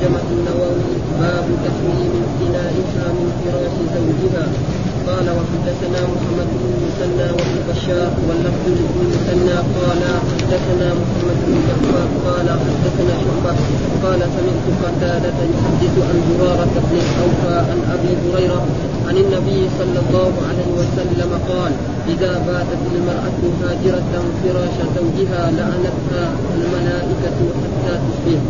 جمع 0.00 0.22
النووي 0.36 0.92
باب 1.20 1.46
تحريم 1.64 2.12
امتنائها 2.22 3.06
من 3.16 3.28
فراش 3.40 3.76
زوجها. 3.94 4.44
قال 5.08 5.26
وحدثنا 5.38 6.00
محمد 6.12 6.48
بن 6.60 6.68
المثنى 6.76 7.26
وابن 7.36 7.56
بشار 7.68 8.10
واللفظ 8.26 8.64
بن 8.66 9.00
المثنى. 9.06 9.56
قال 9.78 10.02
حدثنا 10.30 10.88
محمد 11.00 11.38
بن 11.46 11.54
جعفر. 11.66 12.06
قال 12.26 12.48
حدثنا 12.62 13.14
شعبة. 13.24 13.54
قال 14.04 14.20
سمعت 14.36 14.66
قتادة 14.82 15.38
يحدث 15.54 15.94
عن 16.08 16.16
زرارة 16.28 16.74
بن 16.90 16.98
أوفى 17.22 17.56
عن 17.70 17.78
أبي 17.94 18.12
هريرة 18.22 18.60
عن 19.08 19.16
النبي 19.16 19.60
صلى 19.78 19.98
الله 20.04 20.32
عليه 20.48 20.70
وسلم 20.80 21.30
قال 21.48 21.72
إذا 22.08 22.32
باتت 22.48 22.82
المرأة 22.94 23.40
هاجرة 23.62 24.12
فراش 24.42 24.76
زوجها 24.96 25.42
لعنتها 25.58 26.24
الملائكة 26.56 27.38
حتى 27.60 27.94
تصبح 28.06 28.40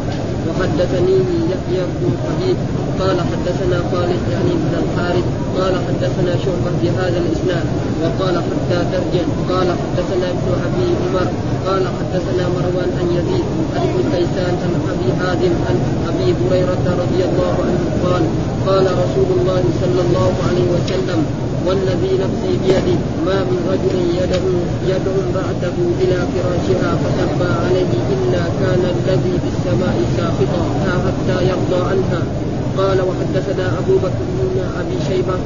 وحدثني 0.48 1.16
يحيى 1.52 1.82
بن 2.00 2.10
حبيب 2.24 2.56
قال 3.00 3.16
حدثنا 3.30 3.78
خالد 3.92 4.22
يعني 4.32 4.52
بن 4.62 4.72
الحارث 4.82 5.26
قال 5.58 5.74
حدثنا 5.86 6.32
شعبة 6.44 6.72
بهذا 6.82 7.18
الإسناد 7.24 7.66
وقال 8.02 8.34
حتى 8.48 8.78
ترجع 8.92 9.24
قال 9.50 9.68
حدثنا 9.80 10.26
ابن 10.34 10.48
أبي 10.66 10.86
عمر 11.00 11.28
قال 11.66 11.84
حدثنا 11.98 12.44
مروان 12.56 12.90
عن 12.98 13.06
يزيد 13.18 13.44
عن 13.74 13.82
ابن 13.88 14.00
كيسان 14.12 14.54
عن 14.64 14.72
أبي 14.92 15.08
حازم 15.20 15.52
عن 15.68 15.76
أبي 16.08 16.34
هريرة 16.40 16.84
رضي 17.02 17.22
الله 17.28 17.54
عنه 17.66 17.82
قال 18.04 18.22
قال 18.66 18.84
رسول 19.04 19.28
الله 19.38 19.62
صلى 19.82 20.00
الله 20.06 20.32
عليه 20.48 20.66
وسلم 20.74 21.49
والذي 21.66 22.12
نفسي 22.24 22.52
بيده 22.62 22.98
ما 23.26 23.38
من 23.48 23.60
رجل 23.72 23.96
يدعو 24.20 24.54
يدعو 24.92 25.18
امرأته 25.26 25.76
إلى 26.02 26.18
فراشها 26.32 26.90
فتخفى 27.02 27.50
عليه 27.64 27.92
إلا 28.14 28.42
كان 28.60 28.82
الذي 28.94 29.34
في 29.42 29.48
السماء 29.54 29.96
ساخطا 30.16 30.62
حتى 31.04 31.36
يرضى 31.50 31.80
عنها. 31.90 32.22
قال 32.78 32.98
وحدثنا 33.08 33.66
أبو 33.78 33.94
بكر 34.04 34.24
بن 34.38 34.58
أبي 34.80 34.96
شيبة 35.08 35.36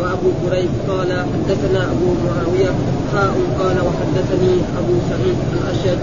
وأبو 0.00 0.30
كريب 0.42 0.70
قال 0.88 1.10
حدثنا 1.32 1.82
أبو 1.92 2.08
معاوية. 2.26 2.72
حاء 3.12 3.34
قال 3.60 3.76
وحدثني 3.86 4.54
أبو 4.80 4.94
سعيد 5.10 5.38
الأشد. 5.52 5.98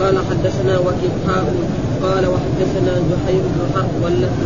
قال 0.00 0.16
حدثنا 0.28 0.78
وكيل. 0.78 1.14
حاء 1.26 1.54
قال 2.02 2.24
وحدثنا 2.26 2.92
زهير 3.10 3.42
بن 3.54 3.60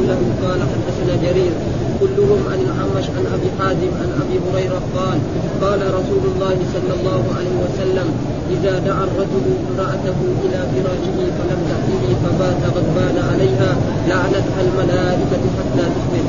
له 0.08 0.20
قال 0.42 0.60
حدثنا 0.72 1.14
جرير. 1.22 1.52
كلهم 2.00 2.40
عن 2.52 2.58
الأعمش 2.66 3.06
عن 3.16 3.24
أبي 3.34 3.48
حازم 3.58 3.90
عن 4.00 4.10
أبي 4.22 4.36
هريرة 4.46 4.82
قال 4.96 5.18
قال 5.64 5.80
رسول 5.98 6.24
الله 6.32 6.56
صلى 6.74 6.92
الله 7.00 7.22
عليه 7.36 7.54
وسلم 7.64 8.08
إذا 8.54 8.78
دعا 8.78 9.04
الرجل 9.08 9.46
امرأته 9.70 10.18
إلى 10.44 10.58
فراشه 10.72 11.18
فلم 11.38 11.60
تأته 11.70 12.02
فبات 12.22 12.62
غضبان 12.76 13.16
عليها 13.30 13.70
لعنتها 14.08 14.60
الملائكة 14.66 15.42
حتى 15.56 15.84
تصبح 15.96 16.26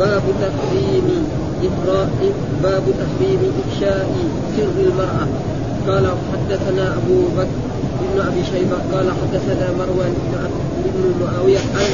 باب 0.00 0.22
تحريم 0.44 1.08
إفراء 1.68 2.10
باب 2.62 2.82
تحريم 3.02 3.40
إفشاء 3.62 4.08
سر 4.56 4.76
المرأة. 4.86 5.26
قال 5.88 6.06
حدثنا 6.32 6.92
أبو 6.96 7.18
بكر 7.36 7.60
بن 8.12 8.20
أبي 8.28 8.42
شيبة 8.52 8.78
قال 8.92 9.06
حدثنا 9.20 9.66
مروان 9.80 10.14
بن 10.94 11.04
معاوية 11.22 11.58
عن 11.58 11.90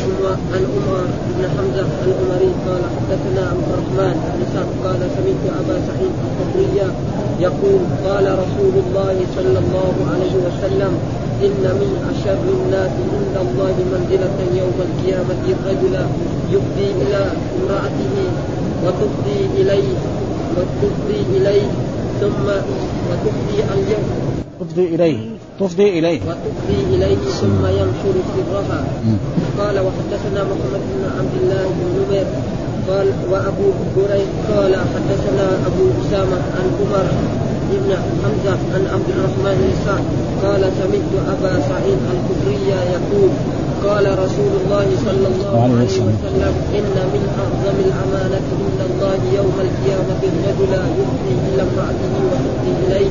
عن 0.52 0.62
عمر 0.72 1.04
بن 1.36 1.42
حمزة 1.54 1.88
العمري 2.06 2.50
قال 2.66 2.82
حدثنا 2.96 3.42
عبد 3.52 3.68
الرحمن 3.72 4.14
بن 4.34 4.40
سعد 4.54 4.70
قال 4.84 5.00
سمعت 5.16 5.44
أبا 5.60 5.76
سعيد 5.88 6.12
الخدري 6.26 6.78
يقول 7.40 7.80
قال 8.06 8.26
رسول 8.42 8.74
الله 8.84 9.16
صلى 9.36 9.58
الله 9.64 9.94
عليه 10.12 10.34
وسلم 10.46 10.92
إن 11.46 11.64
من 11.80 11.90
أشر 12.12 12.42
الناس 12.58 12.92
عند 13.14 13.36
الله 13.46 13.74
منزلة 13.92 14.38
يوم 14.60 14.76
القيامة 14.88 15.42
الرجل 15.54 15.94
يفضي 16.52 16.88
إلى 17.02 17.20
امرأته 17.58 18.14
وتفضي 18.84 19.40
إليه 19.62 19.98
وتفضي 20.56 21.20
إليه 21.36 21.68
ثم 22.20 22.46
وتفضي 23.10 23.58
اليوم 23.74 24.04
تفضي 24.60 24.84
إليه. 24.94 25.39
تفضي 25.60 25.98
إليه. 25.98 26.20
وتفضي 26.20 26.78
إليه 26.94 27.16
ثم 27.40 27.62
ينشر 27.66 28.16
سرها. 28.36 28.80
قال 29.58 29.76
وحدثنا 29.86 30.40
محمد 30.50 30.82
بن 30.92 31.02
عبد 31.18 31.34
الله 31.42 31.64
بن 31.76 31.86
نمير 31.98 32.26
قال 32.88 33.06
وأبو 33.30 33.66
هريرة 33.96 34.32
قال 34.50 34.72
حدثنا 34.92 35.46
أبو 35.68 35.84
أسامة 36.02 36.40
عن 36.56 36.66
عمر 36.80 37.06
بن 37.72 37.90
حمزة 38.22 38.58
عن 38.74 38.82
عبد 38.94 39.08
الرحمن 39.14 39.56
بن 39.62 39.72
سعد 39.86 40.04
قال 40.44 40.62
سمعت 40.78 41.12
أبا 41.34 41.52
سعيد 41.68 41.98
الخدري 42.14 42.66
يقول 42.96 43.30
قال 43.86 44.18
رسول 44.24 44.52
الله 44.60 44.86
صلى 45.06 45.26
الله 45.32 45.62
عليه 45.62 45.96
وسلم 46.08 46.52
إن 46.78 46.96
من 47.12 47.22
أعظم 47.42 47.76
الأمانة 47.86 48.48
عند 48.60 48.80
الله 48.90 49.20
يوم 49.38 49.56
القيامة 49.66 50.20
الرجل 50.30 50.72
يفضي 51.00 51.34
إلى 51.48 51.62
امرأته 51.62 52.12
وتفضي 52.30 52.72
إليه. 52.86 53.10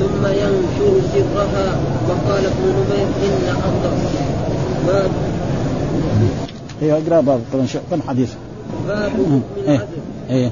ثم 0.00 0.26
ينشر 0.26 0.92
سرها 1.12 1.68
وقال 2.08 2.44
ابن 2.46 2.64
نمير 2.76 3.08
إن 3.24 3.48
أفضل. 3.48 3.94
باب. 4.86 5.10
هي 6.80 6.92
أقرأ 6.92 7.20
باب 7.20 7.40
كم 7.90 8.02
حديث؟ 8.08 8.32
باب 8.88 9.10
حكم 9.10 9.40
إيه. 9.56 9.74
العدل 9.74 9.86
إيه 10.30 10.50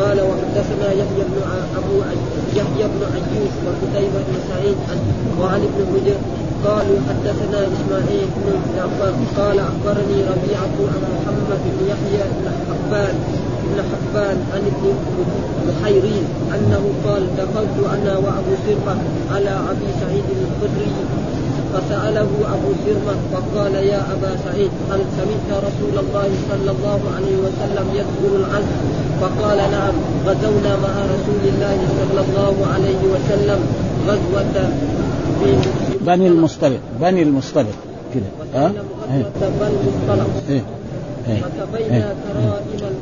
قال 0.00 0.20
وحدثنا 0.20 0.92
يحيى 0.92 1.24
بن 1.28 1.38
أبو 1.76 1.96
يحيى 2.56 2.84
بن 2.92 3.02
ايوب 3.14 3.52
وقتيبة 3.66 4.18
بن 4.28 4.36
سعيد 4.48 4.76
وعن 5.40 5.60
ابن 5.60 5.80
هجر 5.94 6.18
قالوا 6.64 6.98
حدثنا 7.08 7.60
إسماعيل 7.60 8.26
بن 8.36 8.52
جعفر. 8.76 9.12
قال 9.38 9.58
أخبرني 9.58 10.18
ربيعة 10.32 10.76
عن 10.92 11.02
محمد 11.16 11.60
بن 11.64 11.86
يحيى 11.88 12.24
بن 12.36 12.50
حبان. 12.68 13.14
بن 13.70 13.78
حبان 13.90 14.38
عن 14.52 14.62
ابن 14.72 14.84
بحيرين 15.66 16.24
أنه 16.54 16.82
قال 17.06 17.22
دخلت 17.38 17.76
أنا 17.94 18.12
وأبو 18.18 18.52
سرقه 18.66 18.96
على 19.34 19.50
أبي 19.50 19.88
سعيد 20.00 20.24
الخدري. 20.38 20.90
فسأله 21.72 22.30
أبو 22.54 22.70
سرمة 22.86 23.16
فقال 23.32 23.74
يا 23.74 24.00
أبا 24.12 24.36
سعيد 24.44 24.70
هل 24.90 25.00
سمعت 25.16 25.48
رسول 25.64 25.94
الله 26.04 26.28
صلى 26.50 26.70
الله 26.70 27.00
عليه 27.16 27.36
وسلم 27.46 27.86
يذكر 27.94 28.36
العزم 28.36 28.78
فقال 29.20 29.58
نعم 29.58 29.94
غزونا 30.26 30.76
مع 30.76 30.94
رسول 31.14 31.42
الله 31.54 31.78
صلى 31.98 32.20
الله 32.26 32.66
عليه 32.74 33.00
وسلم 33.12 33.60
غزوة 34.08 34.70
بني 36.00 36.26
المصطلق 36.28 36.80
بني 37.00 37.22
المصطلق 37.22 37.76
كده 38.14 38.30
ها؟ 38.54 38.72
بني 39.60 39.76
المصطلق. 39.82 40.30
إيه 40.48 40.62
فكفينا 41.26 41.96
إيه. 41.96 42.14
كرائم 42.24 42.62
العرب 42.78 42.95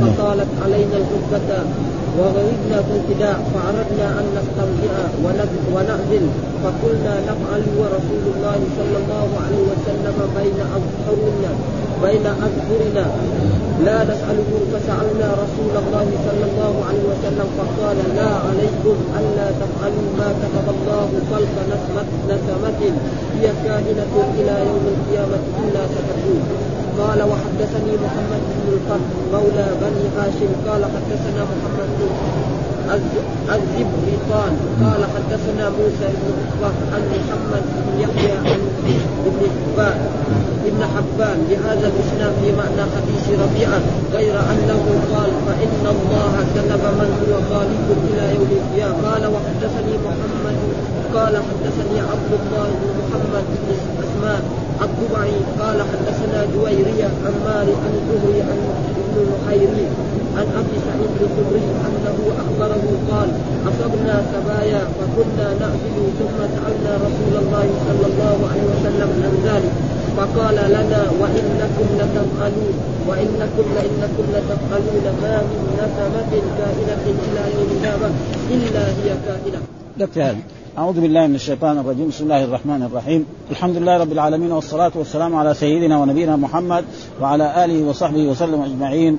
فطالت 0.00 0.52
علينا 0.64 0.96
الغربة 1.02 1.50
وغربنا 2.18 2.78
في 2.86 2.92
الفداء 2.98 3.38
فأردنا 3.52 4.06
أن 4.20 4.26
نسترجع 4.36 4.94
ونعزل 5.74 6.24
فقلنا 6.62 7.14
نفعل 7.30 7.62
ورسول 7.80 8.24
الله 8.34 8.58
صلى 8.78 8.96
الله 9.02 9.28
عليه 9.44 9.62
وسلم 9.72 10.16
بين 10.38 10.58
أظهرنا 10.76 11.52
بين 12.04 12.26
أظهرنا. 12.26 13.06
لا 13.86 13.98
نسأله 14.04 14.50
فسألنا 14.72 15.28
رسول 15.44 15.74
الله 15.82 16.06
صلى 16.26 16.44
الله 16.50 16.74
عليه 16.88 17.04
وسلم 17.12 17.48
فقال 17.58 17.98
لا 18.16 18.30
عليكم 18.46 18.96
ألا 19.18 19.48
تفعلوا 19.60 20.08
ما 20.18 20.28
كتب 20.40 20.66
الله 20.74 21.08
خلق 21.30 21.54
نسمة 21.72 22.10
نسمة 22.28 22.80
هي 23.40 23.46
كائنة 23.64 24.14
إلى 24.38 24.54
يوم 24.68 24.84
القيامة 24.94 25.38
إلا 25.62 25.82
ستكون. 25.94 26.42
قال 27.00 27.22
وحدثني 27.22 27.92
محمد 28.04 28.42
بن 28.56 28.72
الفرد 28.72 29.08
مولى 29.32 29.66
بني 29.82 30.04
هاشم 30.16 30.52
قال 30.66 30.82
حدثنا 30.84 31.42
محمد 31.52 31.88
بن 31.98 32.71
الزبرقان 33.54 34.54
قال 34.84 35.02
حدثنا 35.14 35.64
موسى 35.78 36.08
بن 36.20 36.28
عقبة 36.38 36.78
عن 36.92 37.02
محمد 37.14 37.64
بن 37.86 38.00
يحيى 38.00 38.32
عن 38.32 38.60
ابن 39.26 39.42
حبان 39.56 39.98
ابن 40.70 40.82
حبان. 40.94 41.38
بهذا 41.50 41.86
الإسناد 41.92 42.32
في 42.42 42.48
معنى 42.60 42.82
حديث 42.94 43.24
ربيعة. 43.44 43.80
غير 44.14 44.34
أنه 44.52 44.82
قال 45.14 45.30
فإن 45.46 45.84
الله 45.94 46.34
كتب 46.54 46.82
من 46.98 47.10
هو 47.22 47.34
خالق 47.50 47.86
إلى 48.08 48.24
يوم 48.34 48.50
القيامة. 48.60 49.08
قال 49.08 49.22
وحدثني 49.34 49.94
محمد 50.06 50.56
قال 51.14 51.34
حدثني 51.36 51.98
عبد 52.00 52.32
الله 52.40 52.68
بن 52.80 52.88
محمد 53.00 53.44
بن 53.62 53.68
اسماء 54.04 54.40
الضبعي 54.84 55.36
قال 55.60 55.78
حدثنا 55.90 56.46
جويرية 56.54 57.10
عن 57.24 57.34
مالك 57.46 57.76
عن 57.84 57.94
عن 58.48 58.58
ابن 59.02 59.16
عن 60.36 60.46
ابي 60.60 60.76
سعيد 60.86 61.12
الخدري 61.24 61.66
أنه 61.86 62.16
أخبره 62.42 62.84
قال 63.10 63.28
أصبنا 63.68 64.16
سبايا 64.32 64.82
فكنا 64.96 65.48
نعزل 65.60 65.96
ثم 66.18 66.38
سالنا 66.54 66.92
رسول 67.06 67.34
الله 67.42 67.66
صلى 67.88 68.06
الله 68.10 68.38
عليه 68.50 68.64
وسلم 68.72 69.10
عن 69.24 69.34
ذلك. 69.48 69.72
فقال 70.16 70.54
لنا 70.54 71.02
وإنكم 71.20 71.86
لتفعلون 71.98 72.74
وإنكم 73.08 73.64
لإنكم 73.76 74.24
لتفعلون 74.34 75.04
ما 75.22 75.42
من 75.50 75.60
نسمة 75.80 76.32
كائنة 76.58 77.04
إلى 77.28 77.42
يوم 77.56 77.70
إلا 78.50 78.86
هي 78.88 79.16
كائنة. 79.26 79.58
هذا. 80.16 80.36
أعوذ 80.78 81.00
بالله 81.00 81.26
من 81.26 81.34
الشيطان 81.34 81.78
الرجيم. 81.78 82.08
بسم 82.08 82.24
الله 82.24 82.44
الرحمن 82.44 82.82
الرحيم. 82.82 83.26
الحمد 83.50 83.76
لله 83.76 83.98
رب 83.98 84.12
العالمين 84.12 84.52
والصلاة 84.52 84.92
والسلام 84.94 85.36
على 85.36 85.54
سيدنا 85.54 85.98
ونبينا 85.98 86.36
محمد 86.36 86.84
وعلى 87.20 87.64
آله 87.64 87.88
وصحبه 87.88 88.26
وسلم 88.26 88.62
أجمعين. 88.62 89.18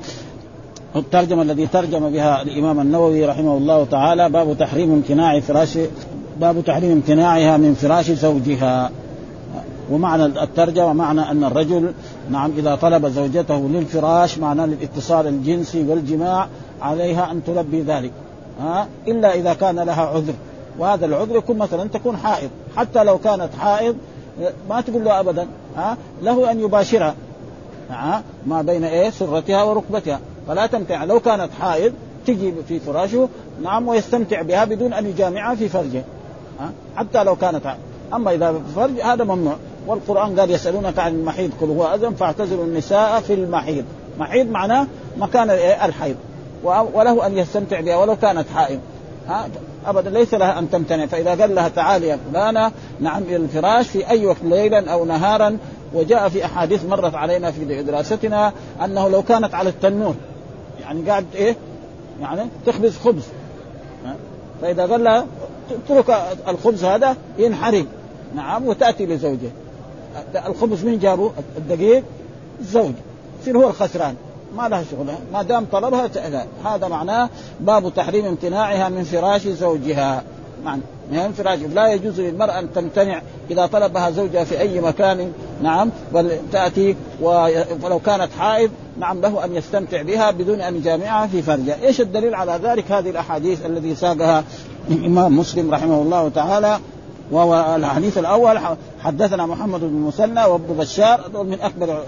الترجمة 0.96 1.42
الذي 1.42 1.68
ترجم 1.68 2.10
بها 2.10 2.42
الإمام 2.42 2.80
النووي 2.80 3.26
رحمه 3.26 3.58
الله 3.58 3.86
تعالى 3.86 4.30
باب 4.30 4.58
تحريم 4.58 4.92
امتناع 4.92 5.40
فراش 5.40 5.78
باب 6.40 6.64
تحريم 6.66 6.92
امتناعها 6.92 7.58
من 7.58 7.74
فراش 7.74 8.12
زوجها. 8.12 8.92
ومعنى 9.92 10.26
الترجمة 10.26 10.94
معنى 10.94 11.22
أن 11.22 11.44
الرجل 11.44 11.94
نعم 12.32 12.52
إذا 12.58 12.76
طلب 12.76 13.08
زوجته 13.08 13.70
للفراش 13.70 14.38
معناه 14.38 14.66
للاتصال 14.66 15.28
الجنسي 15.28 15.84
والجماع 15.84 16.48
عليها 16.82 17.32
أن 17.32 17.42
تلبي 17.44 17.82
ذلك. 17.82 18.12
ها؟ 18.62 18.88
إلا 19.08 19.34
إذا 19.34 19.54
كان 19.54 19.80
لها 19.80 20.02
عذر. 20.02 20.34
وهذا 20.80 21.06
العذر 21.06 21.36
يكون 21.36 21.58
مثلا 21.58 21.90
تكون 21.90 22.18
حائض. 22.18 22.50
حتى 22.76 23.04
لو 23.04 23.18
كانت 23.18 23.50
حائض 23.60 23.96
ما 24.70 24.82
تقول 24.82 25.04
له 25.04 25.20
أبدا 25.20 25.48
ها؟ 25.78 25.98
له 26.24 26.52
أن 26.52 26.60
يباشرها. 26.60 27.16
ها؟ 27.90 28.24
ما 28.48 28.62
بين 28.62 28.84
إيه؟ 28.84 29.10
سرتها 29.10 29.64
وركبتها. 29.64 30.20
فلا 30.48 30.66
تمتع 30.66 31.04
لو 31.04 31.20
كانت 31.20 31.50
حائض 31.62 31.94
تجي 32.28 32.54
في 32.68 32.80
فراشه 32.80 33.30
نعم 33.64 33.88
ويستمتع 33.88 34.42
بها 34.42 34.66
بدون 34.66 34.94
أن 34.94 35.06
يجامعها 35.06 35.56
في 35.56 35.70
فرجه. 35.70 36.04
ها؟ 36.60 36.72
حتى 36.96 37.24
لو 37.24 37.36
كانت 37.36 37.68
حائض. 37.68 37.80
أما 38.14 38.34
إذا 38.34 38.56
فرج 38.76 39.00
هذا 39.00 39.24
ممنوع. 39.24 39.56
والقرآن 39.88 40.40
قال 40.40 40.52
يسألونك 40.52 41.00
عن 41.00 41.16
المحيض 41.16 41.52
قل 41.62 41.68
هو 41.68 41.94
أذن 41.94 42.14
فاعتزلوا 42.14 42.64
النساء 42.64 43.20
في 43.20 43.34
المحيض. 43.34 43.86
محيض 44.20 44.48
معناه 44.48 44.88
مكان 45.18 45.50
الحيض. 45.86 46.16
وله 46.64 47.26
أن 47.26 47.38
يستمتع 47.38 47.80
بها 47.80 47.98
ولو 47.98 48.16
كانت 48.16 48.46
حائض. 48.56 48.80
ها؟ 49.28 49.48
ابدا 49.86 50.10
ليس 50.10 50.34
لها 50.34 50.60
أن 50.60 50.70
تمتنع. 50.70 51.06
فإذا 51.06 51.36
قال 51.36 51.56
لها 51.56 51.70
تعالي 51.70 52.08
يا 52.08 52.20
فلانة 52.32 52.72
نعم 53.00 53.24
إلى 53.24 53.36
الفراش 53.36 53.88
في 53.88 54.10
أي 54.10 54.26
وقت 54.26 54.44
ليلا 54.44 54.92
أو 54.92 55.06
نهارا. 55.06 55.58
وجاء 55.94 56.30
في 56.30 56.46
أحاديث 56.46 56.86
مرت 56.86 57.16
علينا 57.16 57.52
في 57.52 57.84
دراستنا 57.84 58.54
أنه 58.86 59.10
لو 59.10 59.22
كانت 59.22 59.54
على 59.54 59.70
التنور 59.70 60.16
يعني 60.84 61.10
قاعد 61.10 61.26
إيه؟ 61.36 61.56
يعني 62.22 62.50
تخبز 62.66 62.98
خبز. 62.98 63.24
فإذا 64.62 64.86
قال 64.86 65.04
لها 65.04 65.26
اترك 65.72 66.38
الخبز 66.48 66.84
هذا 66.84 67.16
ينحرق. 67.38 67.86
نعم 68.36 68.68
وتأتي 68.68 69.06
لزوجه. 69.06 69.50
الخبز 70.48 70.84
من 70.84 71.00
جابه 71.00 71.32
الدقيق؟ 71.58 72.04
الزوج. 72.60 72.94
يصير 73.42 73.58
هو 73.58 73.70
الخسران. 73.70 74.16
ما 74.58 74.70
لها 74.70 74.84
شغل. 74.92 75.08
ما 75.34 75.44
دام 75.44 75.66
طلبها 75.72 76.10
هذا 76.66 76.88
معناه 76.88 77.30
باب 77.60 77.94
تحريم 77.94 78.26
امتناعها 78.26 78.90
من 78.90 79.04
فراش 79.04 79.48
زوجها. 79.48 80.24
معنى 80.66 80.82
فراش. 81.38 81.60
لا 81.60 81.94
يجوز 81.94 82.20
للمرأة 82.22 82.60
أن 82.60 82.74
تمتنع 82.74 83.22
إذا 83.52 83.66
طلبها 83.66 84.10
زوجها 84.10 84.44
في 84.44 84.60
أي 84.60 84.82
مكان. 84.82 85.32
نعم 85.64 85.90
بل 86.14 86.38
تأتي 86.52 86.96
ولو 87.22 88.00
كانت 88.06 88.30
حائض 88.40 88.72
نعم 89.00 89.22
له 89.22 89.46
أن 89.46 89.56
يستمتع 89.56 90.02
بها 90.02 90.32
بدون 90.32 90.62
أن 90.62 90.76
يجامعها 90.76 91.28
في 91.28 91.42
فرجها. 91.42 91.78
إيش 91.84 92.02
الدليل 92.02 92.36
على 92.36 92.60
ذلك؟ 92.64 92.92
هذه 92.92 93.10
الأحاديث 93.10 93.66
الذي 93.66 93.96
ساقها 93.96 94.44
الإمام 94.92 95.38
مسلم 95.38 95.74
رحمه 95.74 96.02
الله 96.02 96.30
تعالى. 96.30 96.80
وهو 97.32 97.76
الحديث 97.76 98.18
الأول 98.18 98.60
حدثنا 99.00 99.46
محمد 99.46 99.80
بن 99.80 99.88
المثنى 99.88 100.46
وابن 100.46 100.74
بشار 100.74 101.44
من 101.44 101.62
أكبر 101.62 102.04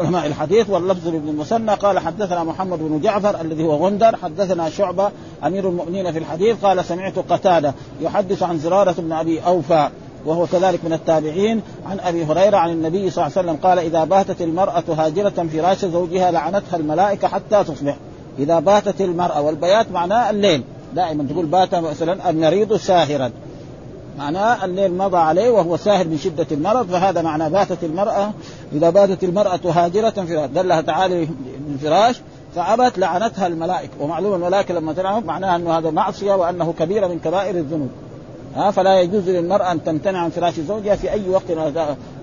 علماء 0.00 0.26
الحديث 0.26 0.70
واللفظ 0.70 1.08
لابن 1.08 1.28
المثنى 1.28 1.74
قال 1.74 1.98
حدثنا 1.98 2.44
محمد 2.44 2.78
بن 2.78 3.00
جعفر 3.00 3.40
الذي 3.40 3.64
هو 3.64 3.86
غندر 3.86 4.16
حدثنا 4.16 4.70
شعبة 4.70 5.10
أمير 5.44 5.68
المؤمنين 5.68 6.12
في 6.12 6.18
الحديث 6.18 6.64
قال 6.64 6.84
سمعت 6.84 7.18
قتادة 7.18 7.74
يحدث 8.00 8.42
عن 8.42 8.58
زرارة 8.58 8.94
بن 8.98 9.12
أبي 9.12 9.40
أوفى 9.40 9.88
وهو 10.26 10.46
كذلك 10.46 10.84
من 10.84 10.92
التابعين 10.92 11.62
عن 11.86 12.00
أبي 12.00 12.24
هريرة 12.24 12.56
عن 12.56 12.70
النبي 12.70 13.10
صلى 13.10 13.26
الله 13.26 13.38
عليه 13.38 13.48
وسلم 13.48 13.62
قال 13.62 13.78
إذا 13.78 14.04
باتت 14.04 14.42
المرأة 14.42 14.84
هاجرة 14.88 15.48
فراش 15.52 15.84
زوجها 15.84 16.30
لعنتها 16.30 16.76
الملائكة 16.76 17.28
حتى 17.28 17.64
تصبح. 17.64 17.96
إذا 18.38 18.60
باتت 18.60 19.00
المرأة 19.00 19.40
والبيات 19.40 19.92
معناه 19.92 20.30
الليل 20.30 20.62
دائما 20.94 21.26
تقول 21.30 21.46
بات 21.46 21.74
مثلا 21.74 22.30
المريض 22.30 22.76
ساهرا. 22.76 23.30
معناه 24.18 24.64
الليل 24.64 24.94
مضى 24.94 25.16
عليه 25.16 25.50
وهو 25.50 25.76
ساهر 25.76 26.08
من 26.08 26.18
شدة 26.18 26.46
المرض 26.52 26.90
فهذا 26.90 27.22
معنى 27.22 27.50
باتت 27.50 27.84
المرأة 27.84 28.30
إذا 28.72 28.90
باتت 28.90 29.24
المرأة 29.24 29.60
هاجرة 29.64 30.10
في 30.10 30.48
دلها 30.54 30.80
تعالى 30.80 31.28
بالفراش 31.68 32.20
فأبت 32.54 32.98
لعنتها 32.98 33.46
الملائكة. 33.46 33.92
ومعلوم 34.00 34.34
الملائكة 34.34 34.74
لما 34.74 34.92
تلعنه 34.92 35.20
معناها 35.20 35.56
أنه 35.56 35.78
هذا 35.78 35.90
معصية 35.90 36.32
وأنه 36.32 36.74
كبيرة 36.78 37.06
من 37.06 37.18
كبائر 37.18 37.54
الذنوب. 37.54 37.90
ها 38.56 38.70
فلا 38.70 39.00
يجوز 39.00 39.28
للمرأة 39.28 39.72
أن 39.72 39.84
تمتنع 39.84 40.18
عن 40.18 40.30
فراش 40.30 40.60
زوجها 40.60 40.96
في 40.96 41.12
أي 41.12 41.28
وقت. 41.28 41.50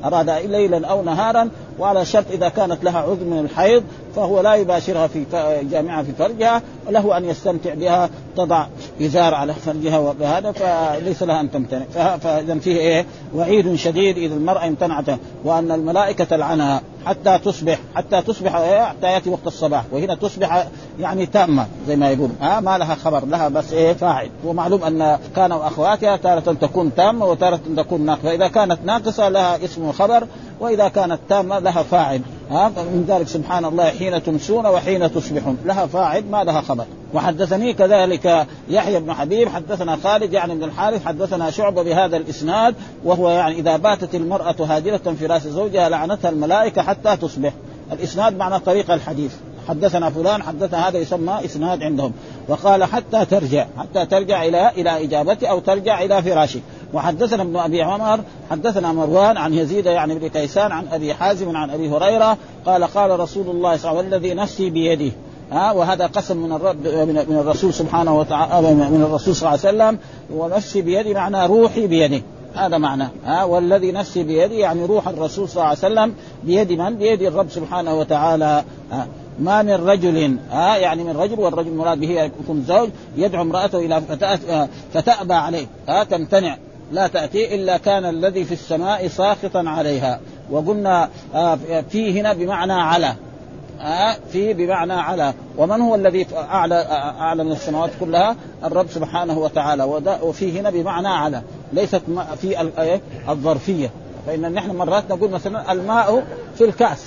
أراد 0.05 0.29
ليلا 0.29 0.87
أو 0.87 1.03
نهارا 1.03 1.49
وعلى 1.79 2.05
شرط 2.05 2.25
إذا 2.31 2.49
كانت 2.49 2.83
لها 2.83 2.99
عذر 2.99 3.23
من 3.23 3.39
الحيض 3.39 3.83
فهو 4.15 4.41
لا 4.41 4.55
يباشرها 4.55 5.07
في 5.07 5.25
جامعة 5.71 6.03
في 6.03 6.11
فرجها 6.11 6.61
وله 6.87 7.17
أن 7.17 7.25
يستمتع 7.25 7.73
بها 7.73 8.09
تضع 8.37 8.67
إزار 9.01 9.33
على 9.33 9.53
فرجها 9.53 9.97
وهذا 9.99 10.51
فليس 10.51 11.23
لها 11.23 11.41
أن 11.41 11.51
تمتنع. 11.51 12.17
فإذا 12.17 12.59
فيه 12.59 12.77
إيه؟ 12.77 13.05
وعيد 13.35 13.75
شديد 13.75 14.17
إذا 14.17 14.35
المرأة 14.35 14.67
امتنعت 14.67 15.05
وأن 15.43 15.71
الملائكة 15.71 16.23
تلعنها 16.23 16.81
حتى 17.05 17.39
تصبح 17.45 17.79
حتى 17.95 18.21
تصبح 18.21 18.55
إيه؟ 18.55 18.83
حتى 18.83 19.07
يأتي 19.07 19.29
وقت 19.29 19.47
الصباح 19.47 19.83
وهنا 19.91 20.15
تصبح 20.15 20.67
يعني 20.99 21.25
تامة 21.25 21.67
زي 21.87 21.95
ما 21.95 22.09
يقول 22.09 22.29
ها؟ 22.41 22.59
ما 22.59 22.77
لها 22.77 22.95
خبر 22.95 23.25
لها 23.25 23.47
بس 23.47 23.73
إيه؟ 23.73 23.93
فاعل. 23.93 24.29
ومعلوم 24.45 24.83
أن 24.83 25.19
كانوا 25.35 25.67
أخواتها 25.67 26.17
تارة 26.17 26.53
تكون 26.53 26.95
تامة 26.95 27.25
وتارة 27.25 27.59
تكون 27.77 28.01
ناقصة. 28.01 28.23
فإذا 28.23 28.47
كانت 28.47 28.79
ناقصة 28.85 29.29
لها 29.29 29.65
اسم 29.65 29.91
وخبر 29.95 30.27
وإذا 30.59 30.87
كانت 30.87 31.19
تامة 31.29 31.59
لها 31.59 31.83
فاعل. 31.83 32.21
ها؟ 32.51 32.69
من 32.69 33.05
ذلك 33.07 33.27
سبحان 33.27 33.65
الله 33.65 33.89
حين 33.89 34.23
تمسون 34.23 34.65
وحين 34.65 35.13
تصبحون. 35.13 35.57
لها 35.65 35.85
فاعل 35.85 36.23
ما 36.31 36.43
لها 36.43 36.61
خبر. 36.61 36.85
وحدثني 37.13 37.73
كذلك 37.73 38.47
يحيى 38.69 38.99
بن 38.99 39.13
حبيب 39.13 39.49
حدثنا 39.49 39.95
خالد 39.95 40.33
يعني 40.33 40.55
بن 40.55 40.63
الحارث 40.63 41.05
حدثنا 41.05 41.51
شعبة 41.51 41.83
بهذا 41.83 42.17
الإسناد 42.17 42.75
وهو 43.03 43.29
يعني 43.29 43.55
إذا 43.55 43.77
باتت 43.77 44.15
المرأة 44.15 44.55
هاجرة 44.59 45.15
في 45.19 45.25
رأس 45.25 45.47
زوجها 45.47 45.89
لعنتها 45.89 46.29
الملائكة 46.29 46.81
حتى 46.81 47.17
تصبح. 47.17 47.53
الإسناد 47.91 48.37
معنى 48.37 48.59
طريق 48.59 48.91
الحديث. 48.91 49.33
حدثنا 49.67 50.09
فلان 50.09 50.43
حدثنا 50.43 50.87
هذا 50.87 50.97
يسمى 50.97 51.39
إسناد 51.45 51.81
عندهم. 51.81 52.11
وقال 52.47 52.83
حتى 52.83 53.25
ترجع 53.25 53.65
حتى 53.77 54.05
ترجع 54.05 54.43
إلى 54.43 54.69
إلى 54.69 55.03
اجابته 55.03 55.47
أو 55.47 55.59
ترجع 55.59 56.03
إلى 56.03 56.23
فراشك 56.23 56.61
وحدثنا 56.93 57.43
ابن 57.43 57.57
أبي 57.57 57.81
عمر 57.81 58.19
حدثنا 58.51 58.93
مروان 58.93 59.37
عن 59.37 59.53
يزيد 59.53 59.85
يعني 59.85 60.15
بن 60.15 60.27
كيسان 60.27 60.71
عن 60.71 60.87
أبي 60.91 61.13
حازم 61.13 61.57
عن 61.57 61.69
أبي 61.69 61.89
هريرة 61.89 62.37
قال 62.65 62.83
قال 62.83 63.19
رسول 63.19 63.49
الله 63.49 63.77
صلى 63.77 63.91
الله 63.91 63.99
عليه 63.99 64.09
وسلم 64.09 64.13
والذي 64.13 64.33
نفسي 64.33 64.69
بيده. 64.69 65.11
ها 65.51 65.71
وهذا 65.71 66.05
قسم 66.05 66.37
من 66.37 66.51
الرب 66.51 66.87
من 67.29 67.37
الرسول 67.41 67.73
سبحانه 67.73 68.19
وتعالى 68.19 68.73
من 68.73 69.01
الرسول 69.07 69.35
صلى 69.35 69.49
الله 69.49 69.59
عليه 69.65 69.75
وسلم 69.75 69.99
ونفسي 70.33 70.81
بيدي 70.81 71.13
معنى 71.13 71.45
روحي 71.45 71.87
بيده. 71.87 72.21
هذا 72.55 72.77
معنى. 72.77 73.07
ها 73.25 73.43
والذي 73.43 73.91
نفسي 73.91 74.23
بيدي 74.23 74.55
يعني 74.55 74.85
روح 74.85 75.07
الرسول 75.07 75.49
صلى 75.49 75.55
الله 75.55 75.67
عليه 75.67 75.77
وسلم. 75.77 76.13
بيد 76.43 76.71
من؟ 76.71 76.95
بيد 76.95 77.21
الرب 77.21 77.49
سبحانه 77.49 77.99
وتعالى. 77.99 78.63
ها 78.91 79.07
ما 79.39 79.61
من 79.61 79.73
رجل 79.73 80.37
ها 80.51 80.77
يعني 80.77 81.03
من 81.03 81.17
رجل 81.17 81.39
والرجل 81.39 81.69
المراد 81.69 81.99
به 81.99 82.09
يكون 82.09 82.63
زوج 82.67 82.89
يدعو 83.17 83.41
امرأته 83.41 83.79
إلى 83.79 84.01
فتأبى 84.93 85.33
عليه. 85.33 85.65
ها 85.87 86.03
تمتنع. 86.03 86.57
لا 86.91 87.07
تأتي 87.07 87.55
إلا 87.55 87.77
كان 87.77 88.05
الذي 88.05 88.43
في 88.43 88.51
السماء 88.51 89.07
ساخطا 89.07 89.63
عليها. 89.67 90.19
وقلنا 90.51 91.09
في 91.89 92.21
هنا 92.21 92.33
بمعنى 92.33 92.73
على. 92.73 93.15
في 94.31 94.53
بمعنى 94.53 94.93
على. 94.93 95.33
ومن 95.57 95.81
هو 95.81 95.95
الذي 95.95 96.27
أعلى 96.35 96.75
أعلى 97.19 97.43
من 97.43 97.51
السماوات 97.51 97.89
كلها؟ 97.99 98.35
الرب 98.63 98.87
سبحانه 98.89 99.39
وتعالى. 99.39 99.83
وفي 100.21 100.59
هنا 100.59 100.69
بمعنى 100.69 101.07
على. 101.07 101.41
ليست 101.73 102.01
في 102.41 102.69
الظرفية. 103.29 103.91
فإن 104.27 104.53
نحن 104.53 104.75
مرات 104.75 105.11
نقول 105.11 105.29
مثلا 105.29 105.71
الماء 105.71 106.23
في 106.57 106.65
الكأس. 106.65 107.05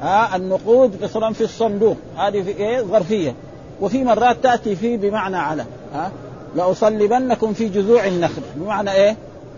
ها 0.00 0.36
النقود 0.36 1.02
مثلا 1.02 1.32
في 1.32 1.40
الصندوق. 1.44 1.96
هذه 2.16 2.42
في 2.42 2.50
إيه؟ 2.50 2.80
ظرفية. 2.80 3.34
وفي 3.80 4.04
مرات 4.04 4.36
تأتي 4.42 4.76
فيه 4.76 4.96
بمعنى 4.96 5.36
على. 5.36 5.64
ها 5.94 6.10
لأصلبنكم 6.56 7.52
في 7.52 7.68
جذوع 7.68 8.06
النخل. 8.06 8.42
بمعنى 8.56 8.92
إيه؟ 8.92 9.16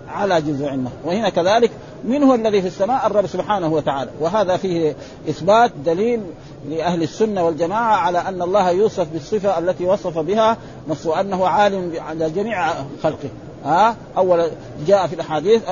على 0.08 0.40
جذوع 0.40 0.74
النخل. 0.74 0.94
وهنا 1.04 1.28
كذلك 1.28 1.70
من 2.04 2.22
هو 2.22 2.34
الذي 2.34 2.60
في 2.62 2.66
السماء؟ 2.68 3.06
الرب 3.06 3.26
سبحانه 3.26 3.72
وتعالى. 3.72 4.10
وهذا 4.20 4.56
فيه 4.56 4.96
إثبات 5.28 5.70
دليل 5.86 6.20
لأهل 6.68 7.02
السنة 7.02 7.46
والجماعة 7.46 7.96
على 7.96 8.18
أن 8.18 8.42
الله 8.42 8.70
يوصف 8.70 9.06
بالصفة 9.12 9.58
التي 9.58 9.84
وصف 9.84 10.18
بها 10.18 10.56
وانه 11.04 11.46
عالم 11.46 11.92
على 11.98 12.30
جميع 12.30 12.68
خلقه. 13.02 13.28
ها؟ 13.64 13.96
أول 14.16 14.50
جاء 14.86 15.06
في 15.06 15.14
الأحاديث 15.14 15.62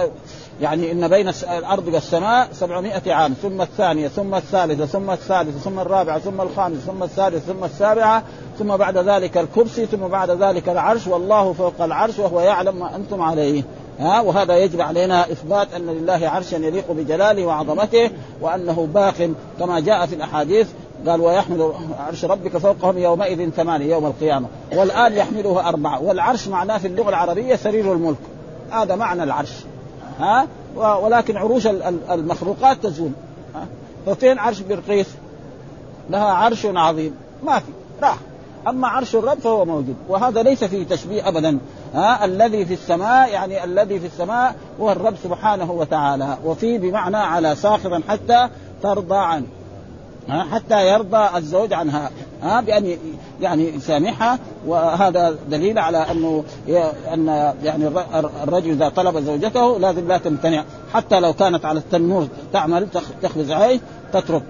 يعني 0.61 0.93
إن 0.93 1.09
بين 1.09 1.29
الأرض 1.29 1.89
والسماء 1.89 2.49
700 2.53 3.13
عام 3.13 3.35
ثم 3.43 3.63
الثانية 3.63 4.09
ثم 4.09 4.35
الثالثة 4.35 4.87
ثم 4.87 5.11
الثالثة 5.11 5.59
ثم 5.59 5.81
الرابعة 5.81 6.19
ثم 6.19 6.41
الخامسة 6.41 6.81
ثم 6.81 7.03
السادسة 7.03 7.53
ثم 7.53 7.65
السابعة 7.65 8.23
ثم 8.59 8.77
بعد 8.77 8.99
ذلك 8.99 9.39
الكرسي 9.39 9.87
ثم 9.87 10.09
بعد 10.09 10.31
ذلك 10.31 10.69
العرش 10.69 11.07
والله 11.07 11.53
فوق 11.53 11.81
العرش 11.81 12.19
وهو 12.19 12.41
يعلم 12.41 12.77
ما 12.77 12.97
أنتم 12.97 13.23
عليه. 13.23 13.63
ها؟ 13.99 14.21
وهذا 14.21 14.57
يجب 14.57 14.81
علينا 14.81 15.33
إثبات 15.33 15.75
أن 15.75 15.87
لله 15.87 16.29
عرشا 16.29 16.57
يليق 16.57 16.93
بجلاله 16.93 17.47
وعظمته 17.47 18.11
وأنه 18.41 18.89
باق 18.95 19.31
كما 19.59 19.81
جاء 19.81 20.07
في 20.07 20.15
الأحاديث. 20.15 20.69
قال 21.07 21.21
ويحمل 21.21 21.73
عرش 22.07 22.25
ربك 22.25 22.57
فوقهم 22.57 22.99
يومئذ 22.99 23.51
ثمانية 23.51 23.91
يوم 23.91 24.07
القيامة. 24.07 24.49
والآن 24.77 25.13
يحمله 25.13 25.69
أربعة. 25.69 26.03
والعرش 26.03 26.49
معناه 26.49 26.79
في 26.79 26.87
اللغة 26.87 27.09
العربية 27.09 27.57
سرير 27.57 27.93
الملك. 27.93 28.19
هذا 28.71 28.95
معنى 28.95 29.23
العرش. 29.23 29.53
ها؟ 30.21 30.47
ولكن 30.77 31.37
عروش 31.37 31.67
المخلوقات 32.11 32.83
تزول 32.83 33.11
ففين 34.07 34.39
عرش 34.39 34.61
بلقيس؟ 34.61 35.07
لها 36.11 36.25
عرش 36.25 36.67
عظيم 36.67 37.15
ما 37.45 37.59
في 37.59 37.73
راح. 38.03 38.19
أما 38.69 38.89
عرش 38.89 39.15
الرب 39.15 39.39
فهو 39.39 39.65
موجود 39.65 39.97
وهذا 40.09 40.43
ليس 40.43 40.65
فيه 40.65 40.85
تشبيه 40.85 41.29
ابدا 41.29 41.59
ها؟ 41.95 42.25
الذي 42.25 42.67
في 42.67 42.75
السماء 42.75 43.31
يعني 43.31 43.65
الذي 43.65 44.01
في 44.01 44.07
السماء 44.07 44.55
هو 44.81 44.93
الرب 44.93 45.15
سبحانه 45.23 45.73
وتعالى 45.73 46.39
وفي 46.45 46.79
بمعنى 46.79 47.17
على 47.17 47.55
ساخرا 47.55 48.01
حتى 48.09 48.49
ترضى 48.83 49.17
عنه. 49.17 49.47
حتى 50.29 50.89
يرضى 50.89 51.39
الزوج 51.39 51.73
عنها 51.73 52.11
ها 52.43 52.61
بأن 52.61 52.99
يعني 53.41 53.75
يسامحها 53.75 54.39
وهذا 54.67 55.37
دليل 55.51 55.79
على 55.79 55.99
أنه 55.99 56.45
أن 57.15 57.55
يعني 57.63 57.89
الرجل 58.43 58.71
إذا 58.71 58.89
طلب 58.89 59.19
زوجته 59.19 59.79
لازم 59.79 60.09
لا 60.09 60.19
تمتنع 60.19 60.65
حتى 60.93 61.21
لو 61.21 61.33
كانت 61.33 61.65
على 61.65 61.79
التنور 61.79 62.29
تعمل 62.53 62.89
تخبز 63.23 63.51
عيش 63.51 63.81
تترك. 64.13 64.43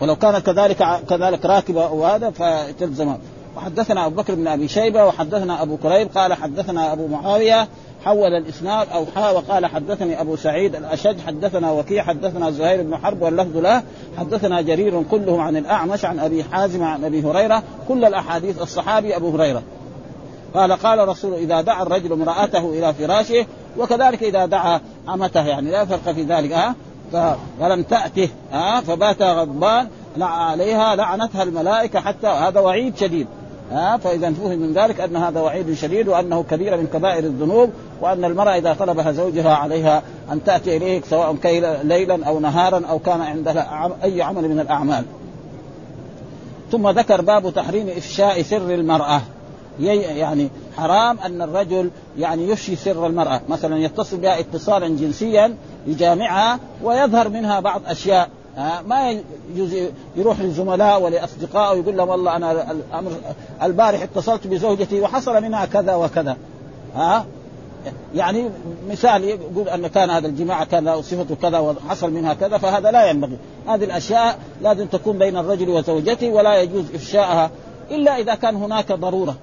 ولو 0.00 0.16
كانت 0.16 0.46
كذلك 0.46 0.86
كذلك 1.08 1.44
راكبة 1.44 1.92
وهذا 1.92 2.30
فتلزم 2.30 3.16
وحدثنا 3.56 4.06
أبو 4.06 4.16
بكر 4.16 4.34
بن 4.34 4.48
أبي 4.48 4.68
شيبة 4.68 5.04
وحدثنا 5.04 5.62
أبو 5.62 5.76
كريب 5.76 6.08
قال 6.14 6.34
حدثنا 6.34 6.92
أبو 6.92 7.06
معاوية 7.06 7.68
حول 8.06 8.34
الإسناد 8.34 8.88
أو 8.94 9.06
حا 9.14 9.30
وقال 9.30 9.66
حدثني 9.66 10.20
أبو 10.20 10.36
سعيد 10.36 10.76
الأشج 10.76 11.20
حدثنا 11.20 11.70
وكيع 11.70 12.02
حدثنا 12.02 12.50
زهير 12.50 12.82
بن 12.82 12.96
حرب 12.96 13.22
واللفظ 13.22 13.56
له 13.56 13.82
حدثنا 14.18 14.60
جرير 14.60 15.02
كلهم 15.02 15.40
عن 15.40 15.56
الأعمش 15.56 16.04
عن 16.04 16.18
أبي 16.18 16.44
حازم 16.44 16.82
عن 16.84 17.04
أبي 17.04 17.22
هريرة 17.22 17.62
كل 17.88 18.04
الأحاديث 18.04 18.62
الصحابي 18.62 19.16
أبو 19.16 19.30
هريرة 19.30 19.62
قال 20.54 20.72
قال 20.72 21.08
رسول 21.08 21.34
إذا 21.34 21.60
دعا 21.60 21.82
الرجل 21.82 22.12
امرأته 22.12 22.70
إلى 22.70 22.94
فراشه 22.94 23.46
وكذلك 23.78 24.22
إذا 24.22 24.46
دعا 24.46 24.80
امته 25.08 25.46
يعني 25.46 25.70
لا 25.70 25.84
فرق 25.84 26.12
في 26.12 26.22
ذلك 26.22 26.52
ها؟ 26.52 26.74
فلم 27.60 27.82
تأته 27.82 28.28
ها؟ 28.52 28.80
فبات 28.80 29.22
غضبان 29.22 29.88
عليها 30.20 30.96
لعنتها 30.96 31.42
الملائكة 31.42 32.00
حتى 32.00 32.26
هذا 32.26 32.60
وعيد 32.60 32.96
شديد 32.96 33.26
ها 33.70 33.96
فإذا 33.96 34.32
فهم 34.32 34.58
من 34.58 34.72
ذلك 34.72 35.00
أن 35.00 35.16
هذا 35.16 35.40
وعيد 35.40 35.74
شديد 35.74 36.08
وأنه 36.08 36.44
كبيره 36.50 36.76
من 36.76 36.86
كبائر 36.86 37.24
الذنوب 37.24 37.70
وأن 38.00 38.24
المرأة 38.24 38.56
إذا 38.56 38.74
طلبها 38.74 39.12
زوجها 39.12 39.54
عليها 39.54 40.02
أن 40.32 40.44
تأتي 40.44 40.76
اليه 40.76 41.02
سواء 41.10 41.36
ليلا 41.84 42.26
أو 42.26 42.40
نهارا 42.40 42.86
أو 42.86 42.98
كان 42.98 43.20
عندها 43.20 43.92
أي 44.02 44.22
عمل 44.22 44.48
من 44.48 44.60
الأعمال. 44.60 45.04
ثم 46.72 46.88
ذكر 46.88 47.20
باب 47.20 47.54
تحريم 47.54 47.88
إفشاء 47.88 48.42
سر 48.42 48.74
المرأة. 48.74 49.20
يعني 49.80 50.48
حرام 50.76 51.18
أن 51.18 51.42
الرجل 51.42 51.90
يعني 52.18 52.48
يفشي 52.48 52.76
سر 52.76 53.06
المرأة، 53.06 53.40
مثلا 53.48 53.78
يتصل 53.78 54.16
بها 54.16 54.40
اتصالا 54.40 54.88
جنسيا 54.88 55.56
يجامعها 55.86 56.58
ويظهر 56.82 57.28
منها 57.28 57.60
بعض 57.60 57.80
أشياء. 57.86 58.28
ها؟ 58.56 58.82
ما 58.82 59.20
يجوز 59.54 59.76
يروح 60.16 60.40
للزملاء 60.40 61.02
ولأصدقائه 61.02 61.76
ويقول 61.76 61.96
لهم 61.96 62.08
والله 62.08 62.36
أنا 62.36 62.70
الأمر 62.70 63.12
البارح 63.62 64.02
اتصلت 64.02 64.46
بزوجتي 64.46 65.00
وحصل 65.00 65.42
منها 65.42 65.66
كذا 65.66 65.94
وكذا. 65.94 66.36
ها؟ 66.94 67.26
يعني 68.14 68.50
مثال 68.90 69.24
يقول 69.24 69.68
أن 69.68 69.86
كان 69.86 70.10
هذا 70.10 70.26
الجماعه 70.26 70.64
كان 70.64 71.02
صفته 71.02 71.36
كذا 71.42 71.58
وحصل 71.58 72.12
منها 72.12 72.34
كذا 72.34 72.58
فهذا 72.58 72.90
لا 72.90 73.10
ينبغي. 73.10 73.38
هذه 73.68 73.84
الأشياء 73.84 74.38
لازم 74.62 74.86
تكون 74.86 75.18
بين 75.18 75.36
الرجل 75.36 75.68
وزوجته 75.68 76.30
ولا 76.30 76.62
يجوز 76.62 76.84
إفشاءها 76.94 77.50
إلا 77.90 78.18
إذا 78.18 78.34
كان 78.34 78.56
هناك 78.56 78.92
ضرورة. 78.92 79.36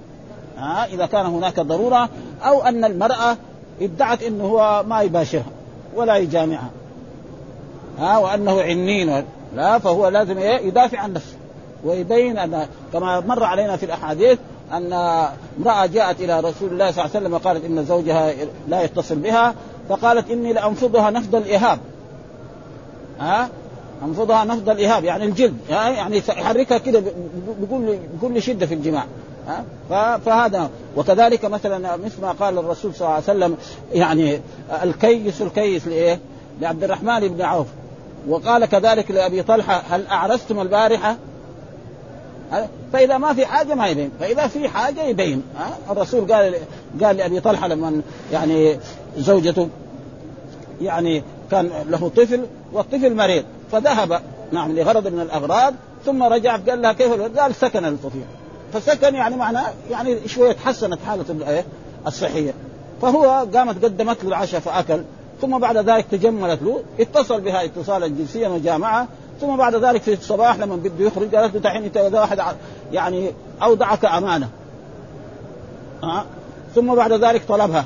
ها؟ 0.58 0.86
إذا 0.86 1.06
كان 1.06 1.26
هناك 1.26 1.60
ضرورة 1.60 2.08
أو 2.42 2.62
أن 2.62 2.84
المرأة 2.84 3.36
ادعت 3.80 4.22
إنه 4.22 4.44
هو 4.44 4.84
ما 4.88 5.02
يباشرها 5.02 5.52
ولا 5.96 6.16
يجامعها. 6.16 6.70
ها 7.98 8.18
وأنه 8.18 8.62
عنين 8.62 9.24
لا 9.56 9.78
فهو 9.78 10.08
لازم 10.08 10.38
إيه؟ 10.38 10.66
يدافع 10.66 10.98
عن 10.98 11.12
نفسه. 11.12 11.36
ويبين 11.84 12.38
أن 12.38 12.66
كما 12.92 13.20
مر 13.20 13.44
علينا 13.44 13.76
في 13.76 13.86
الأحاديث 13.86 14.38
أن 14.72 14.92
امرأة 15.58 15.86
جاءت 15.86 16.20
إلى 16.20 16.40
رسول 16.40 16.72
الله 16.72 16.90
صلى 16.90 17.04
الله 17.04 17.16
عليه 17.16 17.26
وسلم 17.26 17.32
وقالت 17.32 17.64
إن 17.64 17.84
زوجها 17.84 18.32
لا 18.68 18.82
يتصل 18.82 19.16
بها 19.16 19.54
فقالت 19.88 20.30
إني 20.30 20.52
لأنفضها 20.52 21.10
نفض 21.10 21.34
الإهاب. 21.34 21.78
ها؟ 23.20 23.48
أنفضها 24.04 24.44
نفض 24.44 24.70
الإهاب 24.70 25.04
يعني 25.04 25.24
الجلد. 25.24 25.56
يعني 25.70 26.16
يحركها 26.28 26.78
كده 26.78 27.02
بكل 27.60 27.98
بكل 28.14 28.42
شدة 28.42 28.66
في 28.66 28.74
الجماع. 28.74 29.04
ها؟ 29.90 30.18
فهذا. 30.18 30.70
وكذلك 30.96 31.44
مثلا 31.44 31.96
مثل 31.96 32.22
ما 32.22 32.32
قال 32.32 32.58
الرسول 32.58 32.94
صلى 32.94 33.00
الله 33.00 33.14
عليه 33.14 33.24
وسلم 33.24 33.56
يعني 33.92 34.40
الكيس 34.82 35.42
الكيس 35.42 35.86
لإيه؟ 35.86 36.18
لعبد 36.60 36.84
الرحمن 36.84 37.28
بن 37.28 37.42
عوف. 37.42 37.66
وقال 38.28 38.64
كذلك 38.64 39.10
لأبي 39.10 39.42
طلحة 39.42 39.82
هل 39.90 40.06
أعرستم 40.06 40.60
البارحة؟ 40.60 41.16
فإذا 42.92 43.18
ما 43.18 43.34
في 43.34 43.46
حاجة 43.46 43.74
ما 43.74 43.88
يبين، 43.88 44.10
فإذا 44.20 44.46
في 44.46 44.68
حاجة 44.68 45.02
يبين، 45.02 45.42
الرسول 45.90 46.32
قال 46.32 46.54
قال 47.02 47.16
لأبي 47.16 47.40
طلحة 47.40 47.68
لما 47.68 48.00
يعني 48.32 48.78
زوجته 49.16 49.68
يعني 50.82 51.22
كان 51.50 51.70
له 51.88 52.10
طفل 52.16 52.46
والطفل 52.72 53.14
مريض 53.14 53.44
فذهب 53.72 54.20
نعم 54.52 54.72
لغرض 54.72 55.08
من 55.08 55.20
الأغراض 55.20 55.74
ثم 56.06 56.22
رجع 56.22 56.56
قال 56.56 56.82
لها 56.82 56.92
كيف 56.92 57.38
قال 57.38 57.54
سكن 57.54 57.84
الطفل 57.84 58.18
فسكن 58.72 59.14
يعني 59.14 59.36
معناه 59.36 59.72
يعني 59.90 60.28
شوية 60.28 60.52
تحسنت 60.52 60.98
حالته 61.06 61.64
الصحية. 62.06 62.54
فهو 63.02 63.46
قامت 63.54 63.84
قدمت 63.84 64.24
له 64.24 64.28
العشاء 64.28 64.60
فأكل. 64.60 65.02
ثم 65.44 65.58
بعد 65.58 65.76
ذلك 65.76 66.06
تجملت 66.10 66.62
له 66.62 66.82
اتصل 67.00 67.40
بها 67.40 67.64
اتصالا 67.64 68.06
جنسيا 68.06 68.48
وجامعها 68.48 69.08
ثم 69.40 69.56
بعد 69.56 69.74
ذلك 69.74 70.02
في 70.02 70.12
الصباح 70.12 70.58
لما 70.58 70.76
بده 70.76 71.04
يخرج 71.04 71.34
قالت 71.34 71.54
له 71.54 71.60
دحين 71.60 71.84
انت 71.84 71.96
واحد 71.96 72.40
يعني 72.92 73.30
اودعك 73.62 74.04
أمانة 74.04 74.48
ها 76.02 76.26
ثم 76.74 76.94
بعد 76.94 77.12
ذلك 77.12 77.42
طلبها 77.48 77.84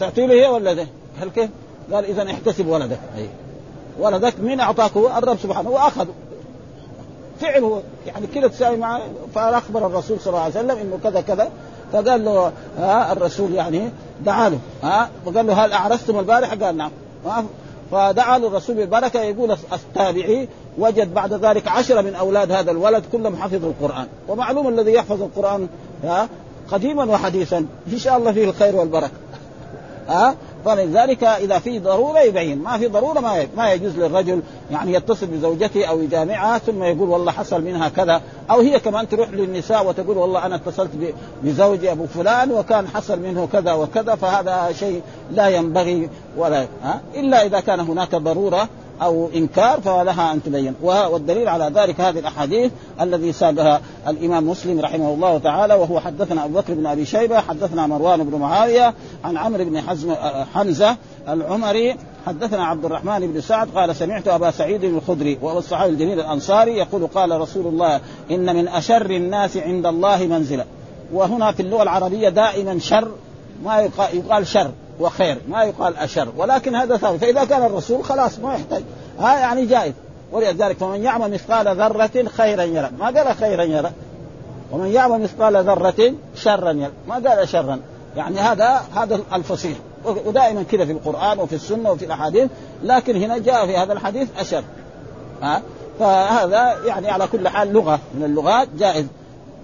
تعطي 0.00 0.26
له 0.26 0.34
هي 0.34 0.48
ولا 0.48 0.74
ده؟ 0.74 0.86
هل 1.20 1.28
كيف؟ 1.28 1.50
قال 1.92 2.04
إذا 2.04 2.30
احتسب 2.30 2.66
ولدك 2.66 3.00
أي. 3.16 3.28
ولدك 4.00 4.34
مين 4.40 4.60
أعطاك 4.60 4.92
هو؟ 4.92 5.18
الرب 5.18 5.38
سبحانه 5.42 5.70
واخذه 5.70 6.14
فعله 7.40 7.82
يعني 8.06 8.26
كذا 8.26 8.48
تساوي 8.48 8.76
معه 8.76 9.00
فأخبر 9.34 9.86
الرسول 9.86 10.20
صلى 10.20 10.30
الله 10.30 10.42
عليه 10.42 10.54
وسلم 10.54 10.78
إنه 10.78 10.98
كذا 11.02 11.20
كذا 11.20 11.50
فقال 11.92 12.24
له 12.24 12.52
ها 12.78 13.12
الرسول 13.12 13.54
يعني 13.54 13.90
دعا 14.24 14.48
له 14.48 14.58
ها؟ 14.82 15.10
وقال 15.26 15.46
له 15.46 15.64
هل 15.64 15.72
اعرستم 15.72 16.18
البارحة؟ 16.18 16.56
قال 16.56 16.76
نعم. 16.76 16.90
فدعا 17.92 18.38
له 18.38 18.46
الرسول 18.48 18.76
بالبركة. 18.76 19.20
يقول 19.20 19.56
التابعي 19.72 20.48
وجد 20.78 21.14
بعد 21.14 21.32
ذلك 21.32 21.68
عشرة 21.68 22.00
من 22.00 22.14
أولاد 22.14 22.52
هذا 22.52 22.70
الولد 22.70 23.04
كلهم 23.12 23.36
حفظوا 23.36 23.70
القرآن. 23.70 24.06
ومعلوم 24.28 24.68
الذي 24.68 24.92
يحفظ 24.92 25.22
القرآن 25.22 25.68
ها؟ 26.04 26.28
قديما 26.70 27.04
وحديثا. 27.04 27.66
إن 27.92 27.98
شاء 27.98 28.16
الله 28.16 28.32
فيه 28.32 28.44
الخير 28.44 28.76
والبركة. 28.76 29.10
ها؟ 30.08 30.34
فلذلك 30.66 31.24
إذا 31.24 31.58
في 31.58 31.78
ضرورة 31.78 32.18
يبين. 32.20 32.58
ما 32.58 32.78
في 32.78 32.86
ضرورة 32.86 33.20
ما 33.20 33.46
ما 33.56 33.72
يجوز 33.72 33.96
للرجل 33.98 34.42
يعني 34.70 34.92
يتصل 34.92 35.26
بزوجته 35.26 35.84
أو 35.84 36.00
يجامعها 36.00 36.58
ثم 36.58 36.82
يقول 36.82 37.08
والله 37.08 37.32
حصل 37.32 37.62
منها 37.62 37.88
كذا. 37.88 38.20
أو 38.50 38.60
هي 38.60 38.80
كمان 38.80 39.08
تروح 39.08 39.30
للنساء 39.30 39.86
وتقول 39.86 40.16
والله 40.16 40.46
أنا 40.46 40.56
اتصلت 40.56 40.90
بزوجي 41.42 41.92
أبو 41.92 42.06
فلان 42.06 42.52
وكان 42.52 42.88
حصل 42.88 43.20
منه 43.20 43.48
كذا 43.52 43.72
وكذا 43.72 44.14
فهذا 44.14 44.72
شيء 44.72 45.02
لا 45.32 45.48
ينبغي 45.48 46.10
ولا 46.36 46.66
ها؟ 46.82 47.00
إلا 47.14 47.46
إذا 47.46 47.60
كان 47.60 47.80
هناك 47.80 48.14
ضرورة 48.14 48.68
أو 49.02 49.28
إنكار 49.34 49.80
فلها 49.80 50.32
أن 50.32 50.42
تبين. 50.42 50.74
والدليل 50.82 51.48
على 51.48 51.72
ذلك 51.74 52.00
هذه 52.00 52.18
الأحاديث 52.18 52.72
الذي 53.00 53.32
سابها 53.32 53.80
الإمام 54.08 54.48
مسلم 54.48 54.80
رحمه 54.80 55.14
الله 55.14 55.38
تعالى 55.38 55.74
وهو 55.74 56.00
حدثنا 56.00 56.44
أبو 56.44 56.58
بكر 56.58 56.74
بن 56.74 56.86
أبي 56.86 57.04
شيبة 57.04 57.40
حدثنا 57.40 57.86
مروان 57.86 58.24
بن 58.24 58.38
معاوية 58.38 58.94
عن 59.24 59.36
عمرو 59.36 59.64
بن 59.64 59.80
حزم 59.80 60.14
حمزة 60.54 60.96
العمري 61.28 61.96
حدثنا 62.26 62.64
عبد 62.64 62.84
الرحمن 62.84 63.32
بن 63.32 63.40
سعد 63.40 63.68
قال 63.74 63.96
سمعت 63.96 64.28
أبا 64.28 64.50
سعيد 64.50 64.84
الخدري 64.84 65.38
وهو 65.42 65.58
الصحابي 65.58 65.92
الجليل 65.92 66.20
الأنصاري 66.20 66.76
يقول 66.76 67.06
قال 67.06 67.40
رسول 67.40 67.66
الله 67.66 68.00
إن 68.30 68.56
من 68.56 68.68
أشر 68.68 69.10
الناس 69.10 69.56
عند 69.56 69.86
الله 69.86 70.26
منزلة. 70.26 70.64
وهنا 71.12 71.52
في 71.52 71.60
اللغة 71.62 71.82
العربية 71.82 72.28
دائما 72.28 72.78
شر 72.78 73.10
ما 73.64 73.88
يقال 74.12 74.46
شر. 74.46 74.70
وخير. 75.00 75.38
ما 75.48 75.62
يقال 75.64 75.96
أشر 75.96 76.28
ولكن 76.36 76.74
هذا 76.74 76.96
ثابت. 76.96 77.20
فإذا 77.20 77.44
كان 77.44 77.64
الرسول 77.64 78.04
خلاص 78.04 78.38
ما 78.38 78.54
يحتاج. 78.54 78.82
ها 79.18 79.38
يعني 79.38 79.66
جائز. 79.66 79.92
ولذلك 80.32 80.76
فمن 80.76 81.02
يعمل 81.02 81.30
مثقال 81.30 81.76
ذرة 81.76 82.28
خيرا 82.28 82.62
يرى. 82.62 82.90
ما 82.98 83.06
قال 83.06 83.36
خيرا 83.36 83.62
يرى. 83.62 83.90
ومن 84.72 84.86
يعمل 84.86 85.20
مثقال 85.20 85.56
ذرة 85.56 86.14
شرا 86.34 86.70
يرى. 86.70 86.92
ما 87.08 87.14
قال 87.14 87.48
شرا. 87.48 87.80
يعني 88.16 88.38
هذا 88.38 88.80
هذا 88.96 89.20
الفصيح. 89.32 89.78
ودائما 90.04 90.62
كذا 90.62 90.84
في 90.84 90.92
القرآن 90.92 91.38
وفي 91.38 91.54
السنة 91.54 91.90
وفي 91.90 92.04
الأحاديث. 92.04 92.50
لكن 92.82 93.16
هنا 93.22 93.38
جاء 93.38 93.66
في 93.66 93.76
هذا 93.76 93.92
الحديث 93.92 94.28
أشر. 94.38 94.64
ها؟ 95.42 95.62
فهذا 95.98 96.76
يعني 96.86 97.10
على 97.10 97.26
كل 97.26 97.48
حال 97.48 97.72
لغة 97.72 97.98
من 98.14 98.24
اللغات 98.24 98.68
جائز. 98.78 99.06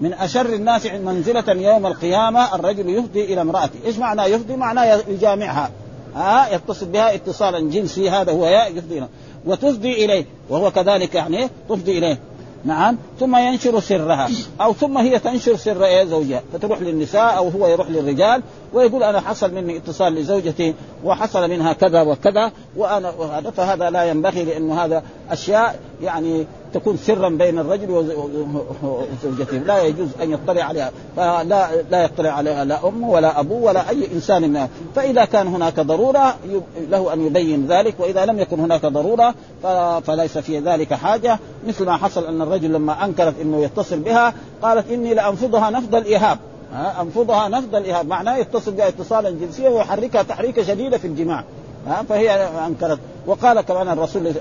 من 0.02 0.12
أشر 0.12 0.46
الناس 0.46 0.86
منزلة 0.86 1.44
يوم 1.48 1.86
القيامة 1.86 2.54
الرجل 2.54 2.88
يفضي 2.88 3.24
إلى 3.24 3.40
امرأته. 3.40 3.78
إيش 3.86 3.98
معنى 3.98 4.22
يفضي 4.22 4.56
معناه 4.56 5.00
يجامعها. 5.08 5.70
ها؟ 6.14 6.54
يتصل 6.54 6.86
بها 6.86 7.14
اتصالا 7.14 7.60
جنسي 7.70 8.10
هذا 8.10 8.32
هو 8.32 8.46
يفضي 8.46 9.04
وتفضي 9.46 10.04
إليه 10.04 10.24
وهو 10.50 10.70
كذلك 10.70 11.14
يعني 11.14 11.48
تفضي 11.68 11.98
إليه. 11.98 12.18
نعم؟ 12.64 12.98
ثم 13.20 13.36
ينشر 13.36 13.80
سرها. 13.80 14.28
أو 14.60 14.72
ثم 14.72 14.98
هي 14.98 15.18
تنشر 15.18 15.56
سر 15.56 15.84
إيه؟ 15.84 16.04
زوجها. 16.04 16.42
فتروح 16.52 16.80
للنساء 16.80 17.36
أو 17.36 17.48
هو 17.48 17.66
يروح 17.66 17.90
للرجال 17.90 18.42
ويقول 18.72 19.02
أنا 19.02 19.20
حصل 19.20 19.54
مني 19.54 19.76
اتصال 19.76 20.14
لزوجتي 20.14 20.74
وحصل 21.04 21.50
منها 21.50 21.72
كذا 21.72 22.02
وكذا 22.02 22.52
وأنا 22.76 23.10
وهذا 23.10 23.50
فهذا 23.50 23.90
لا 23.90 24.04
ينبغي 24.04 24.44
لأنه 24.44 24.84
هذا 24.84 25.02
أشياء 25.30 25.80
يعني 26.02 26.46
تكون 26.74 26.96
سرا 26.96 27.28
بين 27.28 27.58
الرجل 27.58 27.90
وزوجته. 27.90 29.58
لا 29.58 29.82
يجوز 29.82 30.08
أن 30.22 30.32
يطلع 30.32 30.62
عليها. 30.62 30.90
فلا 31.16 31.68
لا 31.90 32.04
يطلع 32.04 32.30
عليها 32.30 32.64
لا 32.64 32.88
امه 32.88 33.10
ولا 33.10 33.40
ابوه 33.40 33.62
ولا 33.62 33.90
أي 33.90 34.12
إنسان 34.14 34.42
منها 34.42 34.68
فإذا 34.94 35.24
كان 35.24 35.46
هناك 35.46 35.80
ضرورة 35.80 36.36
له 36.88 37.12
أن 37.12 37.26
يبين 37.26 37.66
ذلك 37.66 38.00
وإذا 38.00 38.26
لم 38.26 38.38
يكن 38.38 38.60
هناك 38.60 38.86
ضرورة 38.86 39.34
فليس 40.00 40.38
في 40.38 40.58
ذلك 40.58 40.94
حاجة. 40.94 41.38
مثل 41.68 41.84
ما 41.86 41.96
حصل 41.96 42.26
أن 42.26 42.42
الرجل 42.42 42.72
لما 42.72 43.04
أنكرت 43.04 43.34
إنه 43.40 43.62
يتصل 43.62 44.00
بها 44.00 44.34
قالت 44.62 44.90
إني 44.90 45.14
لأنفضها 45.14 45.70
نفض 45.70 45.94
الإيهاب. 45.94 46.38
أنفضها 47.00 47.48
نفض 47.48 47.74
الإيهاب. 47.74 48.06
معناه 48.06 48.36
يتصل 48.36 48.72
بها 48.72 48.88
اتصالا 48.88 49.30
جنسيا 49.30 49.68
ويحركها 49.68 50.22
تحريكة 50.22 50.62
شديدة 50.62 50.98
في 50.98 51.06
الجماع. 51.06 51.44
ها 51.86 52.02
فهي 52.08 52.30
أنكرت 52.66 52.98
وقال 53.26 53.60
كمان 53.60 53.88
الرسول 53.88 54.34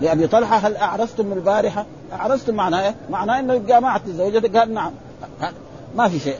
لأبي 0.00 0.26
طلحة 0.26 0.56
هل 0.56 0.76
اعرستم 0.76 1.32
البارحة؟ 1.32 1.86
اعرستم 2.12 2.54
معناه 2.54 2.82
إيه؟ 2.82 2.94
معناه 3.10 3.40
إنه 3.40 3.56
جامعت 3.56 4.02
زوجتك 4.08 4.56
قال 4.56 4.74
نعم 4.74 4.92
ما 5.96 6.08
في 6.08 6.18
شيء 6.18 6.36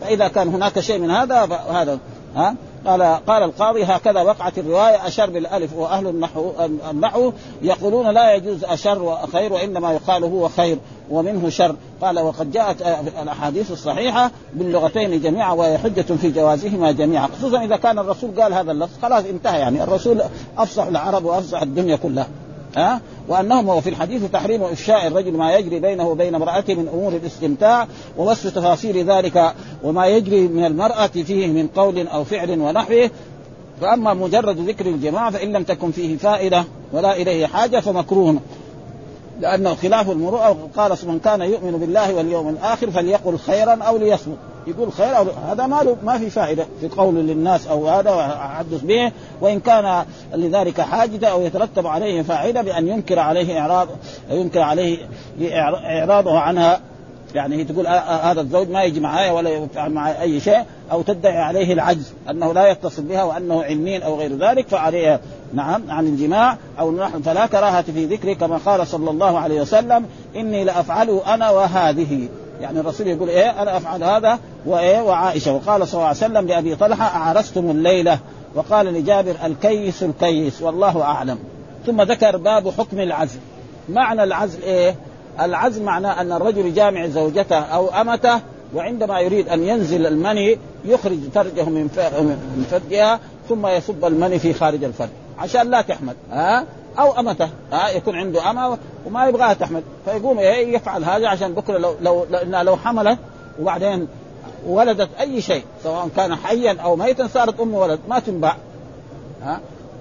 فإذا 0.00 0.28
كان 0.28 0.48
هناك 0.48 0.80
شيء 0.80 0.98
من 0.98 1.10
هذا 1.10 1.48
هذا 1.70 1.98
ها 2.36 2.54
قال 2.86 3.02
قال 3.02 3.42
القاضي 3.42 3.84
هكذا 3.84 4.22
وقعت 4.22 4.58
الرواية 4.58 5.06
أشر 5.06 5.30
بالألف 5.30 5.76
واهل 5.76 6.06
النحو 6.06 6.50
النحو 6.90 7.32
يقولون 7.62 8.10
لا 8.10 8.34
يجوز 8.34 8.64
أشر 8.64 9.02
وخير 9.02 9.52
وإنما 9.52 9.92
يقال 9.92 10.24
هو 10.24 10.48
خير 10.48 10.78
ومنه 11.10 11.48
شر. 11.48 11.74
قال 12.02 12.18
وقد 12.18 12.52
جاءت 12.52 12.82
الأحاديث 13.22 13.70
الصحيحة 13.70 14.30
باللغتين 14.54 15.20
جميعا 15.20 15.52
وهي 15.52 15.78
حجة 15.78 16.02
في 16.02 16.30
جوازهما 16.30 16.92
جميعا 16.92 17.28
خصوصا 17.38 17.64
إذا 17.64 17.76
كان 17.76 17.98
الرسول 17.98 18.40
قال 18.40 18.52
هذا 18.54 18.72
اللفظ 18.72 19.02
خلاص 19.02 19.24
انتهى 19.24 19.60
يعني 19.60 19.82
الرسول 19.82 20.22
أفصح 20.58 20.86
العرب 20.86 21.24
وأفصح 21.24 21.62
الدنيا 21.62 21.96
كلها. 21.96 22.26
ها؟ 22.76 23.00
وأنهم 23.28 23.68
وفي 23.68 23.90
الحديث 23.90 24.24
تحريم 24.32 24.62
إفشاء 24.62 25.06
الرجل 25.06 25.32
ما 25.36 25.56
يجري 25.56 25.80
بينه 25.80 26.08
وبين 26.08 26.34
امراته 26.34 26.74
من 26.74 26.88
أمور 26.88 27.12
الاستمتاع 27.12 27.86
ووصف 28.18 28.54
تفاصيل 28.54 29.10
ذلك 29.10 29.54
وما 29.84 30.06
يجري 30.06 30.48
من 30.48 30.64
المرأة 30.64 31.06
فيه 31.06 31.46
من 31.46 31.68
قول 31.68 32.08
أو 32.08 32.24
فعل 32.24 32.60
ونحوه. 32.60 33.10
فأما 33.80 34.14
مجرد 34.14 34.58
ذكر 34.68 34.86
الجماعه 34.86 35.30
فإن 35.30 35.52
لم 35.52 35.62
تكن 35.62 35.90
فيه 35.90 36.16
فائدة 36.16 36.64
ولا 36.92 37.16
إليه 37.16 37.46
حاجة 37.46 37.80
فمكروه. 37.80 38.36
لأنه 39.40 39.74
خلاف 39.74 40.10
المروءه 40.10 40.68
قال 40.76 40.96
من 41.02 41.18
كان 41.18 41.40
يؤمن 41.40 41.78
بالله 41.78 42.14
واليوم 42.14 42.48
الآخر 42.48 42.90
فليقل 42.90 43.38
خيرا 43.38 43.74
أو 43.82 43.96
ليصمت. 43.96 44.36
يقول 44.70 44.92
خير 44.92 45.16
أو 45.16 45.26
هذا 45.48 45.66
ما 45.66 45.82
له 45.82 45.96
ما 46.04 46.18
في 46.18 46.30
فائدة 46.30 46.66
في 46.80 46.88
قول 46.88 47.14
للناس 47.14 47.66
أو 47.66 47.88
هذا 47.88 48.28
حدث 48.58 48.82
به 48.82 49.12
وإن 49.40 49.60
كان 49.60 50.04
لذلك 50.34 50.80
حاجة 50.80 51.28
أو 51.28 51.42
يترتب 51.42 51.86
عليه 51.86 52.22
فائدة 52.22 52.62
بأن 52.62 52.88
ينكر 52.88 53.18
عليه 53.18 53.60
اعراض 53.60 53.88
ينكر 54.30 54.60
عليه 54.60 54.98
إعراضه 55.84 56.38
عنها. 56.38 56.80
يعني 57.34 57.56
هي 57.56 57.64
تقول 57.64 57.86
هذا 58.22 58.40
الزوج 58.40 58.68
ما 58.68 58.82
يجي 58.82 59.00
معايا 59.00 59.32
ولا 59.32 59.50
يفعل 59.50 59.92
معي 59.92 60.22
أي 60.22 60.40
شيء 60.40 60.64
أو 60.92 61.02
تدعي 61.02 61.38
عليه 61.38 61.72
العجز 61.72 62.12
أنه 62.30 62.52
لا 62.52 62.70
يتصل 62.70 63.02
بها 63.02 63.22
وأنه 63.22 63.62
عنين 63.62 64.02
أو 64.02 64.18
غير 64.18 64.36
ذلك 64.36 64.68
فعليه 64.68 65.20
نعم 65.54 65.90
عن 65.90 66.06
الجماع. 66.06 66.56
أو 66.78 66.92
نحن 66.92 67.22
فلا 67.22 67.46
كراهة 67.46 67.82
في 67.82 68.04
ذكره 68.04 68.32
كما 68.32 68.56
قال 68.56 68.86
صلى 68.86 69.10
الله 69.10 69.38
عليه 69.38 69.60
وسلم 69.60 70.06
إني 70.36 70.64
لافعله 70.64 71.34
أنا 71.34 71.50
وهذه. 71.50 72.28
يعني 72.60 72.80
الرسول 72.80 73.06
يقول 73.06 73.28
إيه 73.28 73.62
أنا 73.62 73.76
أفعل 73.76 74.04
هذا 74.04 74.38
وإيه؟ 74.66 75.00
وعائشة. 75.00 75.52
وقال 75.52 75.88
صلى 75.88 75.94
الله 75.94 76.06
عليه 76.06 76.16
وسلم 76.16 76.46
لأبي 76.46 76.76
طلحة 76.76 77.06
أعرستم 77.06 77.70
الليلة. 77.70 78.18
وقال 78.54 78.86
لجابر 78.86 79.34
الكيس 79.44 80.02
الكيس. 80.02 80.62
والله 80.62 81.02
أعلم. 81.02 81.38
ثم 81.86 82.02
ذكر 82.02 82.36
باب 82.36 82.70
حكم 82.70 83.00
العزل. 83.00 83.38
معنى 83.88 84.22
العزل 84.22 84.62
إيه؟ 84.62 84.94
العزل 85.40 85.82
معناه 85.82 86.20
أن 86.20 86.32
الرجل 86.32 86.66
يجامع 86.66 87.06
زوجته 87.06 87.58
أو 87.58 87.88
أمته 87.88 88.40
وعندما 88.74 89.20
يريد 89.20 89.48
أن 89.48 89.62
ينزل 89.62 90.06
المني 90.06 90.58
يخرج 90.84 91.18
فرجه 91.34 91.64
من 91.64 91.88
فرجها 92.70 93.20
ثم 93.48 93.66
يصب 93.66 94.04
المني 94.04 94.38
في 94.38 94.52
خارج 94.52 94.84
الفرج. 94.84 95.08
عشان 95.38 95.70
لا 95.70 95.82
تحمل 95.82 96.14
ها؟ 96.30 96.64
أو 96.98 97.12
أمته. 97.20 97.48
ها؟ 97.72 97.88
يكون 97.88 98.16
عنده 98.16 98.50
أمة 98.50 98.78
وما 99.06 99.26
يبغاها 99.26 99.52
تحمل 99.52 99.82
فيقوم 100.04 100.38
إيه؟ 100.38 100.74
يفعل 100.74 101.04
هذا 101.04 101.28
عشان 101.28 101.54
بكرة 101.54 101.78
لو 101.78 101.94
لو 102.00 102.26
لو, 102.30 102.62
لو 102.62 102.76
حملت 102.76 103.18
وبعدين 103.60 104.08
ولدت 104.66 105.08
أي 105.20 105.40
شيء 105.40 105.64
سواء 105.82 106.08
كان 106.16 106.36
حيا 106.36 106.76
أو 106.80 106.96
ميتا 106.96 107.26
صارت 107.26 107.60
أم 107.60 107.74
ولد 107.74 108.00
ما 108.08 108.18
تنباع. 108.18 108.56
ها؟ 109.42 109.60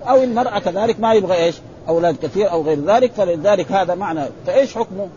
أو 0.10 0.24
المرأة 0.24 0.60
كذلك 0.60 1.00
ما 1.00 1.13
يبغى 1.13 1.36
إيش؟ 1.36 1.56
أولاد 1.89 2.15
كثير 2.22 2.52
أو 2.52 2.62
غير 2.62 2.80
ذلك 2.86 3.12
فلذلك 3.12 3.72
هذا 3.72 3.95
معنى. 3.95 4.22
فإيش 4.48 4.76
حكمه؟ 4.76 5.08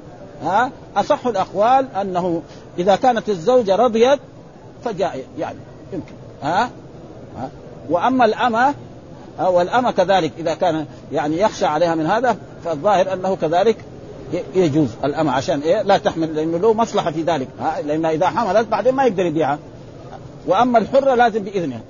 ها؟ 0.42 0.70
أصح 0.96 1.26
الأقوال 1.26 1.86
أنه 2.00 2.42
إذا 2.78 2.96
كانت 2.96 3.28
الزوجة 3.28 3.76
رضيت 3.76 4.20
فجاء 4.84 5.24
يعني 5.38 5.58
يمكن. 5.92 6.12
ها, 6.42 6.70
ها؟ 7.38 7.50
وأما 7.90 8.24
الأمة 8.24 8.74
والأمة 9.38 9.90
كذلك 9.90 10.32
إذا 10.38 10.54
كان 10.54 10.86
يعني 11.12 11.40
يخشى 11.40 11.66
عليها 11.66 11.94
من 11.94 12.06
هذا 12.06 12.36
فالظاهر 12.64 13.12
أنه 13.12 13.36
كذلك 13.36 13.76
يجوز 14.54 14.88
الأمة 15.04 15.32
عشان 15.32 15.60
إيه؟ 15.60 15.82
لا 15.82 15.98
تحمل 15.98 16.34
لأنه 16.36 16.58
له 16.58 16.74
مصلحة 16.74 17.10
في 17.10 17.22
ذلك. 17.22 17.48
لأن 17.84 18.06
إذا 18.06 18.26
حملت 18.26 18.68
بعدين 18.68 18.94
ما 18.94 19.04
يقدر 19.04 19.26
يبيعها. 19.26 19.58
وأما 20.46 20.78
الحرة 20.78 21.14
لازم 21.14 21.42
بإذنها 21.42 21.80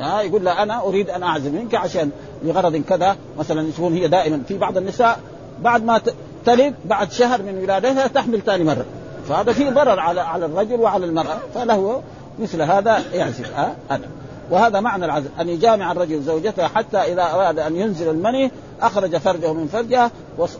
ها 0.00 0.22
يقول 0.22 0.44
لها 0.44 0.62
أنا 0.62 0.82
أريد 0.82 1.10
أن 1.10 1.22
أعزل 1.22 1.52
منك 1.52 1.74
عشان 1.74 2.10
لغرض 2.42 2.76
كذا. 2.76 3.16
مثلا 3.38 3.70
تكون 3.70 3.94
هي 3.94 4.08
دائما 4.08 4.42
في 4.48 4.58
بعض 4.58 4.76
النساء 4.76 5.20
بعد 5.62 5.84
ما 5.84 6.00
تلد 6.46 6.74
بعد 6.84 7.12
شهر 7.12 7.42
من 7.42 7.58
ولادتها 7.62 8.06
تحمل 8.06 8.40
ثاني 8.40 8.64
مرة. 8.64 8.84
فهذا 9.28 9.52
فيه 9.52 9.70
ضرر 9.70 10.00
على 10.00 10.20
على 10.20 10.46
الرجل 10.46 10.80
وعلى 10.80 11.06
المرأة. 11.06 11.38
فله 11.54 12.02
مثل 12.38 12.62
هذا 12.62 13.02
يعزل. 13.12 13.44
ها 13.44 13.76
أنا. 13.90 14.06
وهذا 14.50 14.80
معنى 14.80 15.04
العزل. 15.04 15.28
أن 15.40 15.48
يجامع 15.48 15.92
الرجل 15.92 16.22
زوجته 16.22 16.66
حتى 16.66 16.98
إذا 16.98 17.22
أراد 17.22 17.58
أن 17.58 17.76
ينزل 17.76 18.10
المني 18.10 18.50
أخرج 18.86 19.16
فرجه 19.16 19.52
من 19.52 19.66
فرجها 19.66 20.10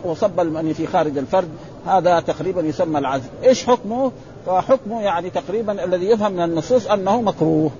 وصب 0.04 0.40
المني 0.40 0.74
في 0.74 0.86
خارج 0.86 1.18
الفرج. 1.18 1.48
هذا 1.86 2.20
تقريبا 2.20 2.60
يسمى 2.62 2.98
العزل. 2.98 3.28
إيش 3.44 3.66
حكمه؟ 3.66 4.12
فحكمه 4.46 5.02
يعني 5.02 5.30
تقريبا 5.30 5.84
الذي 5.84 6.06
يفهم 6.06 6.32
من 6.32 6.44
النصوص 6.44 6.86
أنه 6.86 7.22
مكروه. 7.22 7.70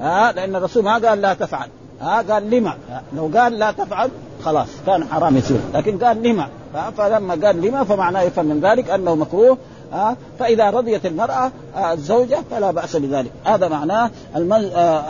ها 0.00 0.32
لأن 0.32 0.56
الرسول 0.56 0.84
ما 0.84 0.98
قال 0.98 1.20
لا 1.20 1.34
تفعل. 1.34 1.68
ها 2.00 2.22
قال 2.22 2.50
لما؟ 2.50 2.76
لو 3.16 3.30
قال 3.34 3.52
لا 3.52 3.70
تفعل 3.70 4.10
خلاص 4.44 4.68
كان 4.86 5.04
حرام 5.04 5.36
يصير. 5.36 5.60
لكن 5.74 5.98
قال 5.98 6.22
لما؟ 6.22 6.48
فلما 6.96 7.46
قال 7.46 7.62
لما 7.62 7.84
فمعناه 7.84 8.22
يفهم 8.22 8.44
من 8.44 8.60
ذلك 8.60 8.90
أنه 8.90 9.14
مكروه. 9.14 9.58
ها 9.92 10.16
فإذا 10.38 10.70
رضيت 10.70 11.06
المرأة 11.06 11.52
الزوجة 11.92 12.38
فلا 12.50 12.70
بأس 12.70 12.96
بذلك. 12.96 13.30
هذا 13.44 13.68
معناه 13.68 14.10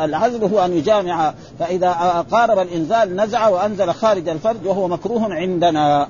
العزل 0.05 0.45
هو 0.45 0.65
أن 0.65 0.73
يجامع. 0.73 1.35
فإذا 1.59 1.93
قارب 2.31 2.59
الإنزال 2.59 3.17
نزع 3.17 3.49
وأنزل 3.49 3.93
خارج 3.93 4.29
الفرج 4.29 4.67
وهو 4.67 4.89
مكروه 4.89 5.35
عندنا. 5.35 6.09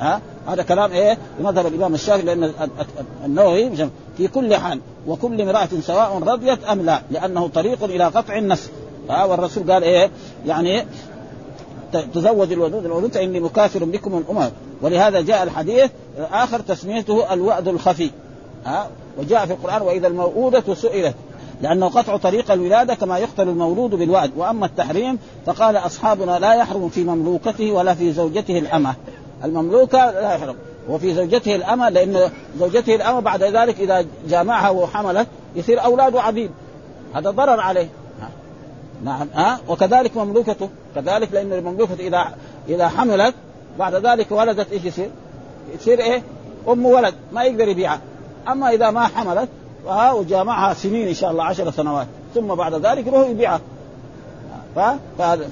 ها 0.00 0.20
هذا 0.48 0.62
كلام 0.62 0.92
إيه؟ 0.92 1.18
مذهب 1.40 1.66
الإمام 1.66 1.94
الشافعي 1.94 2.22
لأن 2.22 2.52
النووي 3.24 3.70
في 4.16 4.28
كل 4.28 4.56
حال 4.56 4.80
وكل 5.06 5.40
امرأة 5.40 5.68
سواء 5.82 6.18
رضيت 6.18 6.64
أم 6.64 6.82
لا 6.82 7.02
لأنه 7.10 7.48
طريق 7.48 7.84
إلى 7.84 8.04
قطع 8.04 8.36
النسل 8.38 8.70
ها 9.10 9.24
والرسول 9.24 9.72
قال 9.72 9.82
إيه؟ 9.82 10.10
يعني 10.46 10.86
تزوج 12.14 12.52
الودود. 12.52 12.84
الودود 12.84 13.12
فاني 13.12 13.40
مكافر 13.40 13.84
بكم 13.84 14.18
الأمم. 14.18 14.50
ولهذا 14.82 15.20
جاء 15.20 15.42
الحديث 15.42 15.90
آخر 16.18 16.60
تسميته 16.60 17.32
الوعد 17.32 17.68
الخفي. 17.68 18.10
ها؟ 18.66 18.88
وجاء 19.18 19.46
في 19.46 19.52
القرآن 19.52 19.82
وإذا 19.82 20.06
الموءودة 20.06 20.74
سئلت. 20.74 21.14
لأنه 21.62 21.88
قطع 21.88 22.16
طريق 22.16 22.50
الولادة 22.50 22.94
كما 22.94 23.18
يقتل 23.18 23.48
المولود 23.48 23.90
بالوعد. 23.90 24.30
وأما 24.36 24.66
التحريم 24.66 25.18
فقال 25.46 25.76
أصحابنا 25.76 26.38
لا 26.38 26.54
يحرم 26.54 26.88
في 26.88 27.04
مملوكته 27.04 27.72
ولا 27.72 27.94
في 27.94 28.12
زوجته 28.12 28.58
الأمة. 28.58 28.94
المملوكة 29.44 30.10
لا 30.10 30.34
يحرم. 30.34 30.56
وفي 30.88 31.14
زوجته 31.14 31.56
الأمة 31.56 31.88
لأن 31.88 32.30
زوجته 32.58 32.94
الأمة 32.94 33.20
بعد 33.20 33.42
ذلك 33.42 33.80
إذا 33.80 34.04
جامعها 34.28 34.70
وحملت 34.70 35.26
يصير 35.56 35.84
أولاده 35.84 36.22
عبيد. 36.22 36.50
هذا 37.14 37.30
ضرر 37.30 37.60
عليه. 37.60 37.88
نعم. 39.04 39.28
ها؟ 39.34 39.60
وكذلك 39.68 40.16
مملوكته. 40.16 40.68
كذلك 40.94 41.32
لأن 41.32 41.52
المملوكة 41.52 41.94
إذا 41.94 42.34
إذا 42.68 42.88
حملت 42.88 43.34
بعد 43.78 43.94
ذلك 43.94 44.32
ولدت 44.32 44.72
إيش 44.72 44.84
يصير؟ 44.84 45.10
يصير 45.74 45.98
إيه؟ 45.98 46.22
أم 46.68 46.86
ولد 46.86 47.14
ما 47.32 47.42
يقدر 47.42 47.68
يبيعها. 47.68 48.00
أما 48.48 48.70
إذا 48.70 48.90
ما 48.90 49.06
حملت 49.06 49.48
وجامعها 50.14 50.74
سنين 50.74 51.08
إن 51.08 51.14
شاء 51.14 51.30
الله 51.30 51.44
عشر 51.44 51.70
سنوات. 51.70 52.06
ثم 52.34 52.54
بعد 52.54 52.74
ذلك 52.74 53.06
يروح 53.06 53.28
يبيعها. 53.28 53.60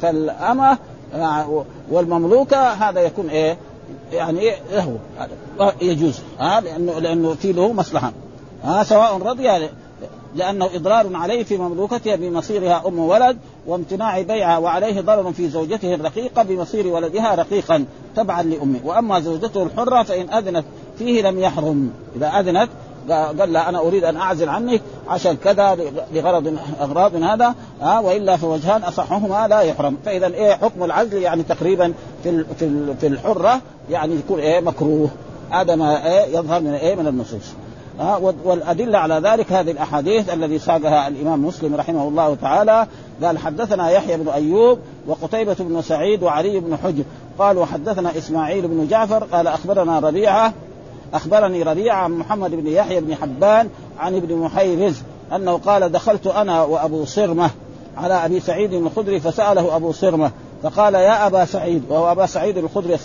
فالأمة 0.03 0.79
والمملوكة 1.91 2.69
هذا 2.69 3.01
يكون 3.01 3.29
إيه؟ 3.29 3.57
يعني 4.13 4.53
له 4.73 4.99
يجوز. 5.83 6.21
ها؟ 6.39 6.61
لأنه 6.61 6.99
لأنه 6.99 7.35
في 7.35 7.53
له 7.53 7.73
مصلحة. 7.73 8.13
ها؟ 8.65 8.83
سواء 8.83 9.19
رضي 9.23 9.71
لأنه 10.35 10.67
إضرار 10.75 11.17
عليه 11.17 11.45
في 11.45 11.57
مملوكتها 11.57 12.17
بمصيرها 12.17 12.83
أم 12.87 12.99
ولد 12.99 13.39
وامتناع 13.67 14.21
بيعها 14.21 14.59
وعليه 14.59 15.01
ضرر 15.01 15.33
في 15.33 15.49
زوجته 15.49 15.95
الرقيقة 15.95 16.43
بمصير 16.43 16.87
ولدها 16.87 17.35
رقيقا 17.35 17.85
تبعا 18.17 18.43
لأمه. 18.43 18.81
وأما 18.85 19.21
زوجته 19.21 19.63
الحرة 19.63 20.03
فإن 20.03 20.31
أذنت 20.31 20.65
فيه 20.99 21.23
لم 21.23 21.39
يحرم. 21.39 21.91
إذا 22.17 22.27
أذنت 22.27 22.69
قال 23.11 23.53
لا 23.53 23.69
أنا 23.69 23.79
أريد 23.79 24.05
أن 24.05 24.17
أعزل 24.17 24.49
عنك 24.49 24.81
عشان 25.09 25.37
كذا 25.37 25.79
لغرض 26.13 26.59
أغراض 26.81 27.15
هذا. 27.15 27.55
ها 27.81 28.01
وإلا 28.01 28.37
فوجهان 28.37 28.83
أصحهما 28.83 29.49
لا 29.49 29.61
يحرم. 29.61 29.97
فاذا 30.05 30.27
إيه 30.27 30.55
حكم 30.55 30.85
العزل؟ 30.85 31.23
يعني 31.23 31.43
تقريبا 31.43 31.93
في 32.25 32.45
في 33.01 33.07
الحرة 33.07 33.61
يعني 33.91 34.15
يكون 34.15 34.39
إيه 34.41 34.61
مكروه. 34.61 35.11
هذا 35.51 35.75
ما 35.77 36.07
إيه 36.07 36.39
يظهر 36.39 36.61
من 36.61 36.75
إيه 36.75 36.95
من 36.95 37.07
النصوص. 37.07 37.55
والأدلة 38.45 38.99
على 38.99 39.15
ذلك 39.15 39.53
هذه 39.53 39.71
الأحاديث 39.71 40.33
الذي 40.33 40.59
ساقها 40.59 41.09
الإمام 41.09 41.45
مسلم 41.45 41.77
رحمه 41.77 42.09
الله 42.09 42.35
تعالى. 42.35 42.87
قال 43.23 43.39
حدثنا 43.39 43.91
يحيى 43.91 44.17
بن 44.17 44.29
أيوب 44.29 44.79
وقتيبة 45.07 45.57
بن 45.61 45.83
سعيد 45.83 46.23
وعلي 46.23 46.61
بن 46.61 46.77
حجر. 46.77 47.05
قال 47.39 47.59
وحدثنا 47.59 48.19
إسماعيل 48.19 48.69
بن 48.69 48.87
جعفر 48.87 49.25
قال 49.25 49.47
أخبرنا 49.47 49.99
ربيعة 49.99 50.53
أخبرني 51.15 51.63
ربيعة 51.63 51.97
عن 51.97 52.13
محمد 52.13 52.51
بن 52.51 52.67
يحيى 52.67 53.01
بن 53.01 53.15
حبان 53.15 53.69
عن 53.99 54.17
ابن 54.17 54.37
محيرز 54.37 55.03
أنه 55.35 55.53
قال 55.53 55.93
دخلت 55.93 56.27
أنا 56.27 56.63
وأبو 56.63 57.05
صرمة 57.05 57.51
على 57.97 58.15
أبي 58.15 58.41
سعيد 58.41 58.73
الخدري 58.73 59.21
فسأله 59.21 59.77
أبو 59.77 59.93
صرمة 59.93 60.31
فقال 60.63 60.95
يا 60.95 61.27
أبا 61.27 61.45
سعيد 61.45 61.83
وهو 61.89 62.13
أبا 62.13 62.27
سعيد 62.27 62.59
الخدري 62.59 62.99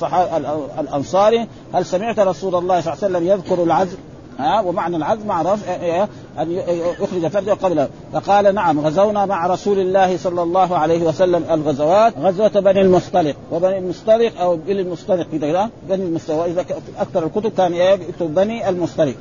الأنصاري 0.80 1.48
هل 1.74 1.86
سمعت 1.86 2.20
رسول 2.20 2.56
الله 2.56 2.82
صلى 2.82 2.94
الله 2.94 3.04
عليه 3.04 3.18
وسلم 3.18 3.28
يذكر 3.28 3.64
العزل 3.64 3.98
ها 4.40 4.62
ومعنى 4.62 4.98
العزم 4.98 5.28
معروف 5.28 5.70
إيه، 5.70 5.76
إيه، 5.76 6.08
أن 6.40 6.52
يخرج 7.00 7.28
فرجه 7.28 7.52
قبل 7.52 7.88
فقال 8.14 8.56
نعم 8.56 8.80
غزونا 8.80 9.26
مع 9.26 9.48
رسول 9.48 9.80
الله 9.80 10.18
صلى 10.18 10.44
الله 10.44 10.78
عليه 10.78 11.04
وسلم 11.04 11.44
الغزوات 11.52 12.14
غزوة 12.18 12.48
بني 12.48 12.82
المصطلق. 12.82 13.36
وبني 13.52 13.78
المصطلق 13.78 14.42
أو 14.42 14.56
بني 14.56 14.82
المصطلق 14.82 15.28
كذا 15.32 15.70
بني 15.90 16.04
المصطلق. 16.04 16.38
وإذا 16.38 16.66
أكثر 17.00 17.26
الكتب 17.26 17.52
كان 17.58 17.74
يكتب 17.74 18.36
بني 18.36 18.70
المصطلق. 18.70 19.16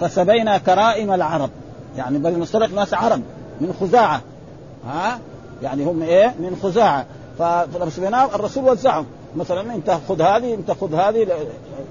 فسبينا 0.00 0.58
كرائم 0.58 1.12
العرب. 1.12 1.50
يعني 1.96 2.18
بني 2.18 2.34
المصطلق 2.34 2.74
ناس 2.74 2.94
عرب 2.94 3.22
من 3.60 3.74
خزاعة. 3.80 4.20
ها 4.88 5.18
يعني 5.62 5.84
هم 5.84 6.02
إيه 6.02 6.34
من 6.38 6.58
خزاعة. 6.62 7.06
فلما 7.38 8.34
الرسول 8.34 8.64
وزعهم. 8.64 9.06
مثلا 9.36 9.74
انت 9.74 9.98
خذ 10.08 10.22
هذه 10.22 10.54
انت 10.54 10.70
خذ 10.70 10.94
هذه 10.94 11.26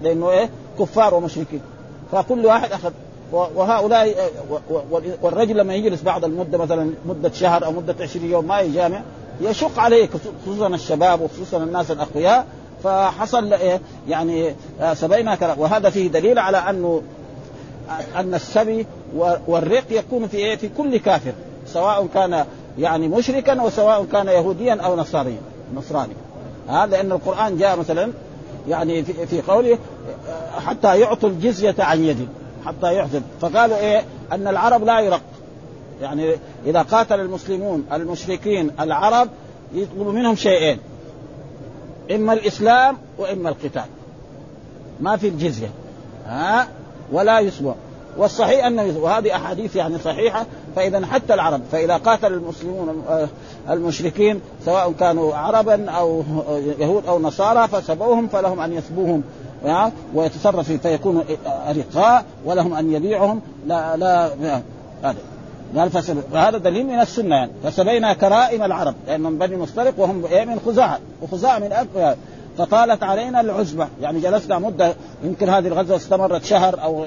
لأنه 0.03 0.29
إيه؟ 0.31 0.49
كفار 0.79 1.13
ومشركين. 1.13 1.61
فكل 2.11 2.45
واحد 2.45 2.71
أخذ 2.71 2.91
وهؤلاء 3.31 4.31
والرجل 5.21 5.57
لما 5.57 5.75
يجلس 5.75 6.01
بعد 6.01 6.23
المدة 6.23 6.57
مثلا 6.57 6.91
مدة 7.05 7.31
شهر 7.31 7.65
أو 7.65 7.71
مدة 7.71 7.95
20 8.01 8.25
يوم 8.25 8.47
ما 8.47 8.59
يجامع 8.59 9.01
يشق 9.41 9.79
عليه 9.79 10.09
خصوصا 10.45 10.67
الشباب 10.67 11.21
وخصوصا 11.21 11.57
الناس 11.57 11.91
الأقوياء. 11.91 12.45
فحصل 12.83 13.53
إيه؟ 13.53 13.81
يعني 14.07 14.55
آه، 14.81 14.93
سبينا 14.93 15.55
وهذا 15.57 15.89
فيه 15.89 16.07
دليل 16.07 16.39
على 16.39 16.57
أنه 16.57 17.01
أن 18.15 18.33
السبي 18.33 18.85
والرق 19.47 19.83
يكون 19.91 20.27
في 20.27 20.37
إيه؟ 20.37 20.55
في 20.55 20.69
كل 20.77 20.97
كافر 20.97 21.33
سواء 21.67 22.07
كان 22.13 22.45
يعني 22.77 23.07
مشركا 23.07 23.61
وسواء 23.61 24.05
كان 24.05 24.27
يهوديا 24.27 24.73
أو 24.73 24.95
نصرانيا. 24.95 25.41
نصراني 25.75 26.13
هذا 26.67 26.85
لأن 26.85 27.11
القرآن 27.11 27.57
جاء 27.57 27.79
مثلا 27.79 28.11
يعني 28.67 29.03
في, 29.03 29.25
في 29.27 29.41
قوله 29.41 29.77
حتى 30.65 30.99
يعطوا 30.99 31.29
الجزية 31.29 31.75
عن 31.79 32.03
يد 32.03 32.27
حتى 32.65 32.93
يعطوا. 32.93 33.19
فقالوا 33.41 33.77
إيه؟ 33.77 34.03
أن 34.31 34.47
العرب 34.47 34.83
لا 34.83 34.99
يرق. 34.99 35.21
يعني 36.01 36.35
إذا 36.65 36.81
قاتل 36.81 37.19
المسلمون 37.19 37.85
المشركين 37.93 38.71
العرب 38.79 39.29
يطلب 39.73 40.07
منهم 40.07 40.35
شيئين 40.35 40.79
إما 42.11 42.33
الإسلام 42.33 42.97
وإما 43.17 43.49
القتال. 43.49 43.85
ما 45.01 45.17
في 45.17 45.27
الجزية. 45.27 45.69
ها؟ 46.25 46.67
ولا 47.11 47.39
يسوى. 47.39 47.75
والصحيح 48.17 48.65
انه 48.65 48.97
وهذه 49.01 49.35
أحاديث 49.35 49.75
يعني 49.75 49.97
صحيحة 49.97 50.45
فإذا 50.75 51.05
حتى 51.05 51.33
العرب 51.33 51.61
فإذا 51.71 51.97
قاتل 51.97 52.33
المسلمون 52.33 53.03
آه، 53.09 53.27
المشركين 53.69 54.41
سواء 54.65 54.91
كانوا 54.99 55.35
عربا 55.35 55.91
أو 55.91 56.23
يهود 56.79 57.05
أو 57.07 57.19
نصارى 57.19 57.67
فسبوهم 57.67 58.27
فلهم 58.27 58.59
أن 58.59 58.73
يسبوهم 58.73 59.23
ويتصرف 60.13 60.71
فيكونوا 60.71 61.23
ارقاء 61.47 62.25
ولهم 62.45 62.73
أن 62.73 62.93
يبيعهم. 62.93 63.41
لا 63.67 63.97
لا 63.97 64.25
هذا 65.03 65.17
قال 65.75 65.89
فهذا 66.33 66.57
دليل 66.57 66.85
من 66.85 66.99
السنة 66.99 67.35
يعني. 67.35 67.51
فسبينا 67.63 68.13
كرائم 68.13 68.63
العرب 68.63 68.95
لأنهم 69.07 69.37
بني 69.37 69.57
مصطلق 69.57 69.93
وهم 69.97 70.25
إيه 70.25 70.45
من 70.45 70.59
خزاعة 70.65 70.99
وخزاعة 71.21 71.59
من 71.59 71.73
فطالت 72.57 73.03
علينا 73.03 73.41
العزبة 73.41 73.87
يعني 74.01 74.19
جلسنا 74.19 74.59
مدة 74.59 74.95
يمكن 75.23 75.49
هذه 75.49 75.67
الغزوة 75.67 75.95
استمرت 75.97 76.45
شهر 76.45 76.83
أو 76.83 77.05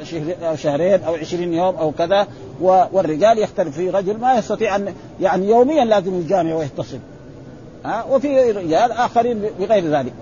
شهرين 0.54 1.02
أو 1.02 1.14
عشرين 1.14 1.52
يوم 1.52 1.76
أو 1.76 1.92
كذا 1.92 2.26
والرجال 2.60 3.38
يختلف 3.38 3.76
في 3.76 3.90
رجل 3.90 4.18
ما 4.18 4.34
يستطيع 4.34 4.76
أن 4.76 4.94
يعني 5.20 5.48
يوميا 5.48 5.84
لازم 5.84 6.20
يجامع 6.20 6.54
ويتصل. 6.54 6.98
ها؟ 7.84 8.04
وفي 8.10 8.50
رجال 8.50 8.92
آخرين 8.92 9.42
بغير 9.58 9.84
ذلك. 9.84 10.12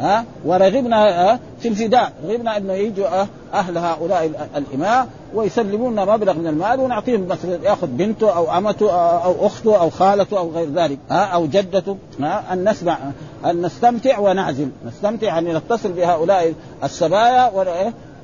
ها؟ 0.00 0.24
ورغبنا 0.44 1.38
في 1.60 1.68
الفداء. 1.68 2.12
رغبنا 2.28 2.56
انه 2.56 2.72
يجوا 2.72 3.26
أهل 3.54 3.78
هؤلاء 3.78 4.48
الإماء 4.56 5.08
ويسلمون 5.34 6.06
مبلغ 6.06 6.32
من 6.32 6.46
المال 6.46 6.80
ونعطيهم 6.80 7.28
مثلا 7.28 7.58
يأخذ 7.62 7.86
بنته 7.86 8.36
أو 8.36 8.58
أمته 8.58 8.92
أو 9.24 9.46
أخته 9.46 9.80
أو 9.80 9.90
خالته 9.90 10.38
أو 10.38 10.50
غير 10.50 10.68
ذلك 10.70 10.98
ها 11.10 11.24
أو 11.24 11.46
جدته 11.46 11.96
ها 12.20 12.52
أن 12.52 12.68
نسمع 12.68 12.98
أن 13.44 13.62
نستمتع 13.62 14.18
ونعزل. 14.18 14.68
نستمتع 14.86 15.38
أن 15.38 15.56
نتصل 15.56 15.92
بهؤلاء 15.92 16.54
السبايا 16.84 17.50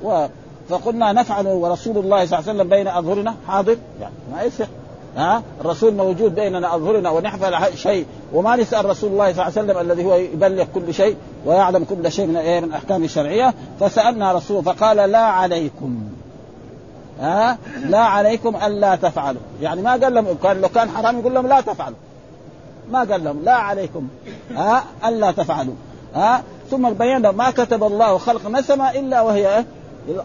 و... 0.03 0.27
فقلنا 0.69 1.13
نفعل 1.13 1.47
ورسول 1.47 1.97
الله 1.97 2.25
صلى 2.25 2.39
الله 2.39 2.49
عليه 2.49 2.59
وسلم 2.59 2.69
بين 2.69 2.87
أظهرنا. 2.87 3.35
حاضر؟ 3.47 3.77
يعني 4.01 4.13
ما 4.31 4.43
يصح 4.43 4.67
ها؟ 5.17 5.43
الرسول 5.61 5.93
موجود 5.93 6.35
بيننا 6.35 6.75
أظهرنا 6.75 7.09
ونحفل 7.09 7.77
شيء. 7.77 8.05
وما 8.33 8.55
نسأل 8.55 8.85
رسول 8.85 9.11
الله 9.11 9.33
صلى 9.33 9.47
الله 9.47 9.59
عليه 9.59 9.71
وسلم 9.71 9.91
الذي 9.91 10.05
هو 10.05 10.15
يبلغ 10.15 10.65
كل 10.75 10.93
شيء 10.93 11.15
ويعلم 11.45 11.83
كل 11.83 12.11
شيء 12.11 12.27
من 12.27 12.37
إيه 12.37 12.59
من 12.59 12.67
الاحكام 12.67 13.03
الشرعية. 13.03 13.53
فسألنا 13.79 14.33
رسول 14.33 14.63
فقال 14.63 14.97
لا 14.97 15.17
عليكم. 15.17 16.03
ها؟ 17.21 17.57
لا 17.85 17.99
عليكم 17.99 18.55
الا 18.55 18.95
تفعلوا. 18.95 19.41
يعني 19.61 19.81
ما 19.81 19.91
قال 19.91 20.13
لهم 20.13 20.37
كان 20.43 20.61
لو 20.61 20.69
كان 20.69 20.89
حرام 20.89 21.19
يقول 21.19 21.33
لهم 21.33 21.47
لا 21.47 21.61
تفعلوا. 21.61 21.97
ما 22.91 22.99
قال 22.99 23.23
لهم 23.23 23.41
لا 23.43 23.53
عليكم 23.53 24.07
ها؟ 24.55 24.83
الا 25.05 25.31
تفعلوا 25.31 25.73
ها؟ 26.15 26.43
ثم 26.71 26.89
بين 26.89 27.29
ما 27.29 27.51
كتب 27.51 27.83
الله 27.83 28.17
خلق 28.17 28.49
نسمة 28.49 28.91
إلا 28.91 29.21
وهي 29.21 29.65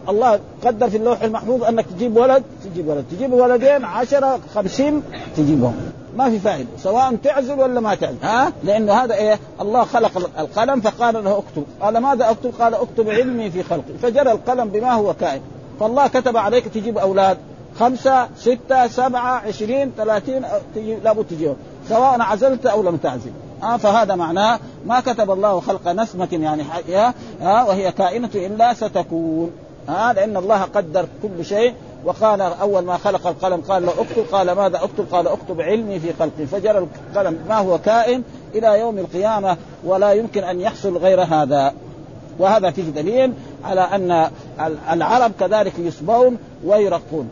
الله 0.09 0.39
قدر 0.65 0.89
في 0.89 0.97
اللوح 0.97 1.21
المحفوظ 1.21 1.63
أنك 1.63 1.85
تجيب 1.85 2.17
ولد 2.17 2.43
تجيب 2.63 2.87
ولد. 2.87 3.05
تجيب 3.11 3.33
ولدين 3.33 3.85
عشرة 3.85 4.39
خمسين 4.55 5.03
تجيبهم. 5.37 5.75
ما 6.17 6.29
في 6.29 6.39
فائدة. 6.39 6.67
سواء 6.77 7.15
تعزل 7.15 7.59
ولا 7.59 7.79
ما 7.79 7.95
تعزل. 7.95 8.17
ها؟ 8.23 8.53
لأنه 8.63 8.93
هذا 8.93 9.13
إيه؟ 9.15 9.39
الله 9.61 9.83
خلق 9.83 10.17
القلم 10.39 10.81
فقال 10.81 11.23
له 11.23 11.37
اكتب. 11.37 11.63
قال 11.81 11.97
ماذا 11.97 12.29
أكتب؟ 12.29 12.53
قال 12.59 12.73
اكتب 12.73 13.09
علمي 13.09 13.51
في 13.51 13.63
خلقي. 13.63 13.93
فجرى 14.01 14.31
القلم 14.31 14.69
بما 14.69 14.93
هو 14.93 15.13
كائن. 15.13 15.41
فالله 15.79 16.07
كتب 16.07 16.37
عليك 16.37 16.67
تجيب 16.67 16.97
أولاد. 16.97 17.37
خمسة 17.79 18.27
ستة 18.37 18.87
سبعة 18.87 19.47
عشرين 19.47 19.91
ثلاثين 19.97 20.45
تجيب 20.75 21.03
لابد 21.03 21.25
تجيبهم. 21.25 21.55
سواء 21.89 22.21
عزلت 22.21 22.65
أو 22.65 22.83
لم 22.83 22.97
تعزل. 22.97 23.31
آه 23.63 23.77
فهذا 23.77 24.15
معناه 24.15 24.59
ما 24.85 24.99
كتب 24.99 25.31
الله 25.31 25.59
خلق 25.59 25.87
نسمة 25.87 26.27
يعني 26.31 26.63
آه 27.41 27.67
وهي 27.67 27.91
كائنة 27.91 28.29
إلا 28.35 28.73
ستكون. 28.73 29.51
ها 29.87 30.13
لأن 30.13 30.37
الله 30.37 30.61
قدر 30.61 31.05
كل 31.23 31.45
شيء 31.45 31.73
وقال 32.05 32.41
أول 32.41 32.83
ما 32.83 32.97
خلق 32.97 33.27
القلم 33.27 33.61
قال 33.61 33.85
له 33.85 33.91
اكتب 33.91 34.25
قال 34.31 34.51
ماذا 34.51 34.83
اكتب؟ 34.83 35.05
قال 35.11 35.27
اكتب 35.27 35.61
علمي 35.61 35.99
في 35.99 36.13
خلقي. 36.19 36.45
فجرى 36.45 36.77
القلم 36.77 37.39
ما 37.49 37.57
هو 37.57 37.77
كائن 37.77 38.23
إلى 38.55 38.79
يوم 38.79 38.97
القيامة 38.97 39.57
ولا 39.83 40.11
يمكن 40.13 40.43
أن 40.43 40.61
يحصل 40.61 40.97
غير 40.97 41.21
هذا. 41.21 41.73
وهذا 42.39 42.71
فيه 42.71 42.83
دليل 42.83 43.33
على 43.63 43.81
أن 43.81 44.29
العرب 44.91 45.31
كذلك 45.39 45.73
يسبون 45.79 46.37
ويرقون. 46.65 47.29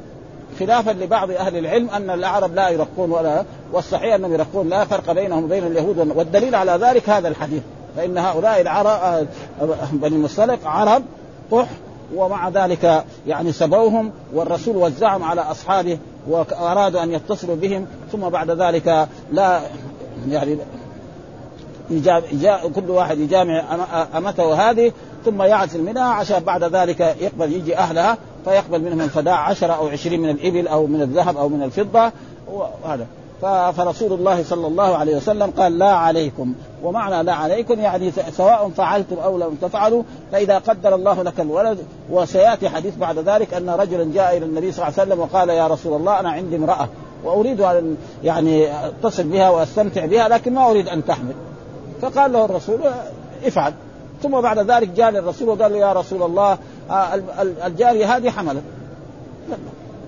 خلافا 0.60 0.92
لبعض 0.92 1.32
أهل 1.32 1.58
العلم 1.58 1.90
أن 1.90 2.10
العرب 2.10 2.56
لا 2.56 2.70
يرقون 2.70 3.12
ولا 3.12 3.44
والصحيح 3.74 4.16
أنهم 4.16 4.34
يرقون 4.34 4.70
لا 4.70 4.86
فرق 4.86 5.12
بينهم 5.12 5.44
وبين 5.44 5.64
اليهود 5.64 5.98
والدليل 6.16 6.56
على 6.56 6.72
ذلك 6.72 7.10
هذا 7.10 7.28
الحديث. 7.28 7.62
فإن 7.98 8.18
هؤلاء 8.18 8.62
العرب 8.62 9.28
بني 9.92 10.16
المصطلق 10.16 10.68
عرب 10.68 11.04
قح 11.52 11.68
ومع 12.16 12.50
ذلك 12.50 13.04
يعني 13.28 13.52
سبوهم 13.52 14.12
والرسول 14.34 14.78
وزعهم 14.78 15.24
على 15.24 15.42
أصحابه 15.42 15.98
وأرادوا 16.28 17.04
أن 17.04 17.12
يتصلوا 17.14 17.56
بهم 17.56 17.86
ثم 18.12 18.30
بعد 18.30 18.52
ذلك 18.52 19.08
لا 19.32 19.62
يعني 20.30 20.58
يجا 22.32 22.60
كل 22.76 22.90
واحد 22.90 23.20
يجامع 23.20 23.64
أمته 24.18 24.70
هذه 24.70 24.92
ثم 25.26 25.42
يعزل 25.42 25.84
منها 25.84 26.04
عشان 26.04 26.40
بعد 26.40 26.64
ذلك 26.64 27.00
يقبل 27.00 27.54
يجي 27.54 27.78
أهلها 27.78 28.18
فيقبل 28.46 28.82
منهم 28.82 29.02
الفداء 29.02 29.34
عشرة 29.34 29.74
أو 29.74 29.88
عشرين 29.88 30.22
من 30.22 30.30
الإبل 30.30 30.68
أو 30.68 30.88
من 30.88 31.02
الذهب 31.02 31.38
أو 31.38 31.50
من 31.50 31.64
الفضة 31.64 32.12
وهذا. 32.52 33.06
فرسول 33.42 34.14
الله 34.14 34.44
صلى 34.44 34.68
الله 34.68 34.98
عليه 34.98 35.18
وسلم 35.18 35.52
قال 35.58 35.78
لا 35.78 35.92
عليكم. 35.92 36.54
ومعنى 36.84 37.24
لا 37.24 37.34
عليكم 37.34 37.80
يعني 37.80 38.12
سواء 38.38 38.70
فعلتم 38.78 39.16
أو 39.16 39.38
لم 39.38 39.58
تفعلوا 39.62 40.04
فإذا 40.32 40.58
قدر 40.58 40.96
الله 40.96 41.24
لك 41.24 41.40
الولد 41.40 41.78
وسيأتي 42.12 42.70
حديث 42.70 42.96
بعد 42.96 43.18
ذلك 43.18 43.54
أن 43.54 43.70
رجلا 43.70 44.14
جاء 44.14 44.38
إلى 44.38 44.46
النبي 44.46 44.72
صلى 44.72 44.88
الله 44.88 45.00
عليه 45.00 45.10
وسلم 45.10 45.20
وقال 45.20 45.50
يا 45.50 45.68
رسول 45.68 46.00
الله 46.00 46.20
أنا 46.20 46.30
عندي 46.30 46.56
امرأة 46.56 46.88
وأريد 47.24 47.62
أن 47.62 47.98
يعني 48.24 48.86
أتصل 48.88 49.24
بها 49.24 49.50
وأستمتع 49.50 50.06
بها 50.06 50.28
لكن 50.28 50.54
ما 50.54 50.70
أريد 50.70 50.88
أن 50.88 51.06
تحمل. 51.06 51.34
فقال 52.02 52.34
له 52.34 52.46
الرسول 52.46 52.80
افعل. 53.46 53.74
ثم 54.24 54.42
بعد 54.42 54.60
ذلك 54.72 54.90
جاء 54.90 55.12
للرسول 55.12 55.50
وقال 55.50 55.72
له 55.72 55.78
يا 55.78 55.94
رسول 55.94 56.24
الله 56.24 56.58
آه، 56.92 57.20
الجارية 57.66 58.16
هذه 58.16 58.30
حملت. 58.30 58.64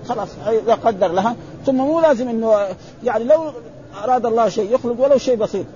خلاص 0.08 0.28
إذا 0.48 0.74
قدر 0.74 1.08
لها 1.08 1.36
ثم 1.66 1.74
مو 1.74 2.00
لازم 2.00 2.28
إنه 2.28 2.54
يعني 3.04 3.24
لو 3.24 3.52
أراد 4.04 4.26
الله 4.26 4.48
شيء 4.48 4.74
يخلق 4.74 5.00
ولو 5.00 5.18
شيء 5.18 5.36
بسيط. 5.36 5.66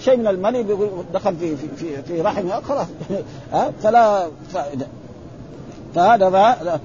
شيء 0.00 0.16
من 0.16 0.26
المني 0.26 0.62
دخل 1.14 1.36
في 1.36 1.56
في 1.56 1.68
في, 1.76 2.02
في 2.02 2.20
رحمها 2.20 2.60
خلاص. 2.60 2.86
ها 3.52 3.72
فلا 3.82 4.28
فائده 4.52 4.86
فهذا 5.94 6.80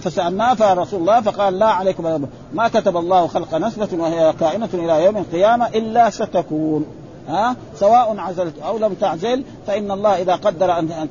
فسألناه 0.00 0.54
فرسول 0.54 1.00
الله 1.00 1.20
فقال 1.20 1.58
لا 1.58 1.66
عليكم. 1.66 2.26
ما 2.52 2.68
كتب 2.68 2.96
الله 2.96 3.26
خلق 3.26 3.54
نسبة 3.54 3.88
وهي 3.92 4.34
كائنة 4.40 4.68
إلى 4.74 5.04
يوم 5.04 5.16
القيامة 5.16 5.68
إلا 5.68 6.10
ستكون. 6.10 6.86
ها؟ 7.28 7.56
سواء 7.76 8.18
عزلت 8.18 8.54
أو 8.58 8.78
لم 8.78 8.94
تعزل 8.94 9.44
فإن 9.66 9.90
الله 9.90 10.22
إذا 10.22 10.34
قدر 10.34 10.78
ان 10.78 11.08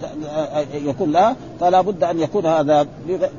يكون 0.74 1.12
لها 1.12 1.36
فلا 1.60 1.82
بد 1.82 2.04
أن 2.04 2.19
يكون 2.19 2.45
هذا 2.45 2.88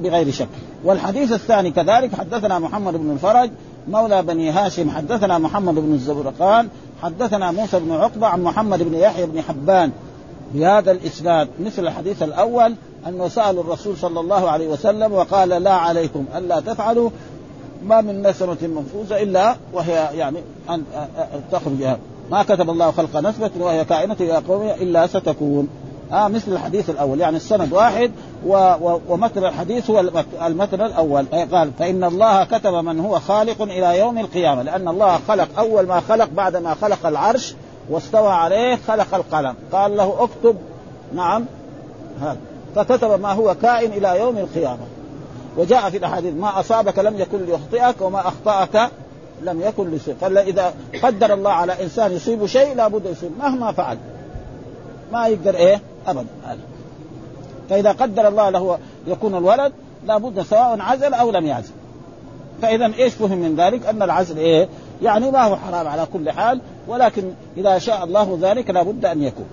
بغير 0.01 0.31
شك. 0.31 0.49
والحديث 0.85 1.33
الثاني 1.33 1.71
كذلك 1.71 2.15
حدثنا 2.15 2.59
محمد 2.59 2.95
بن 2.95 3.11
الفرج 3.11 3.51
مولى 3.89 4.23
بني 4.23 4.51
هاشم 4.51 4.91
حدثنا 4.91 5.39
محمد 5.39 5.75
بن 5.75 5.93
الزبرقان 5.93 6.69
حدثنا 7.03 7.51
موسى 7.51 7.81
بن 7.81 7.93
عقبة 7.93 8.27
عن 8.27 8.43
محمد 8.43 8.83
بن 8.83 8.95
يحيى 8.95 9.27
بن 9.27 9.43
حبان. 9.43 9.93
بهذا 10.55 10.91
الإسناد 10.91 11.49
مثل 11.61 11.83
الحديث 11.83 12.23
الأول 12.23 12.75
أنه 13.07 13.29
سالوا 13.29 13.63
الرسول 13.63 13.97
صلى 13.97 14.21
الله 14.21 14.51
عليه 14.51 14.69
وسلم 14.69 15.13
وقال 15.13 15.49
لا 15.49 15.73
عليكم 15.73 16.25
ألا 16.37 16.61
تفعلوا 16.61 17.11
ما 17.87 18.01
من 18.01 18.23
نسمة 18.23 18.57
منفوسة 18.63 19.23
إلا 19.23 19.57
وهي 19.73 20.09
يعني 20.15 20.39
أن 20.71 20.85
تخرج 21.53 21.97
ما 22.31 22.43
كتب 22.43 22.71
الله 22.71 22.91
خلق 22.91 23.17
نسبة 23.17 23.51
وهي 23.61 23.85
كائنة 23.85 24.17
إلى 24.21 24.37
قومها 24.37 24.75
إلا 24.75 25.07
ستكون. 25.07 25.69
آه 26.13 26.29
مثل 26.29 26.53
الحديث 26.53 26.91
الأول. 26.91 27.21
يعني 27.21 27.37
السند 27.37 27.73
واحد 27.73 28.11
و 28.47 28.55
و 28.81 29.01
ومثل 29.09 29.45
الحديث 29.45 29.91
هو 29.91 30.01
المثل 30.47 30.81
الأول. 30.81 31.27
قال 31.53 31.71
فإن 31.79 32.05
الله 32.05 32.45
كتب 32.45 32.75
من 32.75 33.01
هو 33.01 33.19
خالق 33.21 33.63
إلى 33.63 33.99
يوم 33.99 34.19
القيامة 34.19 34.63
لأن 34.63 34.89
الله 34.89 35.19
خلق 35.29 35.59
أول 35.59 35.87
ما 35.87 36.01
خلق 36.01 36.29
بعد 36.29 36.57
ما 36.57 36.75
خلق 36.75 37.07
العرش 37.07 37.55
واستوى 37.91 38.33
عليه 38.33 38.79
خلق 38.89 39.15
القلم. 39.15 39.55
قال 39.73 39.97
له 39.97 40.15
اكتب. 40.19 40.57
نعم. 41.15 41.45
هذا 42.21 42.37
فكتب 42.77 43.21
ما 43.21 43.33
هو 43.33 43.55
كائن 43.63 43.93
إلى 43.93 44.21
يوم 44.21 44.39
القيامة. 44.39 44.87
وجاء 45.57 45.91
في 45.91 45.97
الأحاديث 45.97 46.35
ما 46.35 46.61
أصابك 46.61 46.99
لم 46.99 47.19
يكن 47.19 47.39
ليخطئك 47.45 48.01
وما 48.01 48.29
أخطأك 48.29 48.91
لم 49.45 49.61
يكن 49.61 49.91
لشيء. 49.91 50.15
فإذا 50.21 50.75
قدر 51.03 51.35
الله 51.35 51.51
على 51.51 51.83
إنسان 51.83 52.13
يصيب 52.13 52.47
شيء 52.47 52.75
لابد 52.75 53.07
يصيب. 53.07 53.31
مهما 53.39 53.73
فعل. 53.73 53.99
ما 55.13 55.27
يقدر 55.27 55.55
إيه؟ 55.55 55.81
أبدا. 56.07 56.27
فإذا 57.71 57.93
قدر 57.93 58.29
الله 58.29 58.51
له 58.51 58.79
يكون 59.07 59.35
الولد 59.35 59.73
لابد 60.07 60.43
سواء 60.43 60.81
عزل 60.81 61.15
أو 61.15 61.31
لم 61.31 61.47
يعزل. 61.47 61.73
فإذا 62.63 62.93
إيش 62.99 63.15
فهم 63.15 63.39
من 63.39 63.57
ذلك؟ 63.57 63.87
أن 63.87 64.03
العزل 64.03 64.39
إيه؟ 64.39 64.69
يعني 65.03 65.31
ما 65.31 65.43
هو 65.43 65.57
حرام 65.57 65.89
على 65.89 66.07
كل 66.13 66.31
حال 66.31 66.61
ولكن 66.89 67.23
إذا 67.57 67.79
شاء 67.79 68.05
الله 68.05 68.39
ذلك 68.41 68.71
لابد 68.71 69.05
أن 69.05 69.23
يكون. 69.23 69.47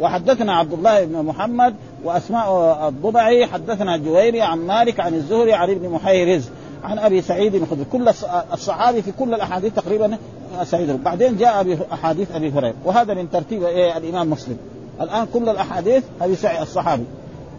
وحدثنا 0.00 0.56
عبد 0.56 0.72
الله 0.72 1.04
بن 1.04 1.22
محمد 1.22 1.74
وأسماء 2.04 2.78
الضبعي 2.88 3.46
حدثنا 3.46 3.96
جويري 3.96 4.42
عن 4.42 4.58
مالك 4.58 5.00
عن 5.00 5.14
الزهري 5.14 5.54
عن 5.54 5.70
ابن 5.70 5.88
محيرز. 5.88 6.48
عن 6.84 6.98
أبي 6.98 7.22
سعيد 7.22 7.54
الخدري. 7.54 7.84
كل 7.92 8.08
الصحابي 8.52 9.02
في 9.02 9.12
كل 9.18 9.34
الأحاديث 9.34 9.74
تقريبا 9.74 10.18
سعيد. 10.64 11.04
بعدين 11.04 11.36
جاء 11.36 11.78
أحاديث 11.92 12.32
أبي 12.32 12.50
هريرة. 12.50 12.74
وهذا 12.84 13.14
من 13.14 13.30
ترتيب 13.30 13.64
إيه 13.64 13.96
الإمام 13.96 14.30
مسلم. 14.30 14.56
الآن 15.00 15.26
كل 15.34 15.48
الأحاديث 15.48 16.04
أبي 16.20 16.36
سعيد 16.36 16.60
الصحابي. 16.60 17.04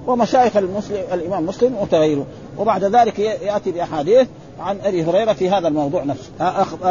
ومشايخ 0.07 0.57
المسلم 0.57 1.03
الإمام 1.13 1.45
مسلم 1.45 1.75
وتغيره 1.75 2.25
وبعد 2.57 2.83
ذلك 2.83 3.19
يأتي 3.19 3.71
بأحاديث 3.71 4.27
عن 4.59 4.77
أبي 4.83 5.03
هريرة 5.03 5.33
في 5.33 5.49
هذا 5.49 5.67
الموضوع 5.67 6.03
نفسه. 6.03 6.29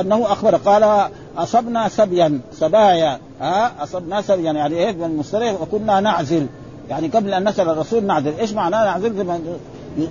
أنه 0.01 0.33
أخبر 0.33 0.57
قال 0.57 1.11
أصبنا 1.37 1.89
سبيا 1.89 2.41
سبايا. 2.53 3.19
ها 3.41 3.83
أصبنا 3.83 4.23
سبيا. 4.23 4.53
يعني 4.53 4.77
إيه 4.77 4.93
من 4.93 5.25
وكنا 5.61 6.01
نعزل. 6.01 6.47
يعني 6.91 7.09
قبل 7.09 7.35
أن 7.35 7.49
نسأل 7.49 7.69
الرسول 7.69 8.05
نعزل. 8.05 8.39
إيش 8.39 8.53
معناه 8.53 8.85
نعزل؟ 8.85 9.41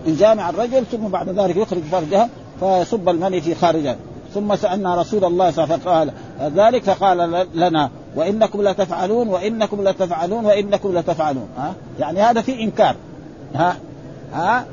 يجامع 0.05 0.49
الرجل 0.49 0.85
ثم 0.85 1.07
بعد 1.07 1.29
ذلك 1.29 1.55
يخرج 1.55 1.81
فرجها 1.81 2.29
فيصب 2.59 3.09
المني 3.09 3.41
في 3.41 3.55
خارجها 3.55 3.95
ثم 4.33 4.55
سألنا 4.55 4.95
رسول 4.95 5.25
الله 5.25 5.51
صلى 5.51 5.63
الله 5.63 5.75
عليه 5.75 5.83
وسلم 5.83 6.13
فقال 6.41 6.53
ذلك؟ 6.55 6.83
فقال 6.83 7.47
لنا 7.53 7.89
وإنكم 8.15 8.61
لتفعلون 8.61 9.27
وإنكم 9.27 9.87
لتفعلون 9.87 10.45
وإنكم 10.45 10.97
لتفعلون 10.97 11.47
ها؟ 11.57 11.73
يعني 11.99 12.21
هذا 12.21 12.41
في 12.41 12.63
إنكار. 12.63 12.95
ها؟ 13.55 13.75
ها؟ 14.33 14.65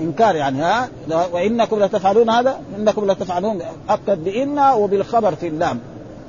إنكار 0.00 0.36
يعني 0.36 0.62
ها؟ 0.62 0.88
وإنكم 1.32 1.82
لتفعلون 1.82 2.30
هذا؟ 2.30 2.60
إنكم 2.78 3.10
لتفعلون 3.10 3.60
اكد 3.88 4.24
بإن 4.24 4.58
وبالخبر 4.58 5.34
في 5.34 5.48
اللام. 5.48 5.80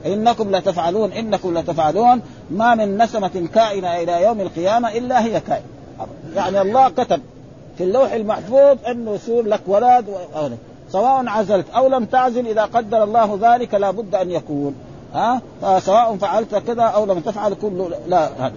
إنكم 0.05 0.55
لتفعلون 0.55 1.11
إنكم 1.11 1.57
لتفعلون 1.57 2.21
ما 2.51 2.75
من 2.75 2.97
نسمة 2.97 3.47
كائنة 3.53 3.97
إلى 3.97 4.23
يوم 4.23 4.41
القيامة 4.41 4.89
إلا 4.89 5.25
هي 5.25 5.39
كائن 5.39 5.63
يعني 6.35 6.61
الله 6.61 6.89
كتب 6.89 7.21
في 7.77 7.83
اللوح 7.83 8.11
المحفوظ 8.11 8.77
انه 8.87 9.11
يصير 9.11 9.43
لك 9.43 9.61
ولد 9.67 10.05
سواء 10.91 11.27
عزلت 11.27 11.65
أو 11.75 11.87
لم 11.87 12.05
تعزل 12.05 12.47
إذا 12.47 12.61
قدر 12.61 13.03
الله 13.03 13.39
ذلك 13.41 13.73
لا 13.73 13.91
بد 13.91 14.15
أن 14.15 14.31
يكون. 14.31 14.75
ها؟ 15.13 15.41
فسواء 15.61 16.17
فعلت 16.17 16.55
كذا 16.55 16.83
أو 16.83 17.05
لم 17.05 17.19
تفعل 17.19 17.53
كل 17.53 17.85
لا 18.07 18.29
هذا. 18.39 18.53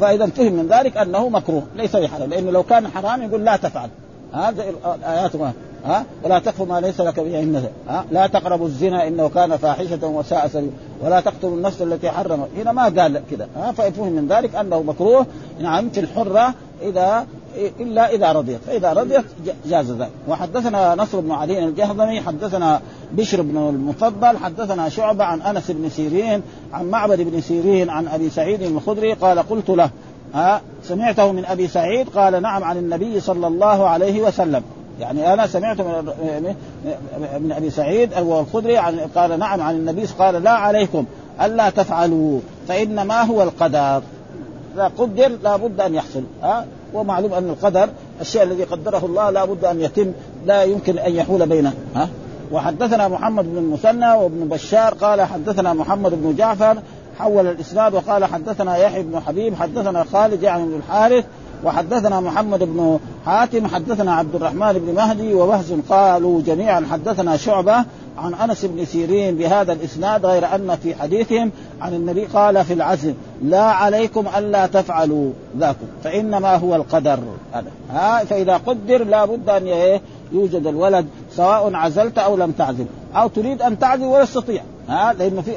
فإذا 0.00 0.26
فهم 0.26 0.52
من 0.52 0.68
ذلك 0.68 0.96
أنه 0.96 1.28
مكروه 1.28 1.62
ليس 1.76 1.96
بحرام. 1.96 2.30
لأنه 2.30 2.50
لو 2.50 2.62
كان 2.62 2.88
حرام 2.88 3.22
يقول 3.22 3.44
لا 3.44 3.56
تفعل. 3.56 3.88
هذا 4.32 4.64
الآيات 4.94 5.32
ها؟ 5.84 6.04
ولا 6.24 6.38
تقف 6.38 6.62
ما 6.62 6.80
ليس 6.80 7.00
لك 7.00 7.20
به 7.20 7.70
ها؟ 7.88 8.04
لا 8.10 8.26
تقربوا 8.26 8.66
الزنا 8.66 9.08
إنه 9.08 9.28
كان 9.28 9.56
فاحشة 9.56 10.06
وساء 10.06 10.48
سبيل. 10.48 10.70
ولا 11.04 11.20
تقتلوا 11.20 11.56
النفس 11.56 11.82
التي 11.82 12.10
حرم. 12.10 12.46
هنا 12.56 12.72
ما 12.72 12.82
قال 12.82 13.22
كذا 13.30 13.48
ها؟ 13.56 13.72
فيفهم 13.72 14.12
من 14.12 14.28
ذلك 14.28 14.54
أنه 14.54 14.82
مكروه. 14.82 15.26
نعم 15.60 15.90
في 15.90 16.00
الحرة 16.00 16.54
إذا 16.82 17.26
إلا 17.80 18.14
إذا 18.14 18.32
رضيت. 18.32 18.60
فإذا 18.66 18.92
رضيت 18.92 19.24
جاز 19.66 19.90
ذلك. 19.90 20.10
وحدثنا 20.28 20.94
نصر 20.94 21.20
بن 21.20 21.32
علي 21.32 21.64
الجهضمي 21.64 22.20
حدثنا 22.20 22.80
بشر 23.12 23.42
بن 23.42 23.56
المفضل 23.56 24.36
حدثنا 24.36 24.88
شعبة 24.88 25.24
عن 25.24 25.42
أنس 25.42 25.70
بن 25.70 25.88
سيرين 25.88 26.42
عن 26.72 26.90
معبد 26.90 27.20
بن 27.20 27.40
سيرين 27.40 27.90
عن 27.90 28.08
أبي 28.08 28.30
سعيد 28.30 28.62
الخدري 28.62 29.12
قال 29.12 29.38
قلت 29.38 29.70
له 29.70 29.90
ها 30.34 30.60
سمعته 30.84 31.32
من 31.32 31.44
أبي 31.44 31.68
سعيد؟ 31.68 32.08
قال 32.08 32.42
نعم 32.42 32.64
عن 32.64 32.76
النبي 32.76 33.20
صلى 33.20 33.46
الله 33.46 33.88
عليه 33.88 34.22
وسلم. 34.22 34.62
يعني 35.00 35.32
أنا 35.32 35.46
سمعت 35.46 35.80
من 35.80 36.54
من 37.40 37.52
أبي 37.52 37.70
سعيد 37.70 38.14
الخدري 38.14 38.76
قال 39.14 39.38
نعم 39.38 39.60
عن 39.60 39.74
النبي 39.74 40.04
قال 40.18 40.42
لا 40.42 40.50
عليكم 40.50 41.04
ألا 41.42 41.70
تفعلوا 41.70 42.40
فإنما 42.68 43.22
هو 43.22 43.42
القدر. 43.42 44.02
اذا 44.74 44.92
قدر 44.98 45.28
لابد 45.42 45.80
أن 45.80 45.94
يحصل. 45.94 46.22
ها؟ 46.42 46.66
ومعلوم 46.94 47.32
أن 47.32 47.50
القدر 47.50 47.88
الشيء 48.20 48.42
الذي 48.42 48.64
قدره 48.64 49.06
الله 49.06 49.30
لابد 49.30 49.64
أن 49.64 49.80
يتم 49.80 50.12
لا 50.46 50.62
يمكن 50.62 50.98
أن 50.98 51.12
يحول 51.12 51.46
بينه. 51.46 51.72
ها؟ 51.94 52.08
وحدثنا 52.52 53.08
محمد 53.08 53.44
بن 53.44 53.58
المثنى 53.58 54.12
وابن 54.12 54.48
بشار 54.48 54.94
قال 54.94 55.20
حدثنا 55.20 55.72
محمد 55.72 56.10
بن 56.22 56.36
جعفر 56.36 56.78
حول 57.18 57.46
الإسناد 57.46 57.94
وقال 57.94 58.24
حدثنا 58.24 58.76
يحيى 58.76 59.02
بن 59.02 59.20
حبيب 59.20 59.54
حدثنا 59.54 60.04
خالد 60.12 60.42
يعني 60.42 60.64
بن 60.64 60.76
الحارث 60.76 61.24
وحدثنا 61.64 62.20
محمد 62.20 62.58
بن 62.58 62.98
حاتم 63.26 63.66
حدثنا 63.66 64.14
عبد 64.14 64.34
الرحمن 64.34 64.72
بن 64.72 64.94
مهدي 64.94 65.34
ووهز 65.34 65.72
قالوا 65.88 66.42
جميعا 66.42 66.86
حدثنا 66.90 67.36
شعبة 67.36 67.84
عن 68.18 68.34
أنس 68.34 68.64
بن 68.64 68.84
سيرين 68.84 69.36
بهذا 69.36 69.72
الإسناد 69.72 70.26
غير 70.26 70.54
أن 70.54 70.76
في 70.82 70.94
حديثهم 70.94 71.50
عن 71.80 71.94
النبي 71.94 72.24
قال 72.24 72.64
في 72.64 72.72
العزم 72.72 73.14
لا 73.42 73.62
عليكم 73.62 74.24
ألا 74.38 74.66
تفعلوا 74.66 75.32
ذاكم 75.58 75.86
فإنما 76.04 76.56
هو 76.56 76.74
القدر. 76.74 77.18
هذا. 77.52 77.70
ها 77.90 78.24
فإذا 78.24 78.56
قدر 78.56 79.04
لا 79.04 79.24
بد 79.24 79.48
أن 79.48 79.66
يوجد 80.32 80.66
الولد 80.66 81.06
سواء 81.36 81.74
عزلت 81.74 82.18
أو 82.18 82.36
لم 82.36 82.52
تعزل. 82.52 82.86
أو 83.16 83.28
تريد 83.28 83.62
أن 83.62 83.78
تعزل 83.78 84.04
ولا 84.04 84.24
تستطيع 84.24 84.62
ها 84.88 85.12
لأنه 85.12 85.42
في 85.42 85.52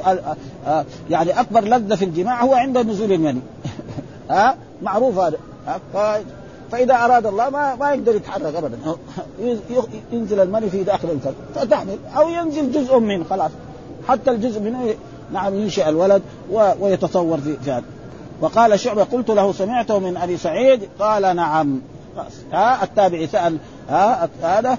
يعني 1.10 1.40
أكبر 1.40 1.64
لذة 1.64 1.94
في 1.94 2.04
الجماع 2.04 2.44
هو 2.44 2.54
عند 2.54 2.78
نزول 2.78 3.12
المني. 3.12 3.40
ها 4.30 4.56
معروف 4.82 5.18
هذا. 5.18 5.38
فإذا 6.72 6.94
أراد 6.94 7.26
الله 7.26 7.50
ما 7.50 7.74
ما 7.74 7.92
يقدر 7.92 8.14
يتحرك 8.14 8.54
ابدا. 8.54 8.78
ينزل 10.12 10.40
المني 10.40 10.70
في 10.70 10.84
داخل 10.84 11.10
الفرد 11.10 11.34
فتحمل. 11.54 11.98
أو 12.16 12.28
ينزل 12.28 12.72
جزء 12.72 12.98
منه 12.98 13.24
خلاص. 13.30 13.50
حتى 14.08 14.30
الجزء 14.30 14.60
منه 14.60 14.94
نعم 15.32 15.54
ينشئ 15.54 15.88
الولد 15.88 16.22
ويتصور 16.80 17.38
في 17.38 17.70
هذا 17.70 17.84
وقال 18.40 18.80
شعبة 18.80 19.04
قلت 19.04 19.30
له 19.30 19.52
سمعته 19.52 19.98
من 19.98 20.16
أبي 20.16 20.36
سعيد؟ 20.36 20.88
قال 20.98 21.36
نعم. 21.36 21.80
ها 22.52 22.84
التابعي 22.84 23.26
سأل. 23.26 23.58
ها 23.88 24.28
هذا؟ 24.42 24.78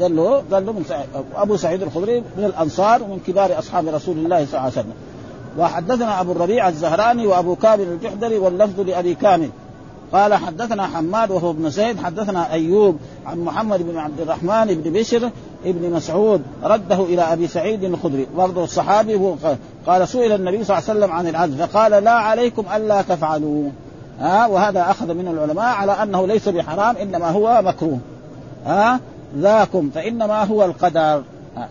قال 0.00 0.16
له 0.16 0.42
قال 0.52 0.66
له 0.66 0.72
من 0.72 0.84
سعيد. 0.88 1.06
أبو 1.36 1.56
سعيد 1.56 1.82
الخدري 1.82 2.20
من 2.20 2.44
الأنصار 2.44 3.02
ومن 3.02 3.20
كبار 3.26 3.58
أصحاب 3.58 3.88
رسول 3.88 4.16
الله 4.16 4.36
صلى 4.36 4.46
الله 4.46 4.60
عليه 4.60 4.72
وسلم. 4.72 4.92
وحدثنا 5.58 6.20
أبو 6.20 6.32
الربيع 6.32 6.68
الزهراني 6.68 7.26
وأبو 7.26 7.56
كامل 7.56 7.82
الجحدري 7.82 8.38
واللفظ 8.38 8.80
لأبي 8.80 9.14
كامل. 9.14 9.50
قال 10.12 10.34
حدثنا 10.34 10.86
حماد 10.86 11.30
وهو 11.30 11.50
ابن 11.50 11.70
زيد 11.70 12.00
حدثنا 12.00 12.52
أيوب 12.52 12.96
عن 13.26 13.38
محمد 13.38 13.82
بن 13.82 13.98
عبد 13.98 14.20
الرحمن 14.20 14.66
بن 14.66 14.92
بشر 14.92 15.30
ابن 15.64 15.90
مسعود 15.90 16.42
رده 16.62 17.04
إلى 17.04 17.22
أبي 17.22 17.46
سعيد 17.46 17.84
الخدري 17.84 18.26
برضه 18.36 18.64
الصحابي 18.64 19.14
هو 19.14 19.34
قال 19.86 20.08
سئل 20.08 20.32
النبي 20.32 20.64
صلى 20.64 20.78
الله 20.78 20.90
عليه 20.90 21.00
وسلم 21.00 21.12
عن 21.12 21.26
العزل 21.26 21.68
فقال 21.68 22.04
لا 22.04 22.10
عليكم 22.10 22.64
ألا 22.76 23.02
تفعلوا. 23.02 23.70
ها 24.20 24.46
وهذا 24.46 24.90
أخذ 24.90 25.14
من 25.14 25.28
العلماء 25.28 25.74
على 25.74 25.92
أنه 25.92 26.26
ليس 26.26 26.48
بحرام 26.48 26.96
إنما 26.96 27.30
هو 27.30 27.62
مكروه. 27.62 27.98
ها 28.66 29.00
ذاكم 29.38 29.90
فإنما 29.94 30.44
هو 30.44 30.64
القدر. 30.64 31.22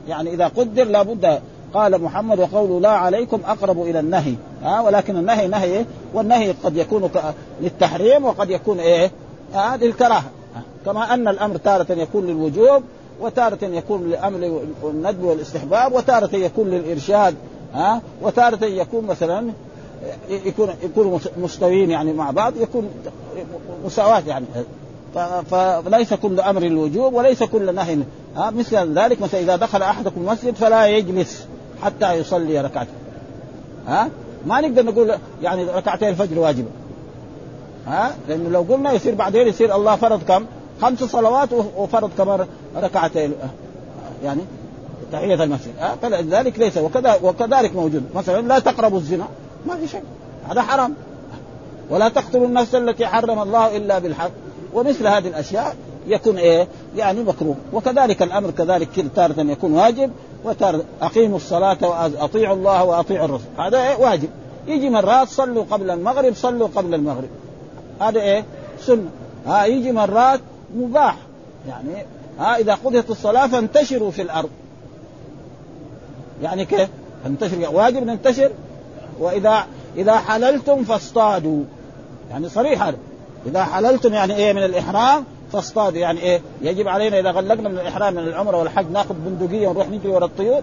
يعني 0.08 0.34
إذا 0.34 0.48
قدر 0.48 0.84
لابد 0.84 1.40
قال 1.74 2.02
محمد 2.02 2.40
وقول 2.40 2.82
لا 2.84 2.90
عليكم 2.90 3.40
أقرب 3.46 3.82
إلى 3.82 4.00
النهي. 4.00 4.36
ها 4.64 4.82
ولكن 4.82 5.18
النهي 5.18 5.48
نهي 5.48 5.86
والنهي 6.14 6.52
قد 6.64 6.78
يكون 6.78 7.10
للتحريم 7.62 8.26
وقد 8.26 8.50
يكون 8.50 8.80
إيه؟ 8.80 9.12
آه 9.56 9.76
للكراهة. 9.76 10.24
كما 10.86 11.14
أن 11.14 11.28
الأمر 11.28 11.58
تارة 11.58 11.92
يكون 11.92 12.28
للوجوب 12.28 12.84
وتارة 13.22 13.66
يكون 13.66 14.04
للأمر 14.04 14.62
والندب 14.84 15.24
والاستحباب 15.24 15.94
وتارة 15.94 16.36
يكون 16.36 16.70
للإرشاد. 16.70 17.36
ها 17.74 18.02
وتارة 18.22 18.66
يكون 18.66 19.06
مثلا 19.06 19.52
يكون 20.30 20.70
يكون 20.84 21.20
مستويين 21.38 21.92
يعني 21.92 22.14
مع 22.14 22.32
بعض 22.32 22.58
يكون 22.58 22.90
مساواة 23.86 24.24
يعني. 24.28 24.46
فليس 25.86 26.14
كل 26.14 26.40
أمر 26.40 26.64
الوجوب 26.64 27.14
وليس 27.14 27.44
كل 27.44 27.76
نهي. 27.76 27.98
ها 28.36 28.52
مثل 28.52 29.00
ذلك 29.00 29.22
مثلا 29.22 29.40
إذا 29.40 29.56
دخل 29.56 29.82
أحدكم 29.82 30.22
المسجد 30.22 30.56
فلا 30.56 30.88
يجلس. 30.88 31.48
حتى 31.84 32.14
يصلي 32.14 32.62
ركعتين 32.62 32.96
ها؟ 33.88 34.10
ما 34.46 34.62
نقدر 34.62 34.86
نقول 34.86 35.14
يعني 35.42 35.64
ركعتين 35.64 36.10
الفجر 36.10 36.40
واجبة. 36.40 36.68
ها؟ 37.88 38.16
لأنه 38.28 38.50
لو 38.50 38.66
قلنا 38.70 38.92
يصير 38.92 39.16
بعدين 39.16 39.48
يصير 39.48 39.76
الله 39.76 39.96
فرض 39.96 40.24
كم؟ 40.24 40.46
خمس 40.82 41.04
صلوات 41.04 41.50
وفرض 41.78 42.12
كمان 42.18 42.48
ركعتين. 42.76 43.34
يعني 44.24 44.42
تحية 45.12 45.44
المسجد. 45.44 45.74
ها؟ 45.80 45.96
فلذلك 46.02 46.60
ليس 46.60 46.78
وكذا 46.78 47.20
وكذلك 47.24 47.76
موجود. 47.76 48.04
مثلا 48.16 48.48
لا 48.48 48.60
تقربوا 48.60 48.98
الزنا. 48.98 49.28
ما 49.68 49.76
في 49.76 49.88
شيء 49.88 50.04
هذا 50.50 50.62
حرام. 50.62 50.94
ولا 51.90 52.10
تقتلوا 52.10 52.48
النفس 52.48 52.76
التي 52.76 53.08
حرم 53.08 53.40
الله 53.40 53.78
إلا 53.78 54.00
بالحق. 54.00 54.32
ومثل 54.74 55.08
هذه 55.08 55.28
الأشياء 55.28 55.76
يكون 56.08 56.38
إيه؟ 56.38 56.68
يعني 56.96 57.24
مكروه. 57.24 57.56
وكذلك 57.74 58.24
الأمر 58.24 58.52
كذلك 58.52 59.06
تارة 59.16 59.42
يكون 59.42 59.74
واجب 59.74 60.12
وتارة 60.44 60.84
أقيموا 61.02 61.38
الصلاة 61.38 61.78
واطيعوا 61.82 62.56
الله 62.56 62.84
وأطيعوا 62.84 63.26
الرسول. 63.26 63.48
هذا 63.60 63.78
إيه؟ 63.78 63.96
واجب. 63.96 64.30
يجي 64.68 64.90
مرات 64.90 65.28
صلوا 65.28 65.64
قبل 65.72 65.92
المغرب 65.92 66.34
صلوا 66.34 66.68
قبل 66.76 66.94
المغرب. 66.94 67.30
هذا 68.02 68.22
إيه؟ 68.22 68.46
سنة. 68.80 69.10
ها 69.48 69.66
يجي 69.66 69.92
مرات 69.92 70.40
مباح. 70.76 71.18
يعني 71.70 72.06
ها 72.40 72.58
إذا 72.58 72.74
قضيت 72.74 73.10
الصلاة 73.10 73.48
فانتشروا 73.48 74.12
في 74.12 74.22
الأرض. 74.22 74.50
يعني 76.42 76.66
كيف؟ 76.66 76.90
انتشر 77.26 77.70
واجب 77.74 78.04
ننتشر. 78.04 78.52
وإذا 79.20 79.66
إذا 79.98 80.18
حللتم 80.18 80.84
فاصطادوا. 80.84 81.64
يعني 82.30 82.50
صريح 82.50 82.84
هذا. 82.84 82.98
إذا 83.46 83.64
حللتم 83.64 84.14
يعني 84.14 84.36
إيه؟ 84.36 84.54
من 84.54 84.64
الإحرام 84.64 85.24
فاصطادوا 85.54 86.00
يعني 86.00 86.20
إيه؟ 86.20 86.42
يجب 86.62 86.88
علينا 86.88 87.20
إذا 87.20 87.32
غلقنا 87.32 87.70
من 87.70 87.80
الإحرام 87.80 88.14
من 88.14 88.24
العمرة 88.24 88.58
والحج 88.58 88.92
ناخذ 88.92 89.16
بندقية 89.26 89.68
ونروح 89.68 89.90
نجري 89.90 90.10
ورا 90.10 90.26
الطيور. 90.26 90.62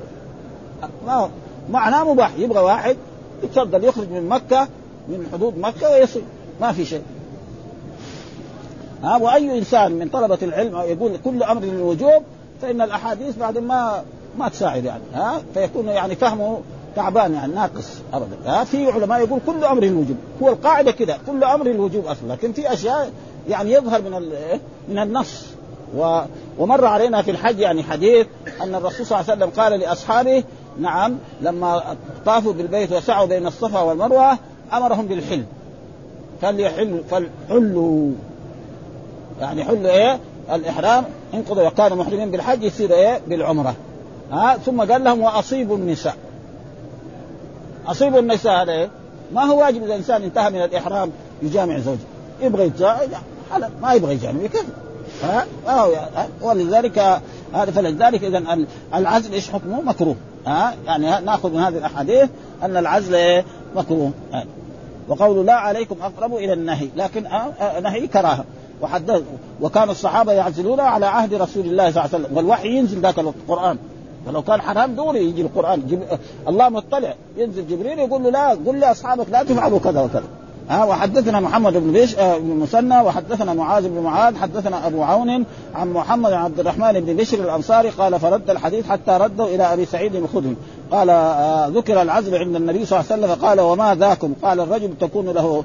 ما 1.06 1.30
معناه 1.70 2.12
مباح. 2.12 2.30
يبغى 2.38 2.60
واحد 2.60 2.96
يتفضل 3.42 3.84
يخرج 3.84 4.10
من 4.10 4.28
مكة 4.28 4.68
من 5.08 5.26
حدود 5.32 5.58
مكة 5.58 5.90
ويصل 5.90 6.22
ما 6.60 6.72
في 6.72 6.84
شيء. 6.84 7.02
ها؟ 9.02 9.16
وأي 9.16 9.58
إنسان 9.58 9.92
من 9.92 10.08
طلبة 10.08 10.38
العلم 10.42 10.76
يقول 10.76 11.16
كل 11.24 11.42
أمر 11.42 11.62
للوجوب 11.62 12.22
فإن 12.62 12.80
الأحاديث 12.80 13.36
بعد 13.38 13.58
ما 13.58 14.02
ما 14.38 14.48
تساعد 14.48 14.84
يعني. 14.84 15.02
ها؟ 15.14 15.42
فيكون 15.54 15.88
يعني 15.88 16.16
فهمه 16.16 16.60
تعبان 16.96 17.34
يعني 17.34 17.52
ناقص 17.54 17.88
ابدا. 18.12 18.36
ها؟ 18.46 18.64
في 18.64 18.90
علماء 18.90 19.20
يقول 19.20 19.40
كل 19.46 19.64
أمر 19.64 19.82
الوجوب 19.82 20.16
هو 20.42 20.48
القاعدة 20.48 20.90
كده 20.90 21.18
كل 21.26 21.44
أمر 21.44 21.66
الوجوب 21.66 22.06
أصلا. 22.06 22.32
لكن 22.32 22.52
في 22.52 22.72
أشياء 22.72 23.10
يعني 23.50 23.72
يظهر 23.72 24.02
من 24.02 24.32
من 24.88 24.98
النص. 24.98 25.44
ومر 26.58 26.84
علينا 26.84 27.22
في 27.22 27.30
الحج 27.30 27.58
يعني 27.58 27.82
حديث 27.82 28.26
أن 28.62 28.74
الرسول 28.74 29.06
صلى 29.06 29.20
الله 29.20 29.30
عليه 29.30 29.44
وسلم 29.44 29.62
قال 29.62 29.80
لأصحابه 29.80 30.44
نعم 30.80 31.18
لما 31.40 31.96
طافوا 32.26 32.52
بالبيت 32.52 32.92
وسعوا 32.92 33.26
بين 33.26 33.46
الصفا 33.46 33.80
والمروة 33.80 34.38
أمرهم 34.72 35.06
بالحل. 35.06 35.42
فليحلوا 36.42 37.00
فلحلوا. 37.10 38.10
يعني 39.40 39.64
حلوا 39.64 39.90
إيه؟ 39.90 40.18
الإحرام 40.52 41.04
انقضوا 41.34 41.66
وكانوا 41.66 41.96
محرمين 41.96 42.30
بالحج 42.30 42.62
يصير 42.62 42.92
إيه؟ 42.92 43.20
بالعمرة. 43.26 43.74
ها؟ 44.32 44.56
ثم 44.56 44.80
قال 44.92 45.04
لهم 45.04 45.20
وأصيبوا 45.20 45.76
النساء. 45.76 46.16
أصيبوا 47.86 48.20
النساء 48.20 48.62
هذا 48.62 48.72
إيه؟ 48.72 48.90
ما 49.32 49.42
هو 49.42 49.60
واجب 49.60 49.76
إذا 49.76 49.86
الانسان 49.86 50.22
انتهى 50.22 50.50
من 50.50 50.62
الإحرام 50.62 51.10
يجامع 51.42 51.78
زوجه. 51.78 51.98
يبغى 52.40 52.72
يتجامع 53.56 53.68
ما 53.82 53.92
يبغى 53.92 54.14
يجامع 54.14 54.46
كيف؟ 54.46 54.66
ها؟ 55.22 55.46
ولذلك 56.42 57.20
هذا 57.52 57.70
فلذلك 57.70 58.24
اذا 58.24 58.66
العزل 58.94 59.32
إيش 59.32 59.50
حكمه؟ 59.50 59.82
مكروه. 59.82 60.16
ها؟ 60.46 60.74
يعني 60.86 61.24
نأخذ 61.26 61.50
من 61.50 61.60
هذه 61.60 61.78
الأحاديث 61.78 62.30
أن 62.62 62.76
العزل؟ 62.76 63.44
مكروه. 63.76 64.12
وقول 65.08 65.46
لا 65.46 65.54
عليكم 65.54 65.96
أقرب 66.02 66.34
إلى 66.34 66.52
النهي. 66.52 66.88
لكن 66.96 67.26
نهي 67.82 68.06
كراهة. 68.06 68.44
وحدث 68.82 69.22
وكان 69.60 69.90
الصحابة 69.90 70.32
يعزلون 70.32 70.80
على 70.80 71.06
عهد 71.06 71.34
رسول 71.34 71.66
الله 71.66 71.90
صلى 71.90 72.04
الله 72.04 72.14
عليه 72.14 72.24
وسلم. 72.24 72.36
والوحي 72.36 72.68
ينزل 72.68 73.00
ذاك 73.00 73.18
القرآن. 73.18 73.78
فلو 74.26 74.42
كان 74.42 74.60
حرام 74.60 74.94
دوري 74.94 75.24
يجي 75.24 75.42
القرآن. 75.42 75.86
جب... 75.86 76.02
الله 76.48 76.68
مطلع. 76.68 77.14
ينزل 77.36 77.68
جبريل 77.68 77.98
يقول 77.98 78.22
له 78.22 78.30
لا 78.30 78.48
قل 78.48 78.80
لأصحابك 78.80 79.26
لا 79.30 79.42
تفعلوا 79.42 79.78
كذا 79.78 80.00
وكذا. 80.00 80.24
ها 80.70 80.84
وحدثنا 80.84 81.40
محمد 81.40 81.72
بن 81.72 81.92
بيش 81.92 82.16
آه 82.16 82.38
بن 82.38 82.48
مسنى 82.48 83.00
وحدثنا 83.00 83.54
معاذ 83.54 83.88
بن 83.88 84.00
معاذ 84.00 84.36
حدثنا 84.36 84.86
أبو 84.86 85.02
عون 85.02 85.44
عن 85.74 85.92
محمد 85.92 86.32
عبد 86.32 86.60
الرحمن 86.60 87.00
بن 87.00 87.16
بشر 87.16 87.38
الأنصاري 87.38 87.88
قال 87.88 88.20
فرد 88.20 88.50
الحديث 88.50 88.88
حتى 88.88 89.10
رده 89.10 89.54
إلى 89.54 89.72
أبي 89.72 89.86
سعيد 89.86 90.14
الخدري. 90.14 90.56
قال 90.90 91.10
آه 91.10 91.66
ذكر 91.66 92.02
العزل 92.02 92.36
عند 92.36 92.56
النبي 92.56 92.86
صلى 92.86 93.00
الله 93.00 93.12
عليه 93.12 93.22
وسلم 93.22 93.36
فقال 93.36 93.60
وما 93.60 93.94
ذاكم؟ 93.94 94.34
قال 94.42 94.60
الرجل 94.60 94.90
تكون 95.00 95.28
له 95.28 95.64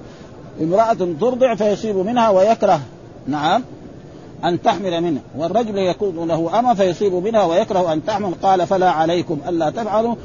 امرأة 0.62 0.98
ترضع 1.22 1.56
فيصيب 1.56 1.96
منها 1.96 2.30
ويكره. 2.30 2.80
نعم. 3.28 3.64
أن 4.46 4.62
تحمل 4.62 5.02
منه. 5.02 5.22
والرجل 5.38 5.78
يكون 5.78 6.28
له 6.28 6.60
أما 6.60 6.74
فيصيب 6.74 7.14
منها 7.14 7.44
ويكره 7.44 7.94
أن 7.94 8.06
تحمل. 8.06 8.34
قال 8.44 8.68
فلا 8.68 8.92
عليكم 8.92 9.38
ألا 9.48 9.70
تفعلوا 9.70 10.16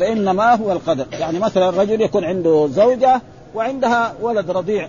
فإنما 0.00 0.54
هو 0.54 0.72
القدر. 0.72 1.06
يعني 1.12 1.38
مثلا 1.38 1.68
الرجل 1.68 2.00
يكون 2.00 2.24
عنده 2.24 2.68
زوجة 2.72 3.20
وعندها 3.54 4.14
ولد 4.20 4.50
رضيع 4.50 4.88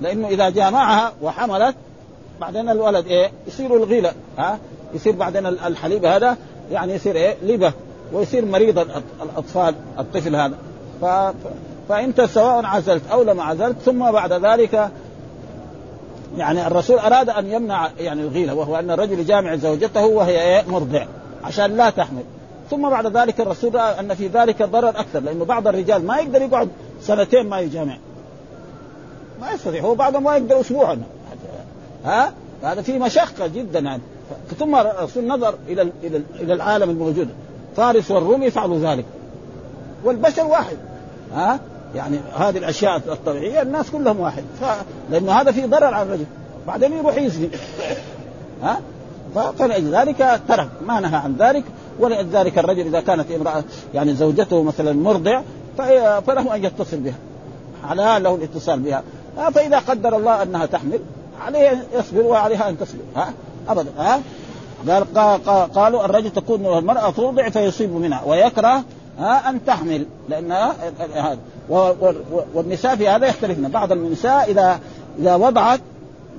لأنه 0.00 0.28
إذا 0.28 0.50
جامعها 0.50 1.12
وحملت 1.22 1.74
بعدين 2.40 2.68
الولد 2.68 3.06
إيه؟ 3.06 3.30
يصير 3.46 3.76
الغيلة 3.76 4.12
ها؟ 4.38 4.58
يصير 4.94 5.12
بعدين 5.16 5.46
الحليب 5.46 6.04
هذا 6.04 6.36
يعني 6.72 6.94
يصير 6.94 7.16
إيه؟ 7.16 7.36
لبة 7.42 7.72
ويصير 8.12 8.44
مريض 8.44 8.78
الأطفال 9.22 9.74
الطفل 9.98 10.36
هذا. 10.36 10.54
ف... 11.00 11.04
فأنت 11.88 12.20
سواء 12.20 12.64
عزلت 12.64 13.02
أو 13.12 13.22
لم 13.22 13.40
عزلت 13.40 13.76
ثم 13.78 14.10
بعد 14.10 14.32
ذلك 14.32 14.90
يعني 16.36 16.66
الرسول 16.66 16.98
أراد 16.98 17.30
أن 17.30 17.52
يمنع 17.52 17.90
يعني 17.98 18.22
الغيلة 18.22 18.54
وهو 18.54 18.76
أن 18.76 18.90
الرجل 18.90 19.24
جامع 19.24 19.56
زوجته 19.56 20.06
وهي 20.06 20.42
إيه؟ 20.42 20.64
مرضع 20.68 21.06
عشان 21.44 21.76
لا 21.76 21.90
تحمل. 21.90 22.22
ثم 22.70 22.90
بعد 22.90 23.16
ذلك 23.16 23.40
الرسول 23.40 23.74
رأى 23.74 24.00
أن 24.00 24.14
في 24.14 24.26
ذلك 24.26 24.62
ضرر 24.62 24.88
أكثر 24.88 25.20
لأنه 25.20 25.44
بعض 25.44 25.68
الرجال 25.68 26.06
ما 26.06 26.16
يقدر 26.16 26.42
يقعد 26.42 26.68
سنتين 27.06 27.48
ما 27.48 27.60
يجامع. 27.60 27.96
ما 29.40 29.52
يستطيع. 29.52 29.82
هو 29.82 29.94
بعضهم 29.94 30.22
ما 30.22 30.36
يقدر 30.36 30.60
اسبوعا. 30.60 31.02
ها؟ 32.04 32.32
هذا 32.62 32.82
في 32.82 32.98
مشقة 32.98 33.46
جدا 33.46 33.78
يعني. 33.78 34.02
ثم 34.58 34.74
الرسول 34.74 35.26
نظر 35.26 35.54
إلى 35.68 35.82
إلى 36.02 36.22
إلى 36.40 36.54
العالم 36.54 36.90
الموجود. 36.90 37.28
فارس 37.76 38.10
والروم 38.10 38.42
يفعلوا 38.42 38.78
ذلك. 38.78 39.04
والبشر 40.04 40.44
واحد. 40.44 40.76
ها؟ 41.34 41.60
يعني 41.94 42.18
هذه 42.36 42.58
الأشياء 42.58 42.96
الطبيعية 42.96 43.62
الناس 43.62 43.90
كلهم 43.90 44.20
واحد. 44.20 44.44
ف... 44.60 44.64
لأنه 45.10 45.32
هذا 45.32 45.52
فيه 45.52 45.66
ضرر 45.66 45.94
على 45.94 46.02
الرجل. 46.02 46.26
بعدين 46.66 46.92
يروح 46.92 47.16
يزني. 47.16 47.50
ها؟ 48.62 48.80
فلذلك 49.58 50.40
ترك. 50.48 50.68
ما 50.86 51.00
نهى 51.00 51.16
عن 51.16 51.36
ذلك. 51.38 51.64
ولذلك 51.98 52.58
الرجل 52.58 52.86
إذا 52.86 53.00
كانت 53.00 53.30
امرأة 53.30 53.64
يعني 53.94 54.14
زوجته 54.14 54.62
مثلا 54.62 54.92
مرضع 54.92 55.42
فله 56.20 56.54
أن 56.54 56.64
يتصل 56.64 56.96
بها. 56.96 57.14
على 57.84 58.24
له 58.24 58.34
الاتصال 58.34 58.80
بها. 58.80 59.02
فإذا 59.50 59.78
قدر 59.78 60.16
الله 60.16 60.42
أنها 60.42 60.66
تحمل 60.66 61.00
عليه 61.40 61.84
يصبر 61.94 62.22
وعليها 62.22 62.68
أن 62.68 62.78
تصبر 62.78 63.00
ها؟ 63.16 63.32
أبدا. 63.68 63.90
ها؟ 63.98 64.20
قال 65.14 65.44
قالوا 65.72 66.04
الرجل 66.04 66.30
تكون 66.30 66.66
المرأة 66.66 67.10
توضع 67.10 67.48
فيصيب 67.48 67.90
منها 67.90 68.22
ويكره 68.26 68.84
ها 69.18 69.50
أن 69.50 69.64
تحمل. 69.64 70.06
لأن 70.28 70.52
هذا 70.52 71.38
والنساء 72.54 72.96
في 72.96 73.08
هذا 73.08 73.26
يختلفن. 73.26 73.68
بعض 73.68 73.92
النساء 73.92 74.50
اذا 74.50 74.80
إذا 75.18 75.34
وضعت 75.34 75.80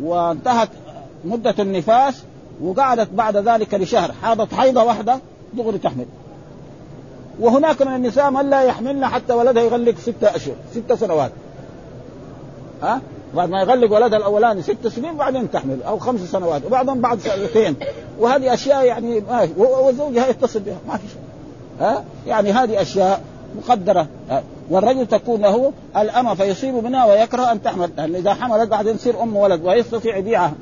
وانتهت 0.02 0.70
مدة 1.26 1.56
النفاس 1.60 2.24
وقعدت 2.64 3.10
بعد 3.10 3.38
ذلك 3.38 3.74
لشهر 3.74 4.12
حاضت 4.22 4.54
حيضة 4.54 4.84
واحدة 4.84 5.20
دغري 5.54 5.78
تحمل. 5.78 6.06
وهناك 7.40 7.82
من 7.82 7.96
النساء 7.96 8.32
من 8.32 8.50
لا 8.50 8.62
يحملن 8.62 9.06
حتى 9.06 9.34
ولدها 9.34 9.64
يغلق 9.64 9.96
ستة 9.98 10.36
أشهر 10.36 10.56
ستة 10.72 10.96
سنوات. 10.96 11.32
ها؟ 12.84 13.02
بعد 13.36 13.50
ما 13.50 13.62
يغلق 13.62 13.94
ولدها 13.94 14.18
الأولاني 14.18 14.62
ست 14.62 14.88
سنين 14.88 15.12
وبعدين 15.12 15.52
تحمل 15.52 15.84
أو 15.84 16.00
خمس 16.00 16.20
سنوات 16.20 16.66
وبعضهم 16.66 17.02
بعد 17.02 17.20
سنتين. 17.20 17.76
وهذه 18.20 18.54
أشياء 18.54 18.86
يعني 18.86 19.24
وزوجها 19.58 20.28
يتصل 20.28 20.60
بها 20.60 20.78
ما 20.88 20.98
في 20.98 21.08
شيء. 21.08 21.22
ها؟ 21.82 22.04
يعني 22.28 22.52
هذه 22.52 22.82
أشياء 22.82 23.22
مقدرة. 23.58 24.08
والرجل 24.70 25.08
تكون 25.08 25.42
له 25.42 25.74
الأمة 25.98 26.34
فيصيب 26.34 26.84
منها 26.84 27.06
ويكره 27.06 27.52
أن 27.52 27.64
تحمل 27.64 27.90
لأن 27.98 28.16
إذا 28.16 28.34
حملت 28.34 28.70
بعدين 28.70 28.98
تصير 28.98 29.24
أم 29.24 29.36
ولد 29.36 29.66
ويستطيع 29.66 30.18
يبيعها 30.18 30.54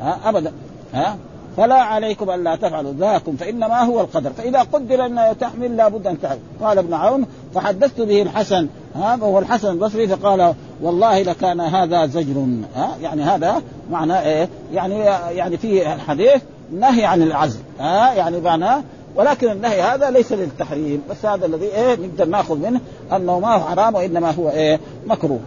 ها؟ 0.00 0.18
أبدا. 0.24 0.52
ها؟ 0.94 1.16
فلا 1.56 1.74
عليكم 1.74 2.30
أن 2.30 2.44
لا 2.44 2.56
تفعلوا 2.56 2.92
ذاكم 2.92 3.36
فإنما 3.36 3.80
هو 3.80 4.00
القدر. 4.00 4.30
فإذا 4.30 4.62
قدر 4.62 5.06
أن 5.06 5.38
تحمل 5.40 5.76
لابد 5.76 6.06
أن 6.06 6.20
تحمل. 6.20 6.38
قال 6.62 6.78
ابن 6.78 6.94
عون 6.94 7.26
فحدثت 7.54 8.00
به 8.00 8.22
الحسن 8.22 8.68
ها 8.94 9.18
وهو 9.20 9.38
الحسن 9.38 9.70
البصري 9.70 10.08
فقال 10.08 10.54
والله 10.82 11.22
لكان 11.22 11.60
هذا 11.60 12.06
زجر 12.06 12.46
ها 12.76 12.96
يعني 13.02 13.22
هذا 13.22 13.62
معنى 13.90 14.20
إيه؟ 14.20 14.48
يعني 14.72 14.98
يعني 15.36 15.56
في 15.56 15.94
الحديث 15.94 16.42
نهي 16.72 17.04
عن 17.04 17.22
العزل 17.22 17.60
ها 17.80 18.14
يعني 18.14 18.40
معناه 18.40 18.82
ولكن 19.16 19.50
النهي 19.50 19.82
هذا 19.82 20.10
ليس 20.10 20.32
للتحريم 20.32 21.02
بس 21.10 21.26
هذا 21.26 21.46
الذي 21.46 21.66
إيه؟ 21.66 21.94
نقدر 21.94 22.24
نأخذ 22.24 22.58
منه 22.58 22.80
أنه 23.16 23.40
ما 23.40 23.54
هو 23.54 23.60
حرام 23.60 23.94
وإنما 23.94 24.30
هو 24.30 24.50
إيه؟ 24.50 24.80
مكروه. 25.06 25.40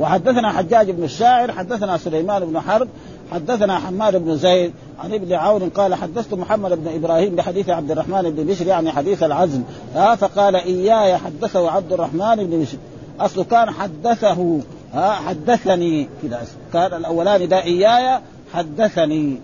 وحدثنا 0.00 0.52
حجاج 0.52 0.90
بن 0.90 1.04
الشاعر 1.04 1.52
حدثنا 1.52 1.96
سليمان 1.96 2.44
بن 2.44 2.60
حرب 2.60 2.88
حدثنا 3.32 3.78
حماد 3.78 4.16
بن 4.16 4.36
زيد 4.36 4.72
عن 5.04 5.12
ابن 5.12 5.32
عون 5.32 5.68
قال 5.68 5.94
حدثت 5.94 6.34
محمد 6.34 6.84
بن 6.84 6.94
إبراهيم 6.94 7.34
بحديث 7.34 7.68
عبد 7.68 7.90
الرحمن 7.90 8.22
بن 8.22 8.44
بشر 8.44 8.66
يعني 8.66 8.92
حديث 8.92 9.22
العزم 9.22 9.62
ها 9.94 10.14
فقال 10.14 10.56
إياي 10.56 11.16
حدثه 11.16 11.70
عبد 11.70 11.92
الرحمن 11.92 12.36
بن 12.36 12.60
بشر. 12.60 12.78
اصله 13.20 13.44
كان 13.44 13.70
حدثه 13.70 14.60
ها 14.92 15.12
حدثني 15.12 16.08
كذا 16.22 16.40
كان 16.72 16.94
الاولاني 16.94 17.46
ده 17.46 17.62
إياي 17.62 18.20
حدثني 18.54 19.38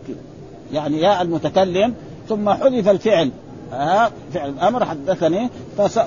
يعني 0.72 1.01
يا 1.01 1.22
المتكلم 1.22 1.95
ثم 2.28 2.51
حذف 2.51 2.89
الفعل 2.89 3.30
ها 3.72 4.11
فعل 4.35 4.51
الأمر 4.51 4.85
حدثني 4.85 5.49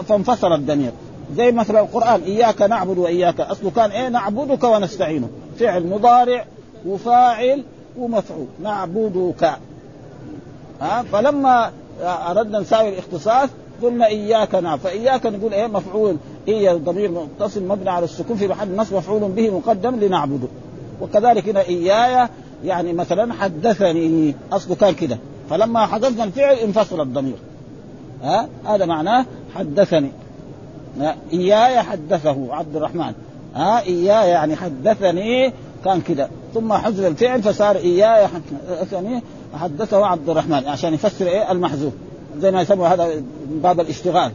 فانفصل 0.07 0.53
الدمير. 0.53 0.91
زي 1.37 1.51
مثلا 1.51 1.79
القرآن 1.79 2.21
إياك 2.21 2.61
نعبد 2.61 2.97
وإياك 2.97 3.39
اصله 3.39 3.71
كان 3.71 3.91
إيه 3.91 4.07
نعبدك 4.07 4.63
ونستعينك 4.63 5.29
فعل 5.59 5.87
مضارع 5.87 6.45
وفاعل 6.87 7.63
ومفعول. 7.97 8.47
نعبدك 8.63 9.57
ها؟ 10.81 11.03
فلما 11.03 11.71
أردنا 12.03 12.59
نساوي 12.59 12.89
الاختصاص 12.89 13.49
قلنا 13.83 14.05
إياك 14.05 14.55
نعبد. 14.55 14.81
فإياك 14.81 15.25
نقول 15.25 15.53
إيه؟ 15.53 15.67
مفعول. 15.67 16.17
إيه 16.47 16.73
ضمير 16.73 17.11
متصل؟ 17.11 17.63
مبني 17.63 17.89
على 17.89 18.05
السكون 18.05 18.37
في 18.37 18.47
محل 18.47 18.75
نصب 18.75 18.95
مفعول 18.95 19.31
به 19.31 19.49
مقدم 19.49 19.95
لنعبده 19.95 20.47
وكذلك 21.01 21.49
هنا 21.49 21.61
إياي 21.61 22.27
يعني 22.65 22.93
مثلا 22.93 23.33
حدثني. 23.33 24.35
أصله 24.51 24.75
كان 24.75 24.93
كده. 24.93 25.17
فلما 25.49 25.85
حدثنا 25.85 26.23
الفعل 26.23 26.55
انفصل 26.55 27.01
الضمير. 27.01 27.35
ها؟ 28.23 28.47
هذا 28.65 28.85
معناه 28.85 29.25
حدثني. 29.55 30.11
إياي 31.33 31.81
حدثه 31.81 32.55
عبد 32.55 32.75
الرحمن. 32.75 33.13
ها؟ 33.55 33.81
إياي 33.81 34.29
يعني 34.29 34.55
حدثني 34.55 35.53
كان 35.85 36.01
كده. 36.01 36.29
ثم 36.55 36.73
حذف 36.73 37.05
الفعل 37.07 37.43
فصار 37.43 37.75
إياي 37.75 38.27
حدثني 38.27 39.21
حدثه 39.61 40.05
عبد 40.05 40.29
الرحمن 40.29 40.67
عشان 40.67 40.93
يفسر 40.93 41.27
إيه 41.27 41.51
المحذوف. 41.51 41.93
زي 42.37 42.51
ما 42.51 42.61
يسموا 42.61 42.87
هذا 42.87 43.23
باب 43.49 43.79
الاشتغال. 43.79 44.31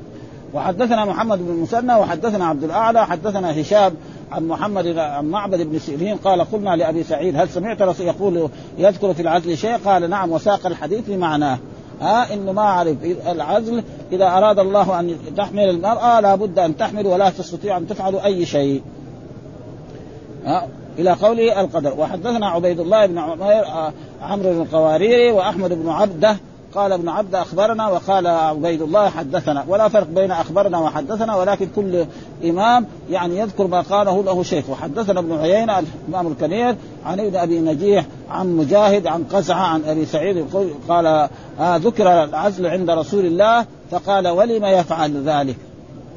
وحدثنا 0.54 1.04
محمد 1.04 1.38
بن 1.38 1.48
المثنى 1.50 1.94
وحدثنا 1.94 2.46
عبد 2.46 2.64
الأعلى 2.64 3.06
حدثنا 3.06 3.60
هشام 3.60 3.92
عن 4.32 4.48
محمد 4.48 4.86
عن 4.86 5.24
معبد 5.24 5.62
بن 5.62 5.78
سيرين 5.78 6.16
قال 6.16 6.40
قلنا 6.40 6.76
لأبي 6.76 7.02
سعيد 7.02 7.36
هل 7.36 7.48
سمعت 7.48 7.82
رسول 7.82 8.06
يقول 8.06 8.48
يذكر 8.78 9.14
في 9.14 9.22
العزل 9.22 9.56
شيء؟ 9.58 9.76
قال 9.76 10.10
نعم 10.10 10.32
وساق 10.32 10.66
الحديث 10.66 11.00
بمعناه. 11.08 11.58
ها 12.00 12.34
انه 12.34 12.52
ما 12.52 12.62
عرف 12.62 12.96
العزل 13.28 13.82
إذا 14.12 14.26
أراد 14.26 14.58
الله 14.58 15.00
أن 15.00 15.16
تحمل 15.36 15.68
المرأة 15.68 16.20
لابد 16.20 16.58
أن 16.58 16.76
تحمل 16.76 17.06
ولا 17.06 17.30
تستطيع 17.30 17.76
أن 17.76 17.88
تفعل 17.88 18.16
أي 18.16 18.46
شيء. 18.46 18.82
ها 20.44 20.68
إلى 20.98 21.12
قوله 21.12 21.60
القدر. 21.60 21.94
وحدثنا 21.98 22.48
عبيد 22.48 22.80
الله 22.80 23.06
بن 23.06 23.18
عمير 23.18 23.64
عمرو 24.22 24.52
بن 24.52 24.60
القواريري 24.60 25.30
وأحمد 25.30 25.72
بن 25.82 25.88
عبده. 25.88 26.36
قال 26.74 26.92
ابن 26.92 27.08
عبد 27.08 27.34
أخبرنا 27.34 27.88
وقال 27.88 28.26
عبيد 28.26 28.82
الله 28.82 29.08
حدثنا. 29.08 29.64
ولا 29.68 29.88
فرق 29.88 30.06
بين 30.06 30.30
أخبرنا 30.30 30.78
وحدثنا 30.78 31.36
ولكن 31.36 31.68
كل 31.76 32.04
إمام 32.44 32.86
يعني 33.10 33.38
يذكر 33.38 33.66
ما 33.66 33.80
قاله 33.80 34.22
له 34.22 34.42
شيخ. 34.42 34.70
وحدثنا 34.70 35.20
ابن 35.20 35.38
عيينة 35.38 35.78
الإمام 35.78 36.26
الكبير 36.26 36.76
عن 37.06 37.20
ابن 37.20 37.36
أبي 37.36 37.60
نجيح 37.60 38.04
عن 38.30 38.56
مجاهد 38.56 39.06
عن 39.06 39.24
قزعة 39.24 39.62
عن 39.62 39.84
أبي 39.84 40.06
سعيد 40.06 40.46
قال 40.88 41.06
آه 41.60 41.76
ذكر 41.76 42.24
العزل 42.24 42.66
عند 42.66 42.90
رسول 42.90 43.24
الله 43.24 43.66
فقال 43.90 44.28
ولم 44.28 44.64
يفعل 44.64 45.22
ذلك؟ 45.28 45.56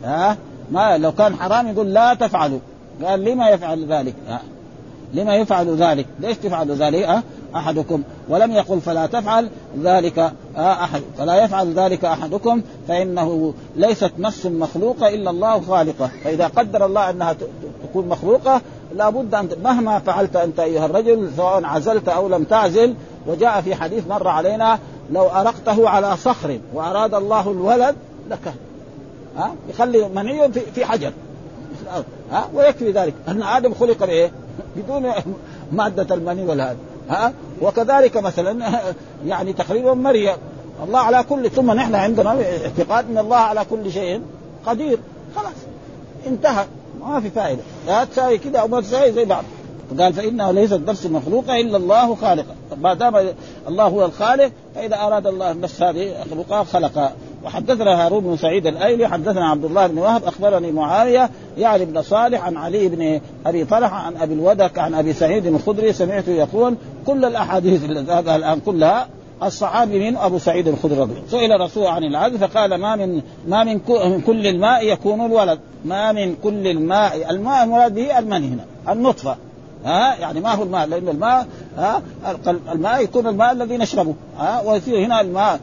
ها 0.04 0.32
آه 0.32 0.38
ما 0.72 0.98
لو 0.98 1.12
كان 1.12 1.36
حرام 1.36 1.68
يقول 1.68 1.94
لا 1.94 2.14
تفعلوا. 2.14 2.60
قال 3.04 3.24
لما 3.24 3.50
يفعل 3.50 3.86
ذلك؟ 3.86 4.16
آه. 4.30 4.40
لما 5.14 5.36
يفعل 5.36 5.76
ذلك؟ 5.76 6.06
ليش 6.20 6.38
تفعل 6.38 6.72
ذلك؟ 6.72 7.04
أه؟ 7.04 7.24
أحدكم. 7.56 8.04
ولم 8.30 8.52
يقل 8.52 8.82
فلا 8.82 9.06
تفعل 9.06 9.50
ذلك 9.84 10.20
أه 10.58 10.84
أحد. 10.84 11.02
فلا 11.18 11.44
يفعل 11.44 11.74
ذلك 11.74 12.06
أحدكم 12.06 12.62
فإنه 12.88 13.54
ليست 13.76 14.12
نفس 14.18 14.46
مخلوقة 14.46 15.08
إلا 15.08 15.30
الله 15.30 15.62
خالقة. 15.62 16.12
فإذا 16.24 16.48
قدر 16.48 16.86
الله 16.86 17.10
أنها 17.10 17.36
تكون 17.84 18.08
مخلوقة 18.08 18.62
لابد 18.96 19.34
أن 19.36 19.50
مهما 19.64 20.00
فعلت 20.00 20.36
أنت 20.36 20.60
أيها 20.60 20.86
الرجل 20.86 21.30
سواء 21.38 21.66
عزلت 21.66 22.10
أو 22.10 22.28
لم 22.28 22.44
تعزل. 22.44 22.96
وجاء 23.28 23.62
في 23.62 23.76
حديث 23.76 24.08
مر 24.08 24.28
علينا 24.28 24.80
لو 25.12 25.28
أرقته 25.28 25.90
على 25.90 26.18
صخر 26.18 26.60
وأراد 26.74 27.14
الله 27.14 27.52
الولد 27.52 27.96
لكان 28.30 28.54
ها 29.38 29.46
أه؟ 29.46 29.54
يخلي 29.70 30.10
مني 30.10 30.52
في, 30.52 30.86
حجر 30.86 31.12
ها 32.32 32.48
ويكفي 32.54 32.92
ذلك. 32.92 33.14
أن 33.28 33.44
آدم 33.44 33.74
خلق 33.74 34.06
بإيه؟ 34.06 34.32
بدون 34.76 35.12
مادة 35.72 36.16
المني 36.16 36.46
ولا 36.46 36.72
هذا. 36.72 36.78
ها؟ 37.10 37.34
وكذلك 37.62 38.18
مثلا 38.18 38.82
يعني 39.28 39.54
تقريبا 39.54 39.94
مريم 39.94 40.36
الله 40.84 41.00
على 41.00 41.24
كل 41.30 41.50
ثم 41.50 41.72
نحن 41.72 41.96
عندنا 41.96 42.30
اعتقاد 42.64 43.06
إن 43.10 43.18
الله 43.18 43.38
على 43.38 43.66
كل 43.70 43.92
شيء 43.92 44.22
قدير. 44.66 45.00
خلاص 45.36 45.54
انتهى. 46.28 46.66
ما 47.02 47.20
في 47.20 47.30
فائدة. 47.30 47.62
لا 47.88 48.04
تساوي 48.04 48.38
كذا 48.38 48.60
أو 48.60 48.68
ما 48.68 48.82
تساوي 48.82 49.12
زي 49.12 49.26
بعض. 49.26 49.44
قال 50.02 50.14
فانه 50.14 50.52
ليس 50.52 50.74
النفس 50.74 51.06
مخلوقة 51.06 51.62
إلا 51.62 51.78
الله 51.78 52.16
خالقه 52.16 52.56
ما 52.78 52.94
دام 52.94 53.16
الله 53.68 53.84
هو 53.84 54.06
الخالق 54.06 54.52
فإذا 54.76 54.96
أراد 54.96 55.28
الله 55.28 55.52
النفس 55.52 55.82
هذه 55.82 56.14
خلقها 56.32 56.64
خلقها. 56.64 57.14
وحدثنا 57.46 58.06
هارون 58.06 58.24
بن 58.24 58.38
سعيد 58.38 58.68
الأيلي 58.68 59.08
حدثنا 59.08 59.50
عبد 59.50 59.66
الله 59.66 59.88
بن 59.88 59.98
وهب 59.98 60.24
أخبرني 60.24 60.72
معاوية 60.72 61.30
يعني 61.58 61.86
بن 61.86 62.02
صالح 62.02 62.46
عن 62.46 62.58
علي 62.58 62.88
بن 62.88 63.22
أبي 63.46 63.66
طلحة 63.66 63.96
عن 63.96 64.18
أبي 64.18 64.34
الودك 64.34 64.80
عن 64.80 64.94
أبي 64.94 65.14
سعيد 65.14 65.46
الخدري 65.46 65.94
سمعته 65.94 66.32
يقول 66.32 66.76
كل 67.06 67.26
الأحاديث 67.26 67.86
التي 67.86 68.36
الآن 68.36 68.60
كلها 68.60 69.08
الصحابي 69.44 70.12
من 70.12 70.18
أبو 70.18 70.38
سعيد 70.38 70.68
الخدري 70.68 71.00
رضي 71.00 71.14
سئل 71.30 71.52
الرسول 71.52 71.88
عن 71.88 72.04
العدل 72.04 72.40
فقال 72.40 72.76
ما 72.76 72.96
من 72.96 73.22
ما 73.48 73.64
من 73.64 73.80
كل 74.22 74.48
الماء 74.48 74.86
يكون 74.94 75.26
الولد. 75.26 75.60
ما 75.86 76.12
من 76.12 76.36
كل 76.44 76.68
الماء 76.68 77.32
الماء 77.32 77.64
المراد 77.64 77.96
به 77.96 78.20
المني 78.20 78.48
هنا 78.48 78.66
النطفة. 78.94 79.38
ها؟ 79.86 80.16
يعني 80.16 80.40
ما 80.40 80.54
هو 80.54 80.64
الماء 80.64 80.88
لأن 80.88 81.10
الماء 81.10 81.48
ها؟ 81.78 82.02
الماء 82.72 83.04
يكون 83.04 83.28
الماء 83.28 83.52
الذي 83.52 83.78
نشربه 83.78 84.14
ها؟ 84.40 84.62
ويصير 84.62 85.06
هنا 85.06 85.22
الماء 85.22 85.60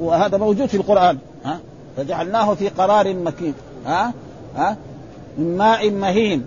وهذا 0.00 0.38
موجود 0.38 0.66
في 0.66 0.76
القرآن 0.76 1.18
ها؟ 1.44 1.58
فجعلناه 1.96 2.54
في 2.54 2.68
قرار 2.68 3.14
مكين 3.14 3.54
ها؟ 3.86 4.12
ها؟ 4.56 4.76
من 5.38 5.56
ماء 5.56 5.90
مهين. 5.90 6.44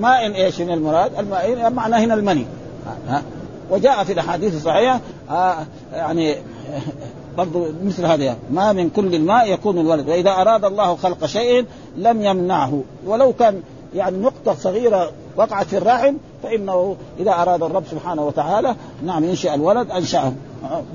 ماء 0.00 0.34
إيش 0.34 0.60
من 0.60 0.70
المراد؟ 0.70 1.18
الماء 1.18 1.70
معناه 1.70 1.98
هنا 1.98 2.14
المني 2.14 2.46
ها؟ 3.08 3.22
وجاء 3.70 4.04
في 4.04 4.12
الأحاديث 4.12 4.54
الصحيحة 4.54 5.00
يعني 5.92 6.36
برضو 7.38 7.66
مثل 7.84 8.06
هذا 8.06 8.36
ما 8.50 8.72
من 8.72 8.90
كل 8.90 9.14
الماء 9.14 9.52
يكون 9.52 9.78
الولد. 9.78 10.08
وإذا 10.08 10.30
أراد 10.30 10.64
الله 10.64 10.96
خلق 10.96 11.26
شيء 11.26 11.66
لم 11.96 12.22
يمنعه. 12.22 12.82
ولو 13.06 13.32
كان 13.32 13.62
يعني 13.94 14.18
نقطة 14.18 14.54
صغيرة 14.54 15.10
وقعت 15.36 15.66
في 15.66 15.78
الرحم 15.78 16.14
فإنه 16.42 16.96
إذا 17.20 17.32
أراد 17.32 17.62
الرب 17.62 17.84
سبحانه 17.90 18.26
وتعالى 18.26 18.74
نعم 19.04 19.24
ينشئ 19.24 19.54
الولد 19.54 19.90
أنشأه. 19.90 20.32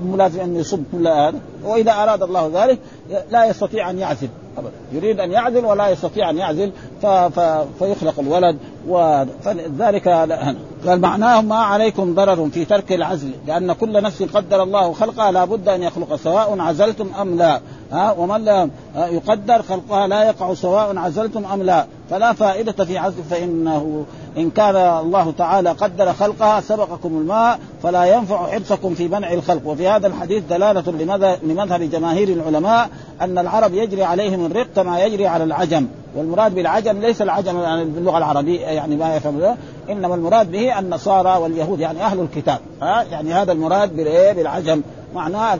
مو 0.04 0.16
لازم 0.16 0.40
أن 0.40 0.56
يصب 0.56 0.82
كل 0.92 1.08
هذا. 1.08 1.40
وإذا 1.64 1.92
أراد 1.92 2.22
الله 2.22 2.50
ذلك 2.54 2.78
لا 3.30 3.44
يستطيع 3.44 3.90
أن 3.90 3.98
يعزل. 3.98 4.28
يريد 4.92 5.20
أن 5.20 5.32
يعزل 5.32 5.64
ولا 5.64 5.88
يستطيع 5.88 6.30
أن 6.30 6.38
يعزل 6.38 6.72
ف... 7.02 7.06
ف... 7.06 7.40
فيخلق 7.78 8.20
الولد 8.20 8.58
وذلك 8.88 10.08
قال 10.08 11.00
معناه 11.00 11.40
ما 11.40 11.56
عليكم 11.56 12.14
ضرر 12.14 12.48
في 12.48 12.64
ترك 12.64 12.92
العزل 12.92 13.30
لأن 13.46 13.72
كل 13.72 14.02
نفس 14.02 14.22
قدر 14.22 14.62
الله 14.62 14.92
خلقها 14.92 15.32
لا 15.32 15.44
بد 15.44 15.68
أن 15.68 15.82
يخلق 15.82 16.16
سواء 16.16 16.60
عزلتم 16.60 17.10
أم 17.20 17.38
لا. 17.38 17.60
ها 17.92 18.12
ومن 18.12 18.44
لا 18.44 18.68
يقدر 18.96 19.62
خلقها 19.62 20.06
لا 20.06 20.24
يقع 20.24 20.54
سواء 20.54 20.98
عزلتم 20.98 21.44
أم 21.44 21.62
لا. 21.62 21.86
فلا 22.10 22.32
فائدة 22.32 22.84
في 22.84 22.98
عزل 22.98 23.22
فإنه 23.30 24.04
إن 24.36 24.50
كان 24.50 24.76
الله 24.76 25.30
تعالى 25.38 25.70
قدر 25.70 26.12
خلقها 26.12 26.60
سبقكم 26.60 27.08
الماء 27.08 27.58
فلا 27.82 28.04
ينفع 28.04 28.46
حرصكم 28.46 28.94
في 28.94 29.08
منع 29.08 29.32
الخلق. 29.32 29.66
وفي 29.66 29.88
هذا 29.88 30.06
الحديث 30.06 30.44
دلالة 30.50 30.84
لمذهب 31.42 31.90
جماهير 31.90 32.28
العلماء 32.28 32.90
أن 33.20 33.38
العرب 33.38 33.74
يجري 33.74 34.04
عليهم 34.04 34.46
الرق 34.46 34.66
كما 34.76 35.04
يجري 35.04 35.26
على 35.26 35.44
العجم. 35.44 35.86
والمراد 36.16 36.54
بالعجم 36.54 37.00
ليس 37.00 37.22
العجم 37.22 37.60
يعني 37.60 37.84
باللغة 37.84 38.18
العربية 38.18 38.60
يعني 38.60 38.96
ما 38.96 39.16
يفهم 39.16 39.56
إنما 39.90 40.14
المراد 40.14 40.50
به 40.50 40.78
النصارى 40.78 41.38
واليهود 41.42 41.80
يعني 41.80 42.02
أهل 42.02 42.20
الكتاب. 42.20 42.58
ها؟ 42.82 43.02
يعني 43.02 43.32
هذا 43.32 43.52
المراد 43.52 43.96
بالعجم. 43.96 44.82
معناه 45.14 45.58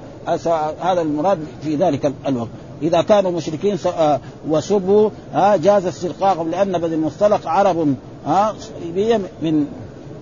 هذا 0.82 1.00
المراد 1.00 1.38
في 1.62 1.76
ذلك 1.76 2.12
الوقت. 2.26 2.48
إذا 2.82 3.02
كانوا 3.02 3.30
مشركين 3.30 3.78
وسبوا 4.48 5.10
جاز 5.36 5.86
استرقاقهم 5.86 6.50
لأن 6.50 6.78
بني 6.78 6.94
المصطلق 6.94 7.46
عرب 7.46 7.94
من 9.42 9.66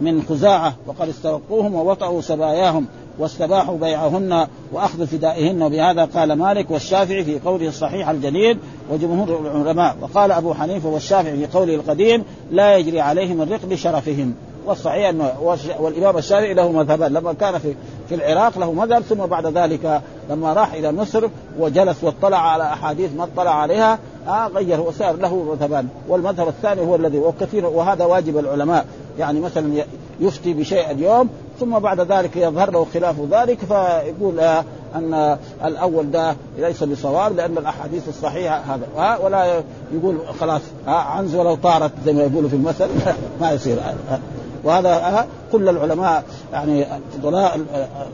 من 0.00 0.22
خزاعة. 0.28 0.74
وقد 0.86 1.08
استرقوهم 1.08 1.74
ووطئوا 1.74 2.20
سباياهم 2.20 2.86
واستباحوا 3.18 3.78
بيعهن 3.78 4.46
واخذ 4.72 5.06
فدائهن. 5.06 5.62
وبهذا 5.62 6.04
قال 6.04 6.32
مالك 6.32 6.70
والشافعي 6.70 7.24
في 7.24 7.38
قوله 7.38 7.68
الصحيح 7.68 8.08
الجديد 8.08 8.58
وجمهور 8.90 9.40
العلماء. 9.40 9.96
وقال 10.02 10.32
أبو 10.32 10.54
حنيفة 10.54 10.88
والشافعي 10.88 11.36
في 11.36 11.58
قوله 11.58 11.74
القديم 11.74 12.24
لا 12.50 12.76
يجري 12.76 13.00
عليهم 13.00 13.42
الرق 13.42 13.60
لشرفهم 13.70 14.34
والصحيح 14.66 15.08
انه 15.08 15.32
والإمام 15.78 16.16
الشافعي 16.16 16.54
له 16.54 16.72
مذهبان. 16.72 17.12
لما 17.12 17.32
كان 17.32 17.58
في 17.58 17.74
في 18.08 18.14
العراق 18.14 18.58
له 18.58 18.72
مذهب 18.72 19.02
ثم 19.02 19.26
بعد 19.26 19.46
ذلك 19.46 20.02
لما 20.30 20.52
راح 20.52 20.72
إلى 20.72 20.92
مصر 20.92 21.28
وجلس 21.58 22.04
واطلع 22.04 22.38
على 22.38 22.64
أحاديث 22.64 23.10
ما 23.16 23.24
اطلع 23.24 23.50
عليها 23.50 23.98
آه 24.28 24.46
غير 24.46 24.80
وصار 24.80 25.16
له 25.16 25.34
مذهبان. 25.34 25.88
والمذهب 26.08 26.48
الثاني 26.48 26.80
هو 26.80 26.96
الذي 26.96 27.18
وكثير 27.18 27.66
وهذا 27.66 28.04
واجب 28.04 28.38
العلماء. 28.38 28.86
يعني 29.18 29.40
مثلا 29.40 29.84
يفتي 30.20 30.52
بشيء 30.54 30.90
اليوم 30.90 31.28
ثم 31.60 31.78
بعد 31.78 32.00
ذلك 32.00 32.36
يظهر 32.36 32.70
له 32.70 32.86
خلاف 32.94 33.16
ذلك 33.30 33.58
فيقول 33.58 34.40
آه 34.40 34.64
أن 34.94 35.38
الأول 35.64 36.10
ده 36.10 36.36
ليس 36.58 36.82
بصواب 36.84 37.36
لأن 37.36 37.58
الأحاديث 37.58 38.08
الصحيحة 38.08 38.56
هذا. 38.56 38.86
آه 38.98 39.20
ولا 39.24 39.62
يقول 39.92 40.18
خلاص 40.40 40.62
آه 40.88 40.90
عنز 40.90 41.34
ولو 41.34 41.54
طارت 41.54 41.92
زي 42.06 42.12
ما 42.12 42.22
يقولوا 42.22 42.48
في 42.48 42.56
المثل. 42.56 42.88
ما 43.40 43.52
يصير. 43.52 43.76
آه. 44.10 44.18
وهذا 44.66 45.26
كل 45.52 45.68
العلماء 45.68 46.24
يعني 46.52 46.86
فضلاء 47.12 47.60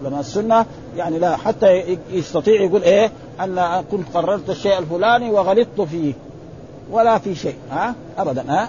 علماء 0.05 0.21
السنة 0.21 0.67
يعني 0.97 1.19
لا 1.19 1.37
حتى 1.37 1.99
يستطيع 2.11 2.61
يقول 2.61 2.83
إيه 2.83 3.11
أن 3.41 3.85
كنت 3.91 4.07
قررت 4.15 4.51
الشيء 4.51 4.79
الفلاني 4.79 5.31
وغلطت 5.31 5.81
فيه. 5.81 6.13
ولا 6.91 7.19
في 7.19 7.35
شيء 7.35 7.57
ها؟ 7.71 7.95
ابدا 8.19 8.45
ها؟ 8.49 8.69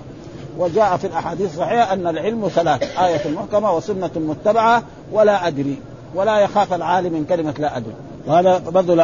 وجاء 0.57 0.97
في 0.97 1.07
الأحاديث 1.07 1.51
الصحيحة 1.53 1.93
أن 1.93 2.07
العلم 2.07 2.47
ثلاث 2.47 2.99
آية 2.99 3.31
محكمة 3.31 3.75
وسنة 3.75 4.11
متبعة 4.15 4.83
ولا 5.11 5.47
أدري 5.47 5.77
ولا 6.15 6.39
يخاف 6.39 6.73
العالم 6.73 7.13
من 7.13 7.25
كلمة 7.25 7.53
لا 7.59 7.77
أدري. 7.77 7.93
وهذا 8.27 8.57
برضه 8.57 9.03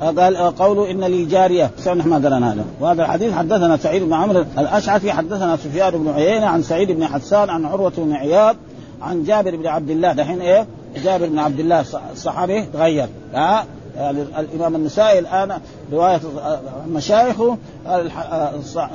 قال 0.00 0.36
قوله 0.36 0.90
إن 0.90 1.04
لي 1.04 1.24
جارية. 1.24 1.70
نحن 1.86 2.08
ما 2.08 2.16
قرأنا 2.16 2.52
هذا. 2.52 2.64
وهذا 2.80 3.02
الحديث 3.02 3.32
حدثنا 3.32 3.76
سعيد 3.76 4.02
بن 4.02 4.12
عمرو 4.12 4.44
الأشعثي 4.58 5.12
حدثنا 5.12 5.56
سفيان 5.56 5.90
بن 5.90 6.08
عيينة 6.08 6.46
عن 6.46 6.62
سعيد 6.62 6.92
بن 6.92 7.06
حسان 7.06 7.50
عن 7.50 7.64
عروة 7.64 7.92
بن 7.96 8.12
عياض 8.12 8.56
عن 9.02 9.24
جابر 9.24 9.56
بن 9.56 9.66
عبد 9.66 9.90
الله. 9.90 10.12
دحين 10.12 10.40
إيه؟ 10.40 10.66
جابر 11.04 11.26
بن 11.26 11.38
عبد 11.38 11.60
الله 11.60 11.84
الصحابي 12.12 12.62
تغير. 12.62 13.08
ها 13.34 13.64
يعني 13.96 14.22
الإمام 14.38 14.76
النسائي 14.76 15.18
الآن 15.18 15.60
رواية 15.92 16.20
مشايخه 16.88 17.56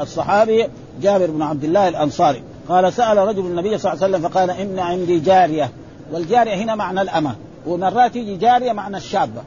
الصحابي 0.02 0.68
جابر 1.02 1.32
بن 1.32 1.42
عبد 1.42 1.64
الله 1.64 1.88
الأنصاري. 1.88 2.42
قال 2.70 2.94
سأل 2.94 3.18
رجل 3.18 3.40
النبي 3.40 3.78
صلى 3.78 3.94
الله 3.94 4.04
عليه 4.04 4.16
وسلم 4.16 4.30
فقال 4.30 4.50
إن 4.50 4.80
عندي 4.80 5.20
جارية. 5.20 5.72
والجارية 6.12 6.56
هنا 6.56 6.76
معنى 6.76 7.02
الأمة. 7.02 7.36
ومرات 7.68 8.16
يجي 8.16 8.36
جارية 8.36 8.72
معنى 8.72 8.98
الشابة. 8.98 9.42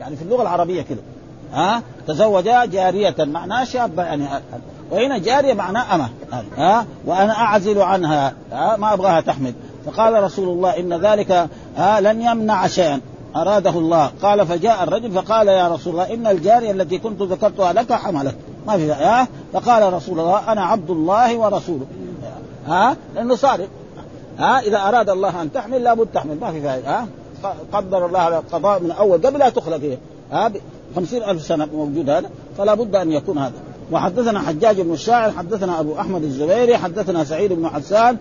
يعني 0.00 0.16
في 0.16 0.22
اللغة 0.22 0.42
العربية 0.42 0.82
كده. 0.82 1.00
ها؟ 1.52 1.82
تزوج 2.06 2.44
جارية 2.44 3.14
معناها 3.18 3.64
شابة 3.64 4.02
يعني. 4.02 4.26
وهنا 4.90 5.18
جارية 5.18 5.54
معناها 5.54 5.94
أمة. 5.94 6.08
ها؟ 6.56 6.86
وأنا 7.06 7.32
أعزل 7.32 7.82
عنها. 7.82 8.32
ها؟ 8.52 8.76
ما 8.76 8.92
أبغاها 8.92 9.20
تحمل. 9.20 9.54
فقال 9.86 10.22
رسول 10.22 10.48
الله 10.48 10.78
إن 10.78 10.94
ذلك 10.94 11.48
ها؟ 11.76 12.00
لن 12.00 12.22
يمنع 12.22 12.66
شيئا. 12.66 13.00
أراده 13.36 13.70
الله. 13.70 14.10
قال 14.22 14.46
فجاء 14.46 14.82
الرجل 14.82 15.10
فقال 15.10 15.48
يا 15.48 15.68
رسول 15.68 15.92
الله 15.92 16.14
إن 16.14 16.26
الجارية 16.26 16.70
التي 16.70 16.98
كنت 16.98 17.22
ذكرتها 17.22 17.72
لك 17.72 17.92
حملت. 17.92 18.36
ما 18.66 18.76
في 18.76 18.92
ها؟ 18.92 19.28
فقال 19.52 19.92
رسول 19.92 20.20
الله 20.20 20.52
أنا 20.52 20.64
عبد 20.64 20.90
الله 20.90 21.36
ورسوله. 21.36 21.86
ها؟ 22.68 22.96
لأنه 23.14 23.34
صادق. 23.34 23.68
ها؟ 24.38 24.60
إذا 24.60 24.78
أراد 24.78 25.10
الله 25.10 25.42
أن 25.42 25.52
تحمل 25.52 25.84
لابد 25.84 26.06
تحمل. 26.14 26.40
ما 26.40 26.52
في 26.52 26.62
فائده 26.62 26.90
ها؟ 26.90 27.06
قدر 27.72 28.06
الله 28.06 28.18
على 28.18 28.36
قضاء 28.52 28.80
من 28.80 28.90
أول 28.90 29.26
قبل 29.26 29.38
لا 29.38 29.48
تخلق 29.48 29.80
هي 29.80 29.98
ها 30.32 30.52
خمسين 30.96 31.22
ألف 31.22 31.42
سنة 31.42 31.68
موجود 31.74 32.10
هذا 32.10 32.30
فلا 32.58 32.74
بد 32.74 32.96
أن 32.96 33.12
يكون 33.12 33.38
هذا. 33.38 33.52
وحدثنا 33.92 34.40
حجاج 34.40 34.80
بن 34.80 34.92
الشاعر 34.92 35.32
حدثنا 35.32 35.80
أبو 35.80 35.98
أحمد 36.00 36.22
الزبيري 36.22 36.76
حدثنا 36.76 37.24
سعيد 37.24 37.52
بن 37.52 37.68
حسان 37.68 38.16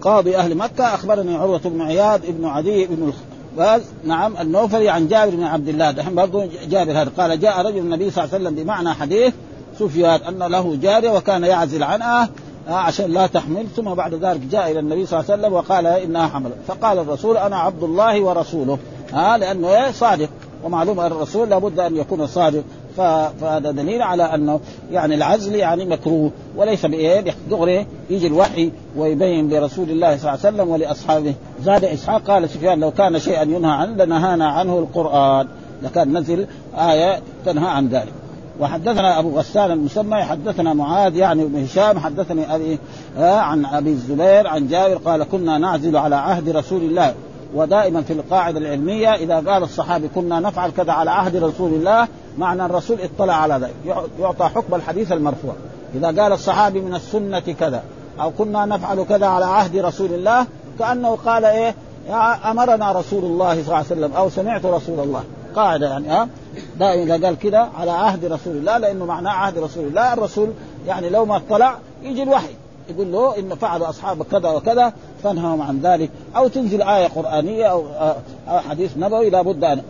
قاضي 0.00 0.36
أهل 0.36 0.54
مكة 0.54 0.94
أخبرني 0.94 1.36
عروة 1.36 1.60
بن 1.64 1.80
عياض 1.80 2.20
بن 2.28 2.44
عدي 2.44 2.86
بن 2.86 3.12
الخباز 3.12 3.82
نعم 4.04 4.36
النوفلي 4.36 4.88
عن 4.88 5.08
جابر 5.08 5.30
بن 5.36 5.42
عبد 5.42 5.68
الله 5.68 5.90
دحين 5.90 6.14
برضه 6.14 6.48
جابر 6.70 6.92
هذا 6.92 7.10
قال 7.16 7.40
جاء 7.40 7.66
رجل 7.66 7.78
النبي 7.78 8.10
صلى 8.10 8.24
الله 8.24 8.34
عليه 8.34 8.44
وسلم 8.44 8.64
بمعنى 8.64 8.94
حديث 8.94 9.34
سفيان 9.78 10.20
أن 10.20 10.38
له 10.38 10.76
جارية 10.76 11.10
وكان 11.10 11.44
يعزل 11.44 11.82
عنها 11.82 12.28
عشان 12.68 13.12
لا 13.12 13.26
تحمل. 13.26 13.66
ثم 13.76 13.94
بعد 13.94 14.14
ذلك 14.14 14.40
جاء 14.40 14.70
إلى 14.70 14.80
النبي 14.80 15.06
صلى 15.06 15.20
الله 15.20 15.32
عليه 15.32 15.42
وسلم 15.42 15.52
وقال 15.52 15.86
انها 15.86 16.26
حملت 16.26 16.56
فقال 16.66 16.98
الرسول 16.98 17.36
أنا 17.36 17.56
عبد 17.56 17.82
الله 17.82 18.20
ورسوله. 18.20 18.78
ها 19.12 19.38
لأنه 19.38 19.68
إيه؟ 19.68 19.90
صادق. 19.90 20.28
ومعلوم 20.64 21.00
الرسول 21.00 21.50
لابد 21.50 21.78
أن 21.78 21.96
يكون 21.96 22.26
صادق. 22.26 22.62
فهذا 22.96 23.70
دليل 23.70 24.02
على 24.02 24.22
أنه 24.22 24.60
يعني 24.92 25.14
العزل 25.14 25.54
يعني 25.54 25.84
مكروه. 25.84 26.30
وليس 26.56 26.86
بإيه؟ 26.86 27.34
دغري 27.50 27.86
يجي 28.10 28.26
الوحي 28.26 28.70
ويبين 28.96 29.50
لرسول 29.50 29.90
الله 29.90 30.16
صلى 30.16 30.30
الله 30.30 30.30
عليه 30.44 30.56
وسلم 30.56 30.68
ولأصحابه. 30.68 31.34
زاد 31.64 31.84
إسحاق 31.84 32.22
قال 32.22 32.50
سفيان 32.50 32.80
لو 32.80 32.90
كان 32.90 33.18
شيئا 33.18 33.42
ينهى 33.42 33.70
عنه 33.70 34.04
لنهانا 34.04 34.48
عنه 34.48 34.78
القرآن. 34.78 35.48
لكان 35.82 36.18
نزل 36.18 36.46
آية 36.76 37.20
تنهى 37.46 37.68
عن 37.68 37.88
ذلك. 37.88 38.12
وحدثنا 38.60 39.18
أبو 39.18 39.38
غسان 39.38 39.70
المسمى 39.70 40.22
حدثنا 40.22 40.74
معاذ 40.74 41.16
يعني 41.16 41.44
بن 41.44 41.64
هشام 41.64 41.98
حدثني 41.98 42.54
أبي 42.54 42.78
آه 43.18 43.38
عن 43.38 43.66
أبي 43.66 43.90
الزبير 43.90 44.46
عن 44.46 44.68
جابر 44.68 44.96
قال 44.96 45.24
كنا 45.24 45.58
نعزل 45.58 45.96
على 45.96 46.16
عهد 46.16 46.48
رسول 46.48 46.82
الله. 46.82 47.14
ودائما 47.54 48.02
في 48.02 48.12
القاعدة 48.12 48.58
العلمية 48.58 49.14
إذا 49.14 49.34
قال 49.34 49.62
الصحابي 49.62 50.08
كنا 50.14 50.40
نفعل 50.40 50.70
كذا 50.70 50.92
على 50.92 51.10
عهد 51.10 51.36
رسول 51.36 51.72
الله. 51.72 52.08
معنى 52.38 52.66
الرسول 52.66 52.98
اطلع 53.00 53.34
على 53.34 53.54
ذلك 53.54 53.96
يعطى 54.20 54.44
حكم 54.44 54.74
الحديث 54.74 55.12
المرفوع. 55.12 55.54
إذا 55.94 56.06
قال 56.06 56.32
الصحابي 56.32 56.80
من 56.80 56.94
السنة 56.94 57.40
كذا. 57.40 57.82
أو 58.20 58.30
كنا 58.30 58.64
نفعل 58.64 59.02
كذا 59.02 59.26
على 59.26 59.44
عهد 59.44 59.76
رسول 59.76 60.12
الله. 60.12 60.46
كأنه 60.78 61.18
قال 61.26 61.44
إيه؟ 61.44 61.74
أمرنا 62.50 62.92
رسول 62.92 63.24
الله 63.24 63.54
صلى 63.54 63.62
الله 63.62 63.76
عليه 63.76 63.86
وسلم. 63.86 64.12
أو 64.12 64.30
سمعت 64.30 64.66
رسول 64.66 65.00
الله. 65.00 65.22
قاعدة 65.56 65.88
يعني 65.88 66.08
ها؟ 66.08 66.28
دائما 66.78 67.16
إذا 67.16 67.26
قال 67.26 67.38
كذا 67.38 67.68
على 67.78 67.90
عهد 67.90 68.24
رسول 68.24 68.56
الله 68.56 68.78
لأنه 68.78 69.04
معناه 69.04 69.30
عهد 69.30 69.58
رسول 69.58 69.84
الله. 69.84 70.12
الرسول 70.12 70.50
يعني 70.86 71.10
لو 71.10 71.24
ما 71.24 71.36
اطلع 71.36 71.78
يجي 72.02 72.22
الوحي 72.22 72.54
يقول 72.90 73.12
له 73.12 73.38
إن 73.38 73.54
فعل 73.54 73.82
أصحاب 73.82 74.22
كذا 74.22 74.48
وكذا 74.48 74.92
فانههم 75.22 75.62
عن 75.62 75.80
ذلك. 75.80 76.10
أو 76.36 76.48
تنزل 76.48 76.82
آية 76.82 77.06
قرآنية 77.06 77.66
أو 77.66 77.84
حديث 78.48 78.96
نبوي 78.96 79.30
لابد 79.30 79.64
ان 79.64 79.82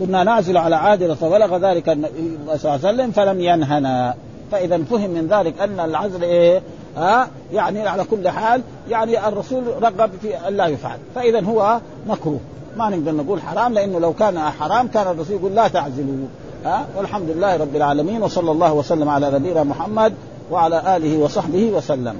كنا 0.00 0.24
نعزل 0.24 0.56
على 0.56 0.76
عهد 0.76 1.12
فبلغ 1.12 1.56
ذلك 1.56 1.88
النبي 1.88 2.38
صلى 2.46 2.74
الله 2.74 2.86
عليه 2.86 2.94
وسلم 2.94 3.10
فلم 3.10 3.40
ينهنا. 3.40 4.14
فإذا 4.52 4.78
فهم 4.78 5.10
من 5.10 5.26
ذلك 5.26 5.60
أن 5.60 5.80
العزل 5.80 6.22
إيه؟ 6.22 6.62
ها 6.96 7.28
يعني 7.52 7.88
على 7.88 8.04
كل 8.04 8.28
حال 8.28 8.62
يعني 8.88 9.28
الرسول 9.28 9.62
رغب 9.82 10.10
في 10.22 10.48
أن 10.48 10.56
لا 10.56 10.66
يفعل. 10.66 10.98
فإذا 11.14 11.44
هو 11.44 11.80
مكروه. 12.08 12.40
ما 12.80 12.88
نقدر 12.88 13.12
نقول 13.12 13.42
حرام 13.42 13.72
لأنه 13.72 13.98
لو 13.98 14.12
كان 14.12 14.38
حرام 14.38 14.88
كان 14.88 15.06
الرسول 15.06 15.36
يقول 15.36 15.54
لا 15.54 15.68
تعزلوا. 15.68 16.26
ها؟ 16.64 16.86
والحمد 16.96 17.30
لله 17.30 17.56
رب 17.56 17.76
العالمين 17.76 18.22
وصلى 18.22 18.50
الله 18.50 18.72
وسلم 18.72 19.08
على 19.08 19.30
نبينا 19.30 19.62
محمد 19.64 20.12
وعلى 20.50 20.96
آله 20.96 21.18
وصحبه 21.18 21.70
وسلم. 21.70 22.16